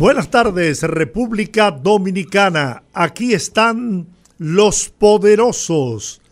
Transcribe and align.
Buenas 0.00 0.30
tardes, 0.30 0.82
República 0.82 1.70
Dominicana. 1.70 2.82
Aquí 2.94 3.34
están 3.34 4.06
los 4.38 4.88
poderosos. 4.88 6.22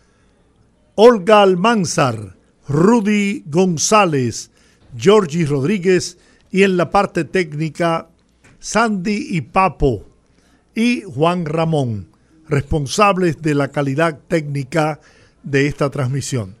Olga 0.95 1.43
Almanzar, 1.43 2.35
Rudy 2.67 3.43
González, 3.45 4.49
Georgie 4.97 5.45
Rodríguez 5.45 6.17
y 6.49 6.63
en 6.63 6.77
la 6.77 6.89
parte 6.89 7.25
técnica 7.25 8.09
Sandy 8.57 9.27
y 9.29 9.41
Papo 9.41 10.03
y 10.73 11.03
Juan 11.03 11.45
Ramón, 11.45 12.07
responsables 12.47 13.39
de 13.39 13.53
la 13.53 13.67
calidad 13.67 14.17
técnica 14.27 14.99
de 15.43 15.67
esta 15.67 15.91
transmisión. 15.91 16.55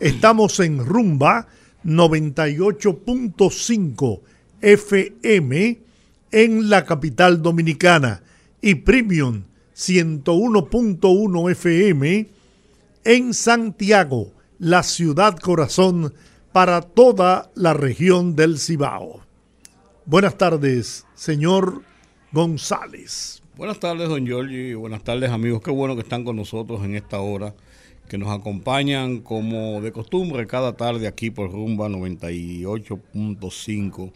Estamos 0.00 0.58
en 0.58 0.84
Rumba 0.84 1.46
98.5 1.84 4.20
FM 4.60 5.87
en 6.32 6.68
la 6.68 6.84
capital 6.84 7.40
dominicana 7.42 8.22
y 8.60 8.74
Premium 8.76 9.44
101.1 9.74 11.50
FM 11.52 12.28
en 13.04 13.32
Santiago, 13.32 14.32
la 14.58 14.82
ciudad 14.82 15.38
corazón 15.38 16.12
para 16.52 16.82
toda 16.82 17.50
la 17.54 17.72
región 17.74 18.34
del 18.36 18.58
Cibao. 18.58 19.20
Buenas 20.04 20.36
tardes, 20.36 21.06
señor 21.14 21.82
González. 22.32 23.42
Buenas 23.56 23.78
tardes, 23.78 24.08
don 24.08 24.26
Giorgi. 24.26 24.74
Buenas 24.74 25.04
tardes, 25.04 25.30
amigos. 25.30 25.62
Qué 25.62 25.70
bueno 25.70 25.94
que 25.94 26.02
están 26.02 26.24
con 26.24 26.36
nosotros 26.36 26.84
en 26.84 26.94
esta 26.94 27.20
hora, 27.20 27.54
que 28.08 28.18
nos 28.18 28.30
acompañan 28.30 29.20
como 29.20 29.80
de 29.80 29.92
costumbre 29.92 30.46
cada 30.46 30.76
tarde 30.76 31.06
aquí 31.06 31.30
por 31.30 31.50
Rumba 31.50 31.88
98.5 31.88 34.12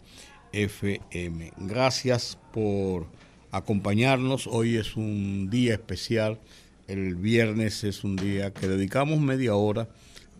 FM. 0.53 1.51
Gracias 1.57 2.37
por 2.53 3.07
acompañarnos. 3.51 4.47
Hoy 4.47 4.77
es 4.77 4.95
un 4.95 5.49
día 5.49 5.73
especial. 5.73 6.39
El 6.87 7.15
viernes 7.15 7.83
es 7.83 8.03
un 8.03 8.15
día 8.15 8.53
que 8.53 8.67
dedicamos 8.67 9.19
media 9.19 9.55
hora 9.55 9.89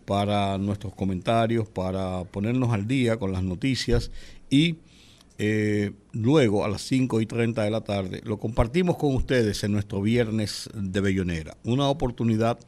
para 0.04 0.56
nuestros 0.58 0.94
comentarios, 0.94 1.68
para 1.68 2.24
ponernos 2.24 2.72
al 2.72 2.86
día 2.86 3.18
con 3.18 3.32
las 3.32 3.42
noticias 3.42 4.10
y 4.50 4.76
eh, 5.36 5.92
luego 6.12 6.64
a 6.64 6.68
las 6.68 6.82
5 6.82 7.20
y 7.20 7.26
30 7.26 7.64
de 7.64 7.70
la 7.70 7.80
tarde 7.80 8.20
lo 8.24 8.38
compartimos 8.38 8.96
con 8.96 9.16
ustedes 9.16 9.64
en 9.64 9.72
nuestro 9.72 10.00
viernes 10.00 10.70
de 10.74 11.00
Bellonera. 11.00 11.56
Una 11.64 11.88
oportunidad 11.88 12.58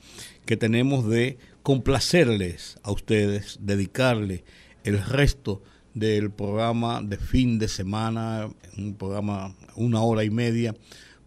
que 0.47 0.57
tenemos 0.57 1.09
de 1.09 1.39
complacerles 1.63 2.79
a 2.83 2.91
ustedes, 2.91 3.59
dedicarle 3.61 4.45
el 4.83 5.05
resto 5.05 5.63
de 5.63 5.76
del 5.97 6.31
programa 6.31 7.01
de 7.01 7.17
fin 7.17 7.59
de 7.59 7.69
semana, 7.69 8.51
un 8.77 8.95
programa 8.97 9.55
una 9.77 10.03
hora 10.03 10.25
y 10.25 10.31
media, 10.31 10.75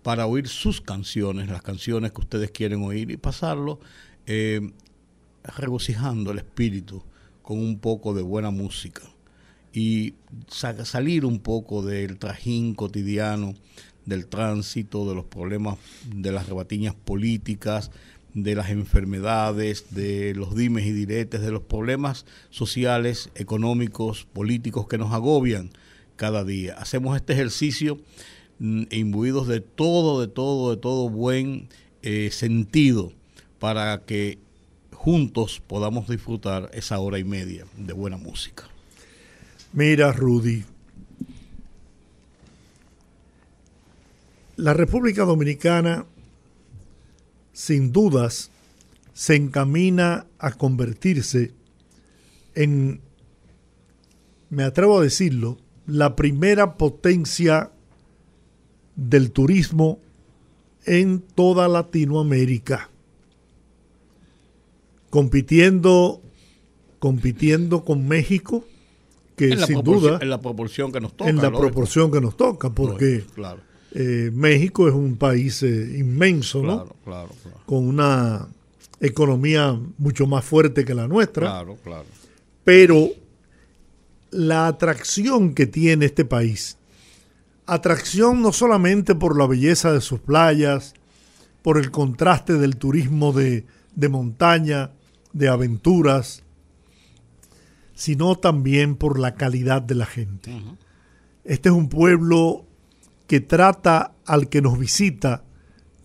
para 0.03 0.27
oír 0.27 0.47
sus 0.47 0.79
canciones, 0.79 1.49
las 1.49 1.63
canciones 1.63 2.11
que 2.11 2.21
ustedes 2.21 2.51
quieren 2.51 2.83
oír 2.83 3.09
y 3.09 3.17
pasarlo 3.17 3.79
eh, 4.27 4.61
regocijando 5.57 6.29
el 6.31 6.37
espíritu 6.37 7.03
con 7.41 7.57
un 7.57 7.79
poco 7.79 8.13
de 8.13 8.21
buena 8.21 8.51
música. 8.51 9.01
Y 9.73 10.13
salir 10.47 11.25
un 11.25 11.39
poco 11.39 11.81
del 11.81 12.19
trajín 12.19 12.75
cotidiano, 12.75 13.55
del 14.05 14.27
tránsito, 14.27 15.09
de 15.09 15.15
los 15.15 15.25
problemas 15.25 15.79
de 16.13 16.31
las 16.31 16.47
rebatiñas 16.47 16.93
políticas, 16.93 17.89
de 18.33 18.55
las 18.55 18.69
enfermedades, 18.69 19.93
de 19.93 20.33
los 20.35 20.55
dimes 20.55 20.85
y 20.85 20.91
diretes, 20.91 21.41
de 21.41 21.51
los 21.51 21.63
problemas 21.63 22.25
sociales, 22.49 23.29
económicos, 23.35 24.27
políticos 24.33 24.87
que 24.87 24.97
nos 24.97 25.13
agobian 25.13 25.71
cada 26.15 26.43
día. 26.43 26.75
Hacemos 26.75 27.15
este 27.15 27.33
ejercicio 27.33 27.99
mm, 28.59 28.83
imbuidos 28.91 29.47
de 29.47 29.61
todo, 29.61 30.21
de 30.21 30.27
todo, 30.27 30.71
de 30.75 30.77
todo 30.77 31.09
buen 31.09 31.69
eh, 32.01 32.29
sentido 32.31 33.13
para 33.59 34.05
que 34.05 34.37
juntos 34.93 35.61
podamos 35.65 36.07
disfrutar 36.07 36.69
esa 36.73 36.99
hora 36.99 37.19
y 37.19 37.23
media 37.23 37.65
de 37.77 37.93
buena 37.93 38.17
música. 38.17 38.65
Mira, 39.71 40.11
Rudy, 40.11 40.63
la 44.57 44.73
República 44.73 45.23
Dominicana 45.23 46.05
sin 47.59 47.91
dudas 47.91 48.51
se 49.11 49.35
encamina 49.35 50.27
a 50.39 50.51
convertirse 50.53 51.51
en, 52.55 53.01
me 54.49 54.63
atrevo 54.63 54.99
a 54.99 55.03
decirlo, 55.03 55.57
la 55.85 56.15
primera 56.15 56.77
potencia 56.77 57.69
del 58.95 59.31
turismo 59.31 59.99
en 60.85 61.19
toda 61.19 61.67
Latinoamérica, 61.67 62.89
compitiendo, 65.09 66.21
compitiendo 66.99 67.83
con 67.83 68.07
México, 68.07 68.63
que 69.35 69.57
sin 69.57 69.83
duda 69.83 70.19
en 70.21 70.29
la 70.29 70.39
proporción 70.39 70.93
que 70.93 71.01
nos 71.01 71.11
toca, 71.13 71.29
en 71.29 71.35
la 71.35 71.51
proporción 71.51 72.09
que 72.09 72.21
nos 72.21 72.37
toca, 72.37 72.69
porque 72.69 73.25
claro. 73.35 73.68
Eh, 73.91 74.29
México 74.33 74.87
es 74.87 74.93
un 74.93 75.15
país 75.17 75.63
eh, 75.63 75.97
inmenso, 75.97 76.61
¿no? 76.61 76.85
Claro, 76.85 76.95
claro, 77.03 77.29
Con 77.65 77.87
una 77.87 78.47
economía 78.99 79.79
mucho 79.97 80.27
más 80.27 80.45
fuerte 80.45 80.85
que 80.85 80.93
la 80.93 81.07
nuestra. 81.07 81.47
Claro, 81.47 81.77
claro. 81.83 82.05
Pero 82.63 83.09
la 84.31 84.67
atracción 84.67 85.55
que 85.55 85.65
tiene 85.65 86.05
este 86.05 86.25
país, 86.25 86.77
atracción 87.65 88.41
no 88.41 88.53
solamente 88.53 89.15
por 89.15 89.37
la 89.37 89.47
belleza 89.47 89.91
de 89.91 90.01
sus 90.01 90.19
playas, 90.19 90.93
por 91.61 91.77
el 91.77 91.91
contraste 91.91 92.53
del 92.53 92.77
turismo 92.77 93.33
de, 93.33 93.65
montaña, 94.09 94.91
de 95.33 95.49
aventuras, 95.49 96.43
sino 97.95 98.35
también 98.37 98.95
por 98.95 99.19
la 99.19 99.35
calidad 99.35 99.81
de 99.81 99.95
la 99.95 100.05
gente. 100.05 100.51
Este 101.43 101.69
es 101.69 101.75
un 101.75 101.89
pueblo 101.89 102.65
que 103.29 103.41
trata 103.41 104.15
al 104.25 104.49
que 104.49 104.59
nos 104.59 104.79
visita 104.79 105.43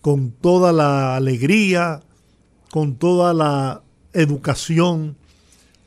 con 0.01 0.29
toda 0.29 0.71
la 0.71 1.15
alegría, 1.15 2.01
con 2.69 2.97
toda 2.97 3.33
la 3.33 3.81
educación, 4.13 5.17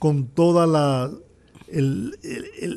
con 0.00 0.26
toda 0.26 0.66
la 0.66 1.08
el, 1.68 2.18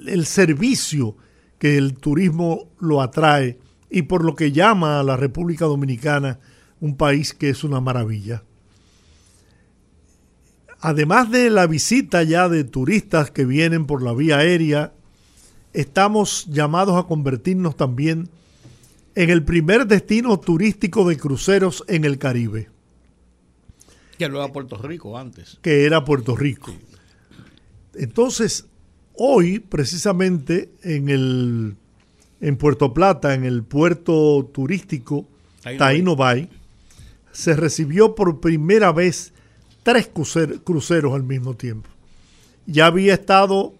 el, 0.06 0.26
servicio 0.28 1.18
que 1.58 1.76
el 1.76 1.96
turismo 1.96 2.68
lo 2.80 3.02
atrae 3.02 3.58
y 3.90 4.04
por 4.04 4.24
lo 4.24 4.36
que 4.36 4.52
llama 4.52 5.00
a 5.00 5.04
la 5.04 5.18
República 5.18 5.66
Dominicana 5.66 6.38
un 6.80 6.98
país 6.98 7.34
que 7.34 7.50
es 7.50 7.64
una 7.64 7.82
maravilla. 7.82 8.44
Además 10.82 11.32
de 11.32 11.50
la 11.50 11.66
visita 11.66 12.22
ya 12.22 12.48
de 12.48 12.64
turistas 12.64 13.32
que 13.32 13.44
vienen 13.44 13.88
por 13.88 14.04
la 14.04 14.14
vía 14.14 14.38
aérea, 14.38 14.94
estamos 15.74 16.46
llamados 16.46 16.96
a 16.96 17.08
convertirnos 17.08 17.76
también 17.76 18.30
en 19.16 19.30
el 19.30 19.44
primer 19.44 19.88
destino 19.88 20.40
turístico 20.40 21.08
de 21.08 21.18
cruceros 21.18 21.84
en 21.88 22.06
el 22.06 22.18
Caribe. 22.18 22.70
Que 24.18 24.28
lo 24.30 24.44
era 24.44 24.52
Puerto 24.52 24.78
Rico 24.78 25.18
antes. 25.18 25.60
Que 25.62 25.86
era 25.86 26.06
Puerto 26.06 26.36
Rico. 26.36 26.74
Entonces, 27.96 28.68
hoy, 29.14 29.60
precisamente, 29.60 30.72
en 30.84 31.10
el 31.10 31.76
en 32.42 32.58
Puerto 32.58 32.94
Plata, 32.94 33.36
en 33.36 33.46
el 33.46 33.64
puerto 33.64 34.50
turístico 34.52 35.28
Taino 35.78 36.16
Bay, 36.16 36.50
se 37.32 37.56
recibió 37.56 38.16
por 38.16 38.40
primera 38.40 38.92
vez 38.92 39.32
tres 39.84 40.10
cruceros 40.64 41.14
al 41.14 41.24
mismo 41.24 41.56
tiempo. 41.56 41.90
Ya 42.66 42.88
había 42.88 43.14
estado 43.14 43.74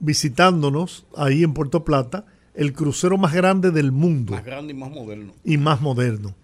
visitándonos 0.00 1.06
ahí 1.16 1.42
en 1.42 1.54
Puerto 1.54 1.82
Plata 1.82 2.26
el 2.58 2.72
crucero 2.72 3.16
más 3.16 3.32
grande 3.32 3.70
del 3.70 3.92
mundo. 3.92 4.32
Más 4.32 4.44
grande 4.44 4.72
y 4.72 4.76
más 4.76 4.90
moderno. 4.90 5.32
Y 5.44 5.56
más 5.58 5.80
moderno. 5.80 6.34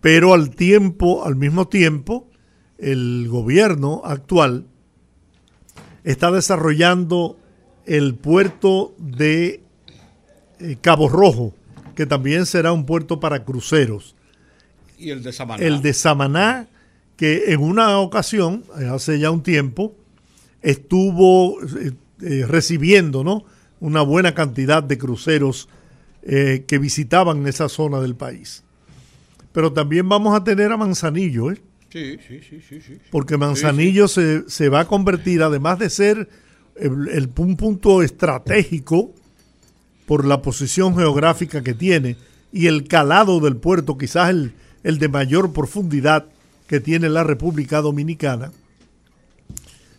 Pero 0.00 0.32
al 0.32 0.50
tiempo, 0.50 1.26
al 1.26 1.34
mismo 1.34 1.66
tiempo, 1.66 2.28
el 2.78 3.26
gobierno 3.28 4.02
actual 4.04 4.66
está 6.04 6.30
desarrollando 6.30 7.36
el 7.86 8.14
puerto 8.14 8.94
de 8.98 9.62
eh, 10.60 10.76
Cabo 10.80 11.08
Rojo, 11.08 11.52
que 11.96 12.06
también 12.06 12.46
será 12.46 12.70
un 12.70 12.86
puerto 12.86 13.18
para 13.18 13.44
cruceros. 13.44 14.14
Y 14.96 15.10
el 15.10 15.24
de 15.24 15.32
Samaná. 15.32 15.64
El 15.64 15.82
de 15.82 15.92
Samaná, 15.92 16.68
que 17.16 17.52
en 17.52 17.62
una 17.62 17.98
ocasión, 17.98 18.62
hace 18.92 19.18
ya 19.18 19.32
un 19.32 19.42
tiempo, 19.42 19.92
estuvo 20.62 21.60
eh, 21.62 21.94
eh, 22.22 22.44
recibiendo 22.46 23.24
¿no? 23.24 23.44
Una 23.80 24.02
buena 24.02 24.34
cantidad 24.34 24.82
de 24.82 24.98
cruceros 24.98 25.68
eh, 26.22 26.64
que 26.66 26.78
visitaban 26.78 27.46
esa 27.46 27.68
zona 27.68 28.00
del 28.00 28.16
país. 28.16 28.64
Pero 29.52 29.72
también 29.72 30.08
vamos 30.08 30.36
a 30.36 30.44
tener 30.44 30.72
a 30.72 30.76
Manzanillo, 30.76 31.52
¿eh? 31.52 31.60
Sí, 31.90 32.18
sí, 32.26 32.40
sí, 32.48 32.60
sí. 32.68 32.80
sí. 32.80 32.98
Porque 33.10 33.36
Manzanillo 33.36 34.08
Se, 34.08 34.48
se, 34.48 34.68
va 34.68 34.80
a 34.80 34.86
convertir, 34.86 35.42
además 35.42 35.78
de 35.78 35.88
ser 35.88 36.28
el, 36.74 37.30
un 37.36 37.56
punto 37.56 38.02
estratégico 38.02 39.14
por 40.06 40.24
la 40.24 40.42
posición 40.42 40.96
geográfica 40.96 41.62
que 41.62 41.74
tiene 41.74 42.16
y 42.52 42.66
el 42.66 42.86
calado 42.86 43.40
del 43.40 43.56
puerto, 43.56 43.96
quizás 43.96 44.30
el, 44.30 44.52
el 44.82 44.98
de 44.98 45.08
mayor 45.08 45.52
profundidad 45.52 46.26
que 46.66 46.80
tiene 46.80 47.08
la 47.08 47.24
República 47.24 47.80
Dominicana, 47.80 48.52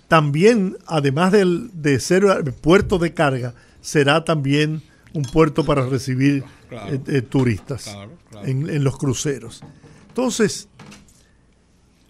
también, 0.08 0.78
además 0.86 1.34
de 1.34 2.00
ser 2.00 2.24
puerto 2.62 2.98
de 2.98 3.14
carga, 3.14 3.54
será 3.82 4.24
también 4.24 4.82
un 5.14 5.24
puerto 5.24 5.66
para 5.66 5.86
recibir 5.86 6.44
eh, 6.72 7.00
eh, 7.08 7.22
turistas 7.22 7.96
En, 8.44 8.84
los 8.84 8.98
cruceros. 8.98 9.62
Entonces... 10.10 10.70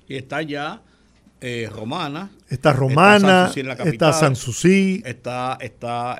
Y 0.08 0.16
está 0.16 0.42
ya 0.42 0.82
eh, 1.42 1.70
Romana. 1.72 2.32
Está 2.50 2.74
Romana, 2.74 3.52
está 3.86 4.14
Sanssouci. 4.14 5.02
Está, 5.06 5.58
está 5.60 6.18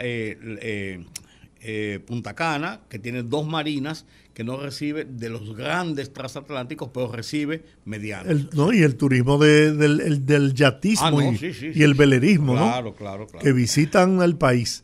Punta 2.06 2.34
Cana, 2.34 2.82
que 2.90 3.00
tiene 3.00 3.24
dos 3.24 3.48
marinas 3.48 4.06
que 4.38 4.44
no 4.44 4.58
recibe 4.58 5.04
de 5.04 5.30
los 5.30 5.56
grandes 5.56 6.14
transatlánticos, 6.14 6.92
pero 6.94 7.12
recibe 7.12 7.64
medianos. 7.86 8.54
no, 8.54 8.72
y 8.72 8.84
el 8.84 8.96
turismo 8.96 9.40
del, 9.40 10.54
yatismo 10.54 11.20
ah, 11.20 11.34
y, 11.74 11.82
el 11.82 11.96
velerismo, 11.96 12.54
claro, 12.54 12.94
Claro, 12.94 13.26
claro. 13.26 13.44
Que 13.44 13.52
visitan 13.52 14.22
el 14.22 14.36
país. 14.36 14.84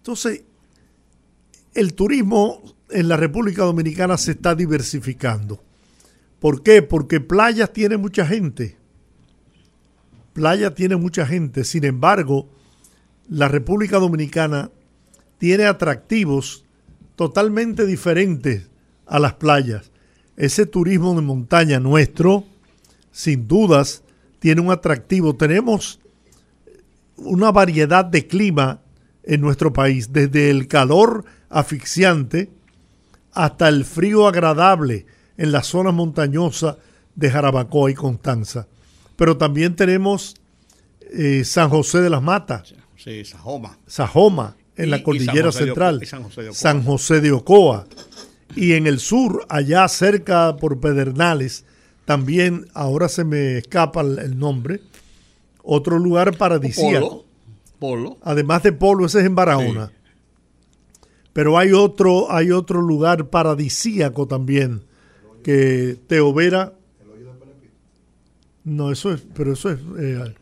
Entonces, 0.00 0.44
el 1.74 1.92
turismo 1.92 2.62
en 2.88 3.08
la 3.08 3.18
República 3.18 3.64
Dominicana 3.64 4.16
se 4.16 4.30
está 4.32 4.54
diversificando. 4.54 5.62
¿Por 6.38 6.62
qué? 6.62 6.80
Porque 6.80 7.20
playas 7.20 7.70
tiene 7.72 7.98
mucha 7.98 8.26
gente. 8.26 8.78
Playa 10.32 10.74
tiene 10.74 10.96
mucha 10.96 11.26
gente. 11.26 11.64
Sin 11.64 11.84
embargo, 11.84 12.48
la 13.28 13.48
República 13.48 13.98
Dominicana 13.98 14.70
tiene 15.36 15.66
atractivos 15.66 16.64
totalmente 17.14 17.84
diferentes 17.84 18.70
a 19.04 19.18
las 19.18 19.34
playas. 19.34 19.90
Ese 20.36 20.64
turismo 20.64 21.14
de 21.14 21.20
montaña 21.20 21.78
nuestro, 21.78 22.44
sin 23.12 23.46
dudas, 23.46 24.02
tiene 24.38 24.62
un 24.62 24.70
atractivo. 24.70 25.36
Tenemos 25.36 26.00
una 27.18 27.52
variedad 27.52 28.06
de 28.06 28.26
clima 28.26 28.80
en 29.22 29.40
nuestro 29.40 29.72
país, 29.72 30.12
desde 30.12 30.50
el 30.50 30.66
calor 30.68 31.24
asfixiante 31.48 32.50
hasta 33.32 33.68
el 33.68 33.84
frío 33.84 34.26
agradable 34.26 35.06
en 35.36 35.52
la 35.52 35.62
zona 35.62 35.92
montañosa 35.92 36.78
de 37.14 37.30
Jarabacoa 37.30 37.90
y 37.90 37.94
Constanza. 37.94 38.66
Pero 39.16 39.36
también 39.36 39.76
tenemos 39.76 40.36
eh, 41.12 41.44
San 41.44 41.68
José 41.68 42.00
de 42.00 42.10
las 42.10 42.22
Matas. 42.22 42.74
Sí, 42.96 43.24
Sajoma. 43.24 43.78
Sajoma, 43.86 44.56
en 44.76 44.90
la 44.90 45.02
cordillera 45.02 45.52
central. 45.52 46.02
San 46.52 46.82
José 46.84 47.20
de 47.20 47.32
Ocoa 47.32 47.86
y 48.54 48.72
en 48.72 48.86
el 48.86 48.98
sur, 48.98 49.46
allá 49.48 49.86
cerca 49.88 50.56
por 50.56 50.80
Pedernales, 50.80 51.64
también, 52.04 52.66
ahora 52.74 53.08
se 53.08 53.24
me 53.24 53.58
escapa 53.58 54.00
el 54.00 54.38
nombre, 54.38 54.80
otro 55.62 55.98
lugar 55.98 56.36
paradisíaco. 56.36 57.24
Polo. 57.80 58.18
Además 58.22 58.62
de 58.62 58.72
Polo, 58.72 59.06
ese 59.06 59.20
es 59.20 59.26
en 59.26 59.34
Barahona. 59.34 59.90
Pero 61.32 61.58
hay 61.58 61.72
otro, 61.72 62.30
hay 62.30 62.52
otro 62.52 62.80
lugar 62.82 63.30
paradisíaco 63.30 64.28
también, 64.28 64.84
que 65.42 65.98
Teovera... 66.06 66.74
No, 68.62 68.92
eso 68.92 69.12
es, 69.12 69.22
pero 69.34 69.54
eso 69.54 69.70
es... 69.70 69.80
Eh, 69.98 70.34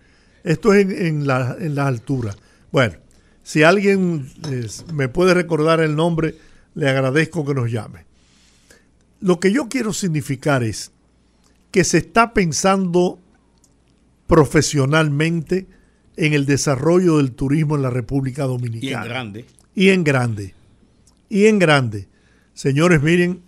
esto 0.45 0.73
es 0.75 0.89
en, 0.89 1.27
la, 1.27 1.57
en 1.59 1.75
la 1.75 1.87
altura. 1.87 2.35
Bueno, 2.73 2.97
si 3.43 3.63
alguien 3.63 4.31
me 4.93 5.09
puede 5.09 5.35
recordar 5.35 5.81
el 5.81 5.95
nombre, 5.95 6.35
le 6.75 6.89
agradezco 6.89 7.45
que 7.45 7.55
nos 7.55 7.71
llame. 7.71 8.07
Lo 9.21 9.41
que 9.41 9.53
yo 9.53 9.69
quiero 9.69 9.93
significar 9.93 10.63
es 10.63 10.93
que 11.71 11.85
se 11.85 11.99
está 11.99 12.33
pensando 12.33 13.19
profesionalmente 14.27 15.67
en 16.19 16.35
el 16.35 16.47
desarrollo 16.47 17.19
del 17.19 17.31
turismo 17.31 17.77
en 17.77 17.83
la 17.83 17.91
República 17.91 18.45
Dominicana. 18.45 18.91
Y 18.91 18.93
en 18.93 19.09
grande. 19.09 19.45
Y 19.75 19.89
en 19.89 20.05
grande. 20.05 20.55
Y 21.29 21.47
en 21.47 21.59
grande. 21.61 22.09
Señores, 22.55 23.01
miren, 23.01 23.41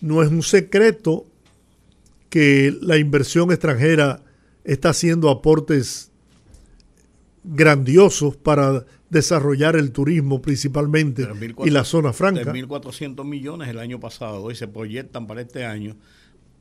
no 0.00 0.22
es 0.24 0.28
un 0.28 0.42
secreto 0.42 1.26
que 2.30 2.76
la 2.82 2.98
inversión 2.98 3.52
extranjera 3.52 4.22
está 4.64 4.90
haciendo 4.90 5.30
aportes 5.30 6.10
grandiosos 7.44 8.36
para 8.36 8.84
desarrollar 9.08 9.76
el 9.76 9.92
turismo 9.92 10.42
principalmente 10.42 11.28
y 11.64 11.70
la 11.70 11.84
zona 11.84 12.12
franca. 12.12 12.52
1.400 12.52 13.24
millones 13.24 13.68
el 13.68 13.78
año 13.78 14.00
pasado 14.00 14.42
hoy 14.42 14.56
se 14.56 14.66
proyectan 14.66 15.28
para 15.28 15.42
este 15.42 15.64
año 15.64 15.96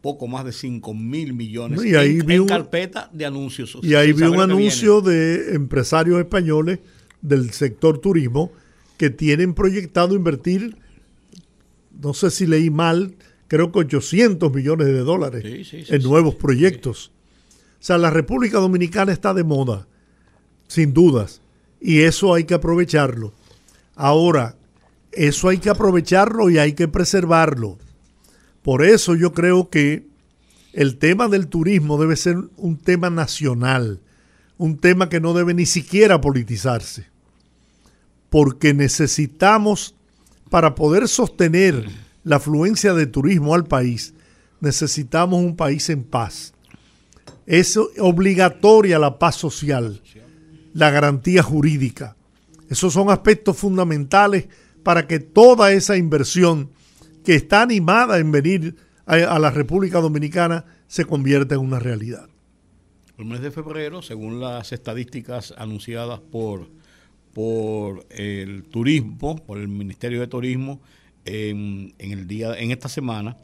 poco 0.07 0.25
más 0.25 0.45
de 0.45 0.53
5 0.53 0.93
mil 0.93 1.33
millones 1.33 1.83
y 1.83 1.93
ahí 1.93 2.19
en, 2.25 2.45
carpeta 2.45 3.09
de 3.11 3.25
anuncios. 3.25 3.77
Y 3.81 3.93
ahí 3.93 4.13
vi 4.13 4.23
un 4.23 4.39
anuncio 4.39 5.01
de 5.01 5.53
empresarios 5.53 6.17
españoles 6.17 6.79
del 7.21 7.51
sector 7.51 7.99
turismo 7.99 8.53
que 8.95 9.09
tienen 9.09 9.53
proyectado 9.53 10.15
invertir, 10.15 10.77
no 12.01 12.13
sé 12.13 12.31
si 12.31 12.47
leí 12.47 12.69
mal, 12.69 13.15
creo 13.49 13.73
que 13.73 13.79
800 13.79 14.53
millones 14.53 14.87
de 14.87 14.99
dólares 14.99 15.73
en 15.73 16.03
nuevos 16.03 16.35
proyectos. 16.35 17.11
O 17.73 17.83
sea, 17.83 17.97
la 17.97 18.09
República 18.09 18.59
Dominicana 18.59 19.11
está 19.11 19.33
de 19.33 19.43
moda, 19.43 19.89
sin 20.69 20.93
dudas 20.93 21.41
y 21.81 22.03
eso 22.03 22.33
hay 22.33 22.45
que 22.45 22.53
aprovecharlo. 22.53 23.33
Ahora, 23.93 24.55
eso 25.11 25.49
hay 25.49 25.57
que 25.57 25.69
aprovecharlo 25.69 26.49
y 26.49 26.59
hay 26.59 26.71
que 26.71 26.87
preservarlo. 26.87 27.77
Por 28.67 28.83
eso 28.83 29.15
yo 29.15 29.31
creo 29.31 29.69
que 29.69 30.05
el 30.73 30.97
tema 30.97 31.29
del 31.29 31.47
turismo 31.47 31.97
debe 31.97 32.17
ser 32.17 32.35
un 32.57 32.75
tema 32.75 33.09
nacional, 33.09 34.01
un 34.57 34.77
tema 34.77 35.07
que 35.07 35.21
no 35.21 35.33
debe 35.33 35.53
ni 35.53 35.65
siquiera 35.65 36.19
politizarse, 36.19 37.05
porque 38.29 38.73
necesitamos, 38.73 39.95
para 40.49 40.75
poder 40.75 41.07
sostener 41.07 41.87
la 42.25 42.35
afluencia 42.35 42.93
de 42.93 43.07
turismo 43.07 43.55
al 43.55 43.63
país, 43.63 44.13
necesitamos 44.59 45.41
un 45.41 45.55
país 45.55 45.89
en 45.89 46.03
paz. 46.03 46.53
Es 47.45 47.77
obligatoria 47.77 48.99
la 48.99 49.17
paz 49.17 49.37
social 49.37 50.01
la 50.73 50.91
garantía 50.91 51.41
jurídica. 51.41 52.17
Esos 52.69 52.91
son 52.91 53.11
aspectos 53.11 53.55
fundamentales 53.55 54.49
para 54.83 55.07
que 55.07 55.21
toda 55.21 55.71
esa 55.71 55.95
inversión 55.95 56.71
que 57.27 57.35
está 57.35 57.61
animada 57.61 58.19
en 58.19 58.31
venir 58.31 58.77
a, 59.05 59.37
la 59.37 59.51
República 59.51 59.99
Dominicana 59.99 60.63
se 60.87 61.03
convierta 61.03 61.55
en 61.55 61.59
una 61.59 61.77
realidad. 61.77 62.29
El 63.17 63.25
mes 63.25 63.41
de 63.41 63.51
febrero, 63.51 64.01
según 64.01 64.39
las 64.39 64.71
estadísticas 64.71 65.53
anunciadas 65.57 66.21
por, 66.21 66.69
por 67.33 68.05
el 68.11 68.63
turismo, 68.63 69.35
por 69.45 69.57
el 69.57 69.67
Ministerio 69.67 70.21
de 70.21 70.27
Turismo, 70.27 70.79
en, 71.25 71.93
el 71.99 72.27
día, 72.27 72.57
en 72.57 72.71
esta 72.71 72.87
semana, 72.87 73.35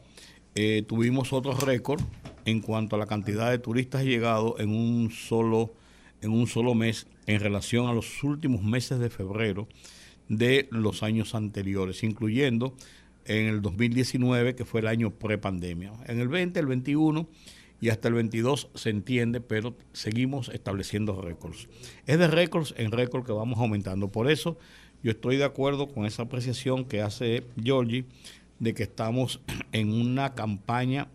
eh, 0.54 0.82
tuvimos 0.88 1.34
otro 1.34 1.52
récord 1.52 2.00
en 2.46 2.62
cuanto 2.62 2.96
a 2.96 2.98
la 2.98 3.06
cantidad 3.06 3.50
de 3.50 3.58
turistas 3.58 4.04
llegados 4.04 4.58
en 4.60 4.70
un 4.70 5.10
solo 5.10 5.74
en 6.22 6.32
un 6.32 6.46
solo 6.46 6.74
mes 6.74 7.06
en 7.26 7.38
relación 7.38 7.86
a 7.86 7.92
los 7.92 8.24
últimos 8.24 8.62
meses 8.62 8.98
de 8.98 9.10
febrero 9.10 9.68
de 10.30 10.68
los 10.70 11.02
años 11.02 11.34
anteriores, 11.34 12.02
incluyendo 12.02 12.74
en 13.24 13.46
el 13.46 13.62
2019, 13.62 14.54
que 14.54 14.64
fue 14.64 14.80
el 14.80 14.86
año 14.86 15.10
prepandemia. 15.10 15.92
En 16.06 16.20
el 16.20 16.28
20, 16.28 16.58
el 16.60 16.66
21 16.66 17.28
y 17.80 17.90
hasta 17.90 18.08
el 18.08 18.14
22 18.14 18.68
se 18.74 18.90
entiende, 18.90 19.40
pero 19.40 19.76
seguimos 19.92 20.48
estableciendo 20.48 21.20
récords. 21.20 21.68
Es 22.06 22.18
de 22.18 22.28
récords 22.28 22.74
en 22.76 22.92
récord 22.92 23.26
que 23.26 23.32
vamos 23.32 23.58
aumentando. 23.58 24.08
Por 24.08 24.30
eso 24.30 24.56
yo 25.02 25.10
estoy 25.10 25.36
de 25.36 25.44
acuerdo 25.44 25.88
con 25.88 26.06
esa 26.06 26.22
apreciación 26.22 26.84
que 26.86 27.02
hace 27.02 27.44
Giorgi 27.62 28.06
de 28.58 28.74
que 28.74 28.84
estamos 28.84 29.40
en 29.72 29.92
una 29.92 30.34
campaña 30.34 31.08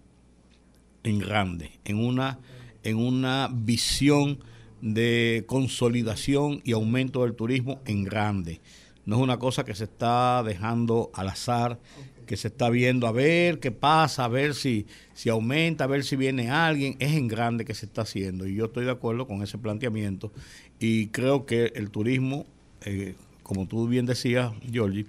en 1.03 1.19
grande, 1.19 1.71
en 1.85 1.97
una, 1.97 2.39
en 2.83 2.97
una 2.97 3.49
visión 3.51 4.39
de 4.81 5.43
consolidación 5.47 6.61
y 6.63 6.73
aumento 6.73 7.23
del 7.23 7.35
turismo 7.35 7.81
en 7.85 8.03
grande. 8.03 8.61
No 9.09 9.15
es 9.15 9.23
una 9.23 9.39
cosa 9.39 9.65
que 9.65 9.73
se 9.73 9.85
está 9.85 10.43
dejando 10.43 11.09
al 11.15 11.29
azar, 11.29 11.79
que 12.27 12.37
se 12.37 12.49
está 12.49 12.69
viendo 12.69 13.07
a 13.07 13.11
ver 13.11 13.59
qué 13.59 13.71
pasa, 13.71 14.25
a 14.25 14.27
ver 14.27 14.53
si, 14.53 14.85
si 15.15 15.29
aumenta, 15.29 15.85
a 15.85 15.87
ver 15.87 16.03
si 16.03 16.15
viene 16.15 16.51
alguien, 16.51 16.95
es 16.99 17.13
en 17.13 17.27
grande 17.27 17.65
que 17.65 17.73
se 17.73 17.87
está 17.87 18.03
haciendo 18.03 18.45
y 18.45 18.53
yo 18.53 18.65
estoy 18.65 18.85
de 18.85 18.91
acuerdo 18.91 19.25
con 19.25 19.41
ese 19.41 19.57
planteamiento. 19.57 20.31
Y 20.79 21.07
creo 21.07 21.47
que 21.47 21.73
el 21.73 21.89
turismo, 21.89 22.45
eh, 22.85 23.15
como 23.41 23.67
tú 23.67 23.87
bien 23.87 24.05
decías, 24.05 24.51
Giorgi, 24.71 25.07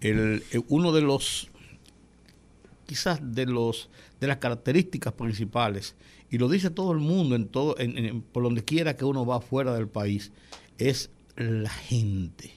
eh, 0.00 0.40
uno 0.66 0.90
de 0.90 1.02
los, 1.02 1.48
quizás 2.84 3.20
de 3.22 3.46
los, 3.46 3.90
de 4.18 4.26
las 4.26 4.38
características 4.38 5.12
principales, 5.12 5.94
y 6.32 6.38
lo 6.38 6.48
dice 6.48 6.70
todo 6.70 6.90
el 6.90 6.98
mundo, 6.98 7.36
en 7.36 7.46
todo, 7.46 7.76
por 8.32 8.42
donde 8.42 8.64
quiera 8.64 8.96
que 8.96 9.04
uno 9.04 9.24
va 9.24 9.40
fuera 9.40 9.72
del 9.72 9.86
país, 9.86 10.32
es 10.78 11.10
la 11.36 11.70
gente 11.70 12.55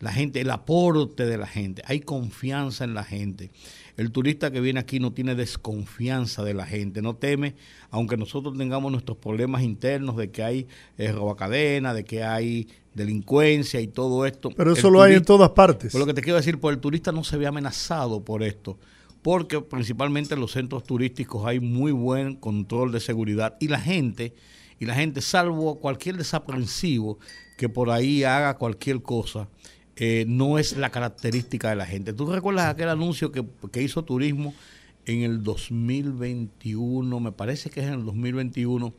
la 0.00 0.12
gente, 0.12 0.40
el 0.40 0.50
aporte 0.50 1.24
de 1.26 1.38
la 1.38 1.46
gente, 1.46 1.82
hay 1.86 2.00
confianza 2.00 2.84
en 2.84 2.94
la 2.94 3.04
gente. 3.04 3.50
El 3.96 4.10
turista 4.10 4.50
que 4.50 4.60
viene 4.60 4.80
aquí 4.80 4.98
no 4.98 5.12
tiene 5.12 5.34
desconfianza 5.34 6.42
de 6.42 6.52
la 6.52 6.66
gente, 6.66 7.00
no 7.00 7.14
teme, 7.14 7.54
aunque 7.90 8.16
nosotros 8.16 8.58
tengamos 8.58 8.90
nuestros 8.90 9.18
problemas 9.18 9.62
internos 9.62 10.16
de 10.16 10.30
que 10.30 10.42
hay 10.42 10.66
eh, 10.98 11.12
robacadena, 11.12 11.94
de 11.94 12.04
que 12.04 12.24
hay 12.24 12.68
delincuencia 12.94 13.80
y 13.80 13.86
todo 13.86 14.26
esto. 14.26 14.50
Pero 14.50 14.72
eso 14.72 14.90
lo 14.90 15.00
hay 15.02 15.14
en 15.14 15.24
todas 15.24 15.50
partes. 15.50 15.92
Por 15.92 16.00
lo 16.00 16.06
que 16.06 16.14
te 16.14 16.22
quiero 16.22 16.36
decir, 16.36 16.58
pues 16.58 16.74
el 16.74 16.80
turista 16.80 17.12
no 17.12 17.22
se 17.22 17.36
ve 17.36 17.46
amenazado 17.46 18.24
por 18.24 18.42
esto, 18.42 18.78
porque 19.22 19.60
principalmente 19.60 20.34
en 20.34 20.40
los 20.40 20.52
centros 20.52 20.84
turísticos 20.84 21.46
hay 21.46 21.60
muy 21.60 21.92
buen 21.92 22.34
control 22.34 22.90
de 22.92 23.00
seguridad 23.00 23.56
y 23.60 23.68
la 23.68 23.80
gente, 23.80 24.34
y 24.80 24.86
la 24.86 24.94
gente, 24.94 25.20
salvo 25.20 25.78
cualquier 25.78 26.16
desaprensivo 26.16 27.18
que 27.56 27.68
por 27.68 27.90
ahí 27.90 28.24
haga 28.24 28.56
cualquier 28.58 29.02
cosa, 29.02 29.48
eh, 29.96 30.24
no 30.26 30.58
es 30.58 30.76
la 30.76 30.90
característica 30.90 31.70
de 31.70 31.76
la 31.76 31.86
gente. 31.86 32.12
¿Tú 32.12 32.30
recuerdas 32.30 32.68
aquel 32.68 32.88
anuncio 32.88 33.30
que, 33.30 33.82
hizo 33.82 34.04
Turismo 34.04 34.54
en 35.06 35.22
el 35.22 35.42
2021, 35.42 37.20
me 37.20 37.32
parece 37.32 37.70
que 37.70 37.80
es 37.80 37.86
en 37.86 37.94
el 37.94 38.04
2021, 38.04 38.94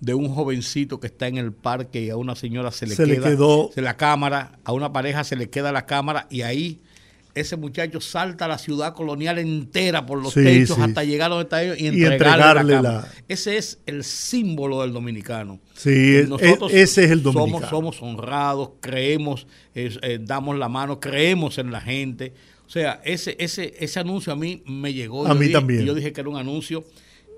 de 0.00 0.14
un 0.14 0.28
jovencito 0.28 1.00
que 1.00 1.06
está 1.06 1.26
en 1.26 1.38
el 1.38 1.52
parque 1.52 2.02
y 2.02 2.10
a 2.10 2.16
una 2.16 2.36
señora 2.36 2.70
se 2.70 2.86
le 2.86 2.96
queda 2.96 3.30
quedó. 3.30 3.70
Se 3.74 3.80
la 3.80 3.96
cámara, 3.96 4.58
a 4.64 4.72
una 4.72 4.92
pareja 4.92 5.24
se 5.24 5.36
le 5.36 5.48
queda 5.48 5.72
la 5.72 5.86
cámara 5.86 6.26
y 6.30 6.42
ahí 6.42 6.80
ese 7.36 7.56
muchacho 7.56 8.00
salta 8.00 8.46
a 8.46 8.48
la 8.48 8.56
ciudad 8.56 8.94
colonial 8.94 9.38
entera 9.38 10.06
por 10.06 10.22
los 10.22 10.32
techos 10.32 10.78
hasta 10.78 11.04
llegar 11.04 11.30
a 11.30 11.34
donde 11.34 11.44
está 11.44 11.62
ellos 11.62 11.78
y 11.78 11.86
entregarle, 11.86 12.80
la, 12.80 13.06
Ese 13.28 13.58
es 13.58 13.78
el 13.84 14.04
símbolo 14.04 14.80
del 14.80 14.94
dominicano. 14.94 15.60
Sí, 15.74 16.22
Nosotros 16.26 16.72
ese 16.72 17.04
es 17.04 17.10
el 17.10 17.22
dominicano. 17.22 17.68
Somos, 17.68 18.00
honrados, 18.00 18.70
creemos, 18.80 19.46
eh, 19.74 20.18
damos 20.20 20.56
la 20.56 20.70
mano, 20.70 20.98
creemos 20.98 21.58
en 21.58 21.70
la 21.70 21.82
gente. 21.82 22.32
O 22.66 22.70
sea, 22.70 23.02
ese, 23.04 23.36
ese, 23.38 23.74
ese 23.78 24.00
anuncio 24.00 24.32
a 24.32 24.36
mí 24.36 24.62
me 24.64 24.94
llegó. 24.94 25.26
A 25.26 25.34
mí 25.34 25.52
también. 25.52 25.84
Yo 25.84 25.94
dije 25.94 26.14
que 26.14 26.22
era 26.22 26.30
un 26.30 26.38
anuncio 26.38 26.86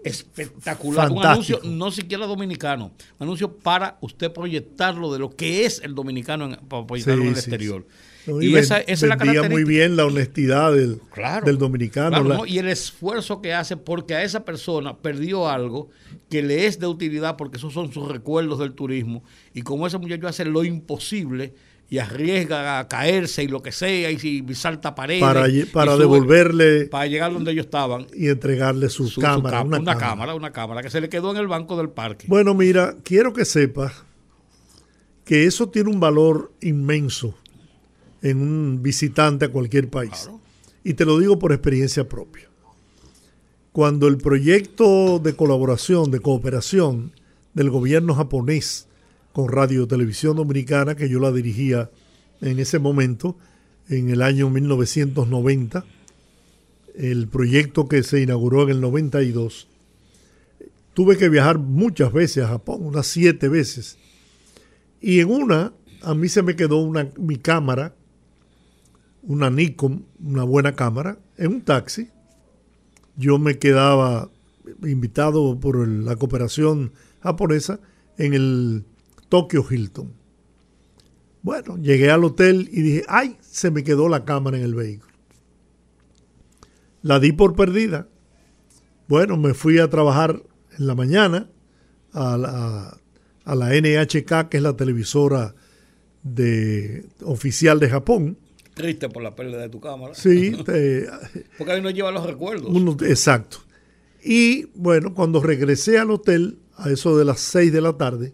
espectacular. 0.04 1.10
Un 1.10 1.26
anuncio 1.26 1.60
no 1.64 1.90
siquiera 1.90 2.24
dominicano, 2.26 2.92
un 3.18 3.24
anuncio 3.24 3.52
para 3.52 3.98
usted 4.00 4.32
proyectarlo 4.32 5.12
de 5.12 5.18
lo 5.18 5.30
que 5.30 5.66
es 5.66 5.80
el 5.82 5.96
dominicano, 5.96 6.56
para 6.68 6.86
proyectarlo 6.86 7.22
en 7.22 7.30
el 7.30 7.34
exterior 7.34 7.84
y, 8.40 8.56
esa, 8.56 8.78
es 8.80 9.02
la 9.02 9.16
muy 9.48 9.64
bien 9.64 9.96
la 9.96 10.06
honestidad 10.06 10.72
del, 10.72 11.00
del 11.44 11.58
dominicano. 11.58 12.46
Y 12.46 12.58
el 12.58 12.68
esfuerzo 12.68 13.40
que 13.40 13.54
hace 13.54 13.76
porque 13.76 14.14
a 14.14 14.22
esa 14.22 14.44
persona 14.44 14.96
perdió 14.96 15.48
algo 15.48 15.88
que 16.30 16.42
le 16.42 16.66
es 16.66 16.78
de 16.78 16.86
utilidad 16.86 17.36
porque 17.36 17.56
esos 17.56 17.72
son 17.72 17.92
sus 17.92 18.08
recuerdos 18.08 18.58
del 18.58 18.72
turismo. 18.72 19.22
Y 19.54 19.62
como 19.62 19.86
ese 19.86 19.98
muchacho 19.98 20.28
hace 20.28 20.44
lo 20.44 20.64
imposible 20.64 21.54
y 21.90 21.98
arriesga 21.98 22.78
a 22.78 22.88
caerse 22.88 23.42
y 23.42 23.48
lo 23.48 23.62
que 23.62 23.72
sea 23.72 24.10
y 24.10 24.18
si 24.18 24.44
salta 24.54 24.94
paredes. 24.94 25.22
Para, 25.22 25.46
para 25.72 25.96
devolverle. 25.96 26.86
Para 26.86 27.06
llegar 27.06 27.32
donde 27.32 27.52
ellos 27.52 27.66
estaban. 27.66 28.06
Y 28.14 28.28
entregarle 28.28 28.90
su, 28.90 29.10
cámara. 29.20 29.62
una, 29.62 29.78
cámara. 29.78 29.98
cámara. 29.98 30.34
Una 30.34 30.52
cámara 30.52 30.82
que 30.82 30.90
se 30.90 31.00
le 31.00 31.08
quedó 31.08 31.30
en 31.30 31.38
el 31.38 31.48
banco 31.48 31.76
del 31.76 31.88
parque. 31.90 32.26
Bueno, 32.28 32.54
mira, 32.54 32.96
quiero 33.02 33.32
que 33.32 33.44
sepas 33.44 34.04
que 35.24 35.44
eso 35.44 35.68
tiene 35.68 35.90
un 35.90 36.00
valor 36.00 36.52
inmenso 36.60 37.34
en 38.22 38.40
un 38.40 38.82
visitante 38.82 39.46
a 39.46 39.52
cualquier 39.52 39.88
país. 39.88 40.28
Y 40.84 40.94
te 40.94 41.04
lo 41.04 41.18
digo 41.18 41.38
por 41.38 41.52
experiencia 41.52 42.08
propia. 42.08 42.48
Cuando 43.72 44.08
el 44.08 44.18
proyecto 44.18 45.18
de 45.18 45.36
colaboración, 45.36 46.10
de 46.10 46.20
cooperación 46.20 47.12
del 47.54 47.70
gobierno 47.70 48.14
japonés 48.14 48.86
con 49.32 49.48
Radio 49.48 49.86
Televisión 49.86 50.36
Dominicana, 50.36 50.96
que 50.96 51.08
yo 51.08 51.20
la 51.20 51.30
dirigía 51.30 51.90
en 52.40 52.58
ese 52.58 52.78
momento, 52.78 53.36
en 53.88 54.10
el 54.10 54.22
año 54.22 54.50
1990, 54.50 55.84
el 56.96 57.28
proyecto 57.28 57.88
que 57.88 58.02
se 58.02 58.20
inauguró 58.20 58.64
en 58.64 58.70
el 58.70 58.80
92, 58.80 59.68
tuve 60.94 61.16
que 61.16 61.28
viajar 61.28 61.58
muchas 61.58 62.12
veces 62.12 62.44
a 62.44 62.48
Japón, 62.48 62.80
unas 62.82 63.06
siete 63.06 63.48
veces. 63.48 63.96
Y 65.00 65.20
en 65.20 65.30
una, 65.30 65.72
a 66.02 66.14
mí 66.14 66.28
se 66.28 66.42
me 66.42 66.56
quedó 66.56 66.78
una, 66.78 67.08
mi 67.16 67.36
cámara 67.36 67.94
una 69.22 69.50
Nikon, 69.50 70.06
una 70.24 70.44
buena 70.44 70.74
cámara, 70.74 71.18
en 71.36 71.48
un 71.48 71.60
taxi. 71.62 72.08
Yo 73.16 73.38
me 73.38 73.58
quedaba 73.58 74.30
invitado 74.82 75.58
por 75.58 75.86
la 75.86 76.16
cooperación 76.16 76.92
japonesa 77.20 77.80
en 78.16 78.34
el 78.34 78.84
Tokyo 79.28 79.64
Hilton. 79.68 80.12
Bueno, 81.42 81.76
llegué 81.78 82.10
al 82.10 82.24
hotel 82.24 82.68
y 82.72 82.82
dije, 82.82 83.04
ay, 83.08 83.36
se 83.40 83.70
me 83.70 83.84
quedó 83.84 84.08
la 84.08 84.24
cámara 84.24 84.58
en 84.58 84.64
el 84.64 84.74
vehículo. 84.74 85.12
La 87.02 87.20
di 87.20 87.32
por 87.32 87.54
perdida. 87.54 88.08
Bueno, 89.06 89.36
me 89.36 89.54
fui 89.54 89.78
a 89.78 89.88
trabajar 89.88 90.42
en 90.76 90.86
la 90.86 90.94
mañana 90.94 91.48
a 92.12 92.36
la, 92.36 93.00
a 93.44 93.54
la 93.54 93.68
NHK, 93.70 94.48
que 94.48 94.56
es 94.58 94.62
la 94.62 94.76
televisora 94.76 95.54
de, 96.22 97.06
oficial 97.22 97.80
de 97.80 97.88
Japón 97.88 98.38
triste 98.78 99.10
por 99.10 99.22
la 99.22 99.36
pérdida 99.36 99.58
de 99.58 99.68
tu 99.68 99.80
cámara. 99.80 100.14
Sí. 100.14 100.52
Porque 101.58 101.72
ahí 101.72 101.82
no 101.82 101.90
lleva 101.90 102.10
los 102.10 102.24
recuerdos. 102.24 102.72
exacto. 103.02 103.58
Y 104.22 104.66
bueno, 104.74 105.12
cuando 105.12 105.42
regresé 105.42 105.98
al 105.98 106.10
hotel, 106.10 106.58
a 106.76 106.90
eso 106.90 107.18
de 107.18 107.24
las 107.24 107.40
6 107.40 107.72
de 107.72 107.80
la 107.80 107.98
tarde, 107.98 108.32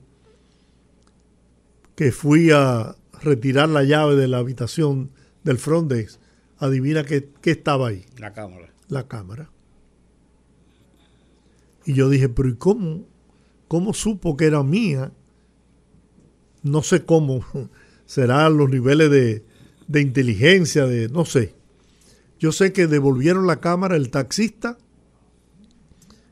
que 1.97 2.13
fui 2.13 2.51
a 2.53 2.95
retirar 3.23 3.69
la 3.69 3.83
llave 3.83 4.17
de 4.17 4.29
la 4.29 4.39
habitación 4.39 5.11
del 5.43 5.59
front 5.59 5.91
desk, 5.91 6.21
adivina 6.59 7.05
qué, 7.05 7.31
qué 7.41 7.51
estaba 7.51 7.89
ahí. 7.89 8.05
La 8.19 8.33
cámara. 8.33 8.73
La 8.89 9.09
cámara. 9.09 9.51
Y 11.87 11.95
yo 11.95 12.09
dije, 12.09 12.29
pero 12.29 12.49
¿y 12.49 12.57
cómo? 12.57 13.07
¿Cómo 13.69 13.93
supo 13.93 14.37
que 14.37 14.47
era 14.47 14.63
mía? 14.63 15.13
No 16.63 16.83
sé 16.83 17.05
cómo. 17.05 17.45
Serán 18.07 18.57
los 18.57 18.69
niveles 18.69 19.11
de, 19.11 19.45
de 19.89 20.01
inteligencia, 20.01 20.87
de 20.87 21.09
no 21.09 21.25
sé. 21.25 21.53
Yo 22.39 22.53
sé 22.53 22.73
que 22.73 22.87
devolvieron 22.87 23.47
la 23.47 23.61
cámara 23.61 23.97
el 23.97 24.11
taxista 24.11 24.77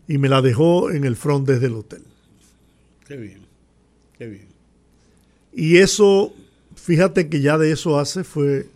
y 0.09 0.19
me 0.19 0.29
la 0.29 0.43
dejó 0.43 0.91
en 0.91 1.05
el 1.05 1.17
front 1.17 1.47
desde 1.47 1.67
el 1.67 1.75
hotel. 1.75 2.03
Qué 3.07 3.17
bien, 3.17 3.47
qué 4.19 4.27
bien. 4.27 4.49
Y 5.53 5.79
eso, 5.79 6.35
fíjate 6.75 7.29
que 7.29 7.41
ya 7.41 7.59
de 7.59 7.73
eso 7.73 7.99
hace 7.99 8.25
fue 8.25 8.67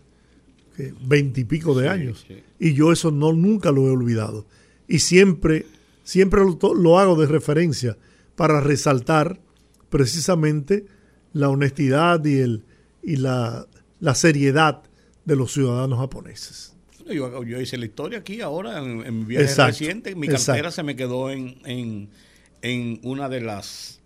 veintipico 1.01 1.73
de 1.73 1.89
años. 1.89 2.25
Y 2.59 2.73
yo 2.73 2.91
eso 2.91 3.11
no 3.11 3.33
nunca 3.33 3.71
lo 3.71 3.87
he 3.87 3.91
olvidado. 3.91 4.45
Y 4.87 4.99
siempre, 4.99 5.65
siempre 6.03 6.41
lo, 6.41 6.73
lo 6.75 6.99
hago 6.99 7.19
de 7.19 7.27
referencia 7.27 7.97
para 8.35 8.61
resaltar 8.61 9.39
precisamente 9.89 10.85
la 11.33 11.49
honestidad 11.49 12.23
y 12.25 12.39
el 12.39 12.63
y 13.03 13.15
la 13.15 13.65
la 13.99 14.15
seriedad 14.15 14.83
de 15.25 15.35
los 15.35 15.53
ciudadanos 15.53 15.99
japoneses. 15.99 16.73
Yo, 17.09 17.43
hice 17.61 17.77
la 17.77 17.85
historia 17.85 18.19
aquí 18.19 18.41
ahora 18.41 18.79
en, 18.79 19.19
mi 19.19 19.25
viaje 19.25 19.65
reciente. 19.65 20.15
Mi 20.15 20.27
cartera 20.27 20.71
se 20.71 20.83
me 20.83 20.95
quedó 20.95 21.31
en, 21.31 22.09
una 23.03 23.29
de 23.29 23.41
las 23.41 24.01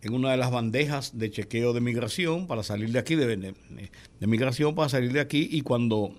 en 0.00 0.14
una 0.14 0.30
de 0.30 0.36
las 0.36 0.52
bandejas 0.52 1.18
de 1.18 1.30
chequeo 1.30 1.72
de 1.72 1.80
migración 1.80 2.46
para 2.46 2.62
salir 2.62 2.92
de 2.92 3.00
aquí, 3.00 3.16
de, 3.16 3.36
de, 3.36 4.26
migración 4.26 4.74
para 4.74 4.88
salir 4.88 5.12
de 5.12 5.20
aquí. 5.20 5.48
Y 5.50 5.62
cuando 5.62 6.14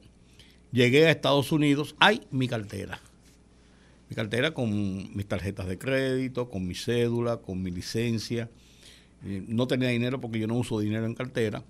llegué 0.71 1.07
a 1.07 1.11
Estados 1.11 1.51
Unidos, 1.51 1.95
hay 1.99 2.21
mi 2.29 2.47
cartera. 2.47 2.99
Mi 4.09 4.15
cartera 4.15 4.53
con 4.53 5.15
mis 5.15 5.25
tarjetas 5.27 5.67
de 5.67 5.77
crédito, 5.77 6.49
con 6.49 6.67
mi 6.67 6.75
cédula, 6.75 7.37
con 7.37 7.61
mi 7.61 7.71
licencia. 7.71 8.49
Eh, 9.25 9.43
no 9.47 9.67
tenía 9.67 9.89
dinero 9.89 10.19
porque 10.19 10.39
yo 10.39 10.47
no 10.47 10.55
uso 10.55 10.79
dinero 10.79 11.05
en 11.05 11.13
cartera, 11.13 11.63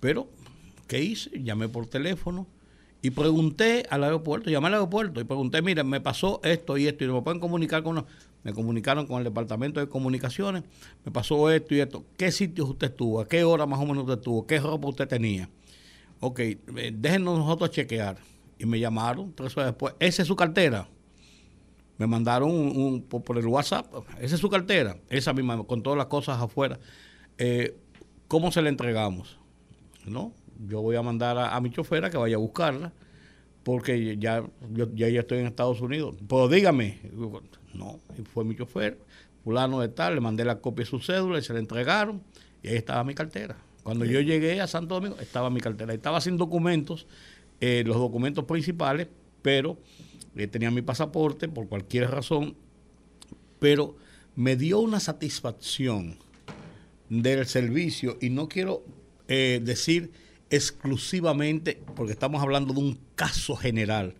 pero 0.00 0.28
¿Qué 0.86 1.02
hice? 1.02 1.30
Llamé 1.42 1.68
por 1.68 1.86
teléfono 1.86 2.46
y 3.02 3.10
pregunté 3.10 3.86
al 3.90 4.04
aeropuerto, 4.04 4.50
llamé 4.50 4.68
al 4.68 4.74
aeropuerto 4.74 5.20
y 5.20 5.24
pregunté, 5.24 5.62
mira, 5.62 5.84
me 5.84 6.00
pasó 6.00 6.40
esto 6.42 6.76
y 6.76 6.86
esto 6.86 7.04
y 7.04 7.08
me 7.08 7.22
pueden 7.22 7.40
comunicar 7.40 7.82
con... 7.82 8.04
Me 8.42 8.52
comunicaron 8.52 9.08
con 9.08 9.18
el 9.18 9.24
Departamento 9.24 9.80
de 9.80 9.88
Comunicaciones, 9.88 10.62
me 11.04 11.10
pasó 11.10 11.50
esto 11.50 11.74
y 11.74 11.80
esto. 11.80 12.04
¿Qué 12.16 12.30
sitios 12.30 12.68
usted 12.68 12.90
estuvo? 12.90 13.20
¿A 13.20 13.26
qué 13.26 13.42
hora 13.42 13.66
más 13.66 13.80
o 13.80 13.82
menos 13.82 14.04
usted 14.04 14.18
estuvo? 14.18 14.46
¿Qué 14.46 14.60
ropa 14.60 14.86
usted 14.86 15.08
tenía? 15.08 15.50
Ok, 16.20 16.38
eh, 16.40 16.92
déjenos 16.94 17.38
nosotros 17.38 17.70
chequear. 17.70 18.18
y 18.56 18.66
me 18.66 18.78
llamaron 18.78 19.32
tres 19.34 19.56
horas 19.56 19.70
después. 19.70 19.94
Esa 19.98 20.22
es 20.22 20.28
su 20.28 20.36
cartera. 20.36 20.88
Me 21.98 22.06
mandaron 22.06 23.02
por 23.08 23.36
el 23.38 23.46
WhatsApp. 23.46 23.86
Esa 24.20 24.36
es 24.36 24.40
su 24.40 24.48
cartera. 24.48 24.96
Esa 25.08 25.32
misma, 25.32 25.64
con 25.64 25.82
todas 25.82 25.96
las 25.96 26.06
cosas 26.06 26.40
afuera. 26.40 26.78
Eh, 27.38 27.76
¿Cómo 28.28 28.52
se 28.52 28.62
la 28.62 28.68
entregamos? 28.68 29.38
¿No? 30.04 30.32
Yo 30.66 30.82
voy 30.82 30.96
a 30.96 31.02
mandar 31.02 31.38
a, 31.38 31.60
mi 31.60 31.70
chofera 31.70 32.10
que 32.10 32.16
vaya 32.16 32.36
a 32.36 32.38
buscarla 32.38 32.92
porque 33.62 34.16
ya 34.18 34.44
yo 34.72 34.92
ya, 34.94 35.08
estoy 35.08 35.38
en 35.38 35.46
Estados 35.46 35.80
Unidos. 35.80 36.16
Pues 36.26 36.50
dígame. 36.50 37.00
No, 37.74 37.98
fue 38.32 38.44
mi 38.44 38.56
chofer, 38.56 38.98
fulano 39.44 39.80
de 39.80 39.88
tal, 39.88 40.14
le 40.14 40.20
mandé 40.20 40.44
la 40.44 40.60
copia 40.60 40.84
de 40.84 40.90
su 40.90 41.00
cédula 41.00 41.38
y 41.38 41.42
se 41.42 41.52
la 41.52 41.58
entregaron 41.58 42.22
y 42.62 42.68
ahí 42.68 42.76
estaba 42.76 43.04
mi 43.04 43.14
cartera. 43.14 43.56
Cuando 43.82 44.04
yo 44.04 44.20
llegué 44.20 44.60
a 44.60 44.66
Santo 44.66 44.96
Domingo, 44.96 45.16
estaba 45.20 45.50
mi 45.50 45.60
cartera. 45.60 45.94
Estaba 45.94 46.20
sin 46.20 46.36
documentos, 46.36 47.06
eh, 47.60 47.84
los 47.86 47.96
documentos 47.96 48.44
principales, 48.44 49.08
pero 49.42 49.78
eh, 50.34 50.48
tenía 50.48 50.70
mi 50.70 50.82
pasaporte 50.82 51.48
por 51.48 51.68
cualquier 51.68 52.10
razón, 52.10 52.56
pero 53.58 53.96
me 54.34 54.56
dio 54.56 54.80
una 54.80 55.00
satisfacción 55.00 56.16
del 57.08 57.46
servicio 57.46 58.18
y 58.20 58.30
no 58.30 58.48
quiero 58.48 58.84
eh, 59.28 59.60
decir 59.62 60.10
exclusivamente, 60.50 61.80
porque 61.94 62.12
estamos 62.12 62.42
hablando 62.42 62.72
de 62.74 62.80
un 62.80 62.98
caso 63.14 63.56
general, 63.56 64.14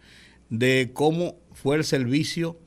de 0.51 0.91
cómo 0.93 1.37
fue 1.53 1.77
el 1.77 1.85
servicio 1.85 2.59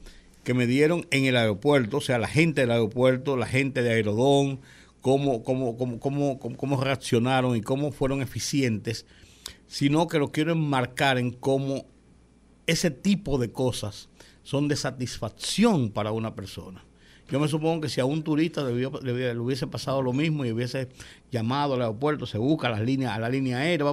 que 0.44 0.54
me 0.54 0.68
dieron 0.68 1.06
en 1.12 1.26
el 1.26 1.36
aeropuerto, 1.36 1.98
o 1.98 2.02
sea, 2.02 2.18
la 2.18 2.28
gente 2.28 2.62
del 2.62 2.72
aeropuerto, 2.72 3.38
la 3.38 3.46
gente 3.46 3.84
de 3.84 3.92
Aerodón, 3.92 4.60
cómo, 5.02 5.44
cómo, 5.44 5.78
cómo, 5.78 6.00
cómo, 6.00 6.40
cómo 6.40 6.84
reaccionaron 6.84 7.56
y 7.56 7.62
cómo 7.62 7.92
fueron 7.92 8.22
eficientes, 8.22 9.06
sino 9.68 10.08
que 10.08 10.20
lo 10.20 10.32
quiero 10.32 10.52
enmarcar 10.52 11.18
en 11.18 11.32
cómo 11.32 11.86
ese 12.68 12.92
tipo 12.92 13.38
de 13.38 13.52
cosas 13.52 14.10
son 14.44 14.68
de 14.68 14.76
satisfacción 14.76 15.92
para 15.92 16.12
una 16.12 16.36
persona. 16.36 16.84
Yo 17.32 17.40
me 17.40 17.48
supongo 17.48 17.82
que 17.82 17.90
si 17.90 18.02
a 18.02 18.06
un 18.06 18.24
turista 18.24 18.64
le, 18.64 19.38
hubiese 19.38 19.68
pasado 19.68 20.02
lo 20.02 20.14
mismo 20.14 20.46
y 20.46 20.52
hubiese 20.52 20.90
llamado 21.32 21.76
al 21.76 21.82
aeropuerto, 21.82 22.26
se 22.26 22.38
busca 22.38 22.70
las 22.70 22.82
líneas, 22.82 23.14
a 23.14 23.20
la 23.20 23.30
línea 23.30 23.60
aérea, 23.60 23.86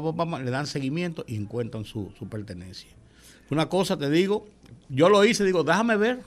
le 0.42 0.50
dan 0.50 0.66
seguimiento 0.66 1.24
y 1.26 1.36
encuentran 1.36 1.84
su, 1.84 2.12
su 2.18 2.28
pertenencia. 2.28 2.90
Una 3.50 3.68
cosa 3.68 3.98
te 3.98 4.08
digo, 4.08 4.46
yo 4.88 5.08
lo 5.08 5.24
hice, 5.24 5.44
digo, 5.44 5.64
déjame 5.64 5.96
ver, 5.96 6.20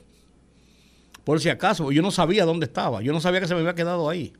por 1.24 1.40
si 1.40 1.50
acaso, 1.50 1.92
yo 1.92 2.02
no 2.02 2.12
sabía 2.12 2.46
dónde 2.46 2.66
estaba, 2.66 3.02
yo 3.02 3.12
no 3.12 3.22
sabía 3.22 3.40
que 3.40 3.48
se 3.48 3.56
me 3.56 3.62
había 3.62 3.76
quedado 3.76 4.08
ahí. 4.10 4.34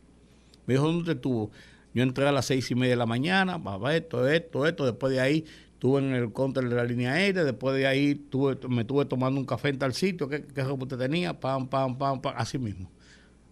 Me 0.66 0.76
dijo, 0.76 0.86
¿dónde 0.86 1.14
estuvo? 1.14 1.52
Yo 1.94 2.04
entré 2.04 2.28
a 2.28 2.32
las 2.32 2.46
seis 2.46 2.70
y 2.70 2.76
media 2.76 2.92
de 2.92 2.98
la 2.98 3.06
mañana, 3.08 3.60
esto, 3.92 4.28
esto, 4.28 4.68
esto. 4.68 4.86
Después 4.86 5.12
de 5.12 5.20
ahí 5.20 5.46
estuve 5.80 6.00
en 6.00 6.14
el 6.14 6.34
counter 6.34 6.68
de 6.68 6.76
la 6.76 6.84
línea 6.84 7.14
aérea. 7.14 7.46
Después 7.46 7.74
de 7.74 7.88
ahí 7.88 8.14
tuve, 8.14 8.58
me 8.68 8.82
estuve 8.82 9.06
tomando 9.06 9.40
un 9.40 9.46
café 9.46 9.70
en 9.70 9.80
tal 9.80 9.94
sitio. 9.94 10.28
¿Qué, 10.28 10.44
qué 10.44 10.62
usted 10.62 10.98
tenía? 10.98 11.40
Pam, 11.40 11.70
pam, 11.70 11.98
pam, 11.98 12.22
pam. 12.22 12.34
Así 12.36 12.58
mismo. 12.58 12.92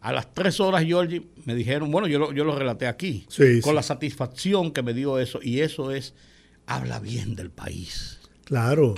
A 0.01 0.11
las 0.11 0.33
tres 0.33 0.59
horas, 0.59 0.83
Georgie, 0.83 1.25
me 1.45 1.55
dijeron, 1.55 1.89
bueno, 1.89 2.05
yo 2.05 2.19
lo, 2.19 2.33
yo 2.33 2.43
lo 2.43 2.53
relaté 2.53 2.85
aquí. 2.85 3.25
con 3.63 3.75
la 3.75 3.81
satisfacción 3.81 4.71
que 4.73 4.83
me 4.83 4.93
dio 4.93 5.19
eso. 5.19 5.39
Y 5.41 5.61
eso 5.61 5.91
es, 5.91 6.13
habla 6.65 6.99
bien 6.99 7.35
del 7.35 7.49
país. 7.49 8.19
Claro. 8.43 8.95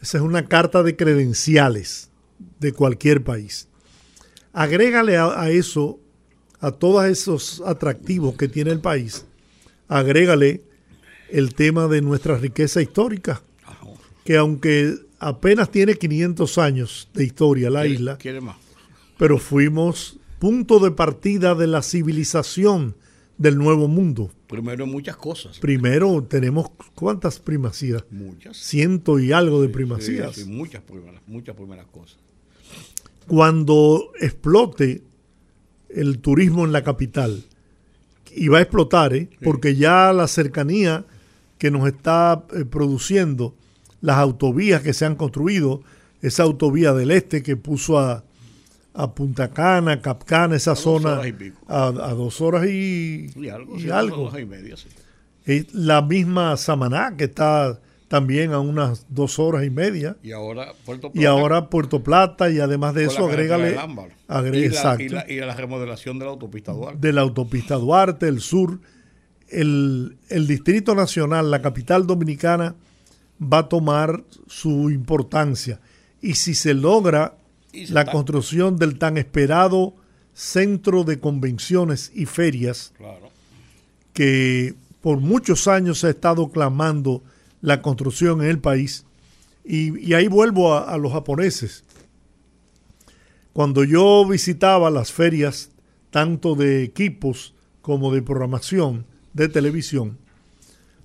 Esa 0.00 0.18
es 0.18 0.24
una 0.24 0.46
carta 0.46 0.82
de 0.82 0.96
credenciales 0.96 2.10
de 2.58 2.72
cualquier 2.72 3.22
país. 3.22 3.68
Agrégale 4.52 5.16
a 5.16 5.48
eso 5.50 6.00
a 6.58 6.72
todos 6.72 7.04
esos 7.04 7.62
atractivos 7.64 8.36
que 8.36 8.48
tiene 8.48 8.72
el 8.72 8.80
país, 8.80 9.24
agrégale 9.88 10.62
el 11.32 11.54
tema 11.54 11.88
de 11.88 12.02
nuestra 12.02 12.36
riqueza 12.36 12.82
histórica, 12.82 13.42
que 14.24 14.36
aunque 14.36 14.94
apenas 15.18 15.70
tiene 15.70 15.94
500 15.94 16.58
años 16.58 17.08
de 17.14 17.24
historia 17.24 17.70
la 17.70 17.86
isla, 17.86 18.18
pero 19.18 19.38
fuimos 19.38 20.18
punto 20.38 20.78
de 20.78 20.90
partida 20.90 21.54
de 21.54 21.66
la 21.66 21.82
civilización 21.82 22.96
del 23.38 23.56
nuevo 23.56 23.88
mundo. 23.88 24.30
Primero 24.46 24.86
muchas 24.86 25.16
cosas. 25.16 25.58
Primero 25.58 26.22
tenemos 26.22 26.70
cuántas 26.94 27.38
primacías? 27.38 28.04
Muchas. 28.10 28.56
Ciento 28.58 29.18
y 29.18 29.32
algo 29.32 29.62
de 29.62 29.68
primacías. 29.68 30.36
Sí, 30.36 30.44
muchas 30.44 30.82
primeras, 30.82 31.22
muchas 31.26 31.56
primeras 31.56 31.86
cosas. 31.86 32.18
Cuando 33.26 34.12
explote 34.20 35.02
el 35.88 36.18
turismo 36.18 36.64
en 36.64 36.72
la 36.72 36.82
capital. 36.82 37.44
Y 38.34 38.48
va 38.48 38.58
a 38.58 38.62
explotar, 38.62 39.14
¿eh? 39.14 39.28
porque 39.42 39.76
ya 39.76 40.12
la 40.12 40.26
cercanía 40.26 41.04
que 41.62 41.70
nos 41.70 41.86
está 41.86 42.42
eh, 42.56 42.64
produciendo, 42.64 43.54
las 44.00 44.16
autovías 44.16 44.82
que 44.82 44.92
se 44.92 45.04
han 45.04 45.14
construido, 45.14 45.80
esa 46.20 46.42
autovía 46.42 46.92
del 46.92 47.12
este 47.12 47.44
que 47.44 47.56
puso 47.56 48.00
a, 48.00 48.24
a 48.94 49.14
Punta 49.14 49.52
Cana, 49.52 50.02
Capcana, 50.02 50.56
esa 50.56 50.74
zona, 50.74 51.20
a, 51.68 51.90
dos 52.14 52.40
horas 52.40 52.66
y, 52.66 53.30
algo. 53.92 54.32
La 55.72 56.02
misma 56.02 56.56
Samaná 56.56 57.16
que 57.16 57.24
está 57.24 57.78
también 58.08 58.52
a 58.52 58.58
unas 58.58 59.06
dos 59.08 59.38
horas 59.38 59.64
y 59.64 59.70
media. 59.70 60.16
Y 60.20 60.32
ahora 60.32 60.72
Puerto 60.84 61.12
Plata. 61.12 61.22
Y 61.22 61.26
ahora 61.26 61.70
Puerto 61.70 62.02
Plata, 62.02 62.50
y 62.50 62.58
además 62.58 62.92
de 62.94 63.04
eso, 63.04 63.28
agrégale. 63.28 63.76
y, 63.78 65.08
la, 65.08 65.26
y, 65.28 65.38
la, 65.38 65.54
remodelación 65.54 66.18
de 66.18 66.24
la 66.24 66.32
autopista 66.32 66.72
Duarte. 66.72 66.98
De 67.06 67.12
la 67.12 67.20
autopista 67.20 67.76
Duarte, 67.76 68.26
el 68.26 68.40
sur. 68.40 68.80
El, 69.52 70.16
el 70.28 70.46
Distrito 70.46 70.94
Nacional, 70.94 71.50
la 71.50 71.62
capital 71.62 72.06
dominicana, 72.06 72.74
va 73.40 73.58
a 73.58 73.68
tomar 73.68 74.24
su 74.46 74.90
importancia. 74.90 75.80
Y 76.20 76.34
si 76.34 76.54
se 76.54 76.74
logra 76.74 77.36
la 77.72 78.06
construcción 78.06 78.76
del 78.76 78.98
tan 78.98 79.16
esperado 79.16 79.94
centro 80.34 81.04
de 81.04 81.18
convenciones 81.18 82.12
y 82.14 82.26
ferias, 82.26 82.92
que 84.12 84.74
por 85.00 85.18
muchos 85.18 85.68
años 85.68 86.00
se 86.00 86.08
ha 86.08 86.10
estado 86.10 86.50
clamando 86.50 87.22
la 87.60 87.82
construcción 87.82 88.42
en 88.42 88.48
el 88.48 88.58
país. 88.58 89.04
Y, 89.64 90.12
ahí 90.14 90.28
vuelvo 90.28 90.74
a, 90.74 90.96
los 90.98 91.12
japoneses. 91.12 91.84
Cuando 93.52 93.84
yo 93.84 94.26
visitaba 94.26 94.90
las 94.90 95.12
ferias, 95.12 95.70
tanto 96.10 96.54
de 96.54 96.82
equipos 96.82 97.54
como 97.80 98.12
de 98.12 98.22
programación 98.22 99.06
de 99.32 99.48
televisión, 99.48 100.18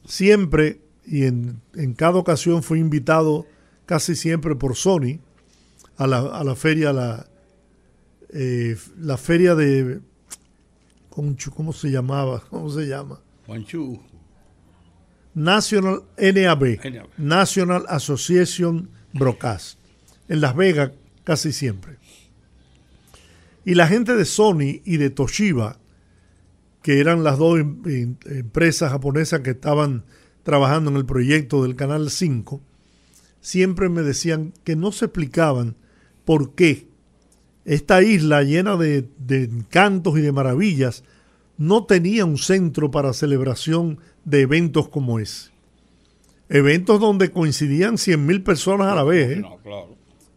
siempre 0.05 0.81
y 1.05 1.23
en, 1.25 1.61
cada 1.95 2.17
ocasión 2.17 2.63
fui 2.63 2.79
invitado 2.79 3.45
casi 3.85 4.15
siempre 4.15 4.55
por 4.55 4.75
Sony 4.75 5.19
a 5.95 6.07
la, 6.07 6.19
a 6.19 6.43
la 6.43 6.55
feria, 6.55 6.91
la, 6.91 7.27
eh, 8.29 8.77
la 8.99 9.17
feria 9.17 9.55
de... 9.55 10.01
¿Cómo 11.09 11.73
se 11.73 11.89
llamaba? 11.89 12.43
¿Cómo 12.49 12.69
se 12.69 12.85
llama? 12.87 13.19
Juanchu. 13.47 13.99
National 15.33 16.03
NAB, 16.17 16.79
National 17.17 17.85
Association 17.89 18.89
Broadcast, 19.13 19.77
en 20.27 20.41
Las 20.41 20.55
Vegas 20.55 20.91
casi 21.23 21.53
siempre. 21.53 21.97
Y 23.63 23.75
la 23.75 23.87
gente 23.87 24.15
de 24.15 24.25
Sony 24.25 24.81
y 24.83 24.97
de 24.97 25.11
Toshiba, 25.11 25.77
que 26.87 27.01
eran 27.01 27.21
las 27.21 27.37
dos 27.37 27.59
em, 27.59 27.81
em, 27.85 28.15
empresas 28.27 28.93
japonesas 28.93 29.41
que 29.41 29.49
estaban 29.49 30.05
trabajando 30.43 30.89
en 30.89 30.95
el 30.95 31.05
proyecto 31.05 31.61
del 31.61 31.75
Canal 31.75 32.09
5, 32.09 32.61
siempre 33.41 33.89
me 33.89 34.03
decían 34.03 34.53
que 34.63 34.77
no 34.77 34.93
se 34.93 35.03
explicaban 35.03 35.75
por 36.23 36.55
qué 36.55 36.87
esta 37.65 38.01
isla 38.01 38.41
llena 38.43 38.77
de, 38.77 39.05
de 39.17 39.43
encantos 39.43 40.17
y 40.17 40.21
de 40.21 40.31
maravillas 40.31 41.03
no 41.57 41.83
tenía 41.83 42.23
un 42.23 42.37
centro 42.37 42.89
para 42.89 43.11
celebración 43.11 43.99
de 44.23 44.43
eventos 44.43 44.87
como 44.87 45.19
ese. 45.19 45.49
Eventos 46.47 47.01
donde 47.01 47.31
coincidían 47.31 47.95
100.000 47.95 48.43
personas 48.45 48.87
a 48.87 48.95
la 48.95 49.03
vez, 49.03 49.39
¿eh? 49.39 49.43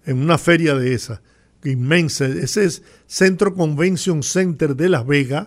en 0.04 0.20
una 0.20 0.36
feria 0.36 0.74
de 0.74 0.94
esa, 0.94 1.22
inmensa. 1.62 2.26
Ese 2.26 2.64
es 2.64 2.82
Centro 3.06 3.54
Convention 3.54 4.24
Center 4.24 4.74
de 4.74 4.88
Las 4.88 5.06
Vegas. 5.06 5.46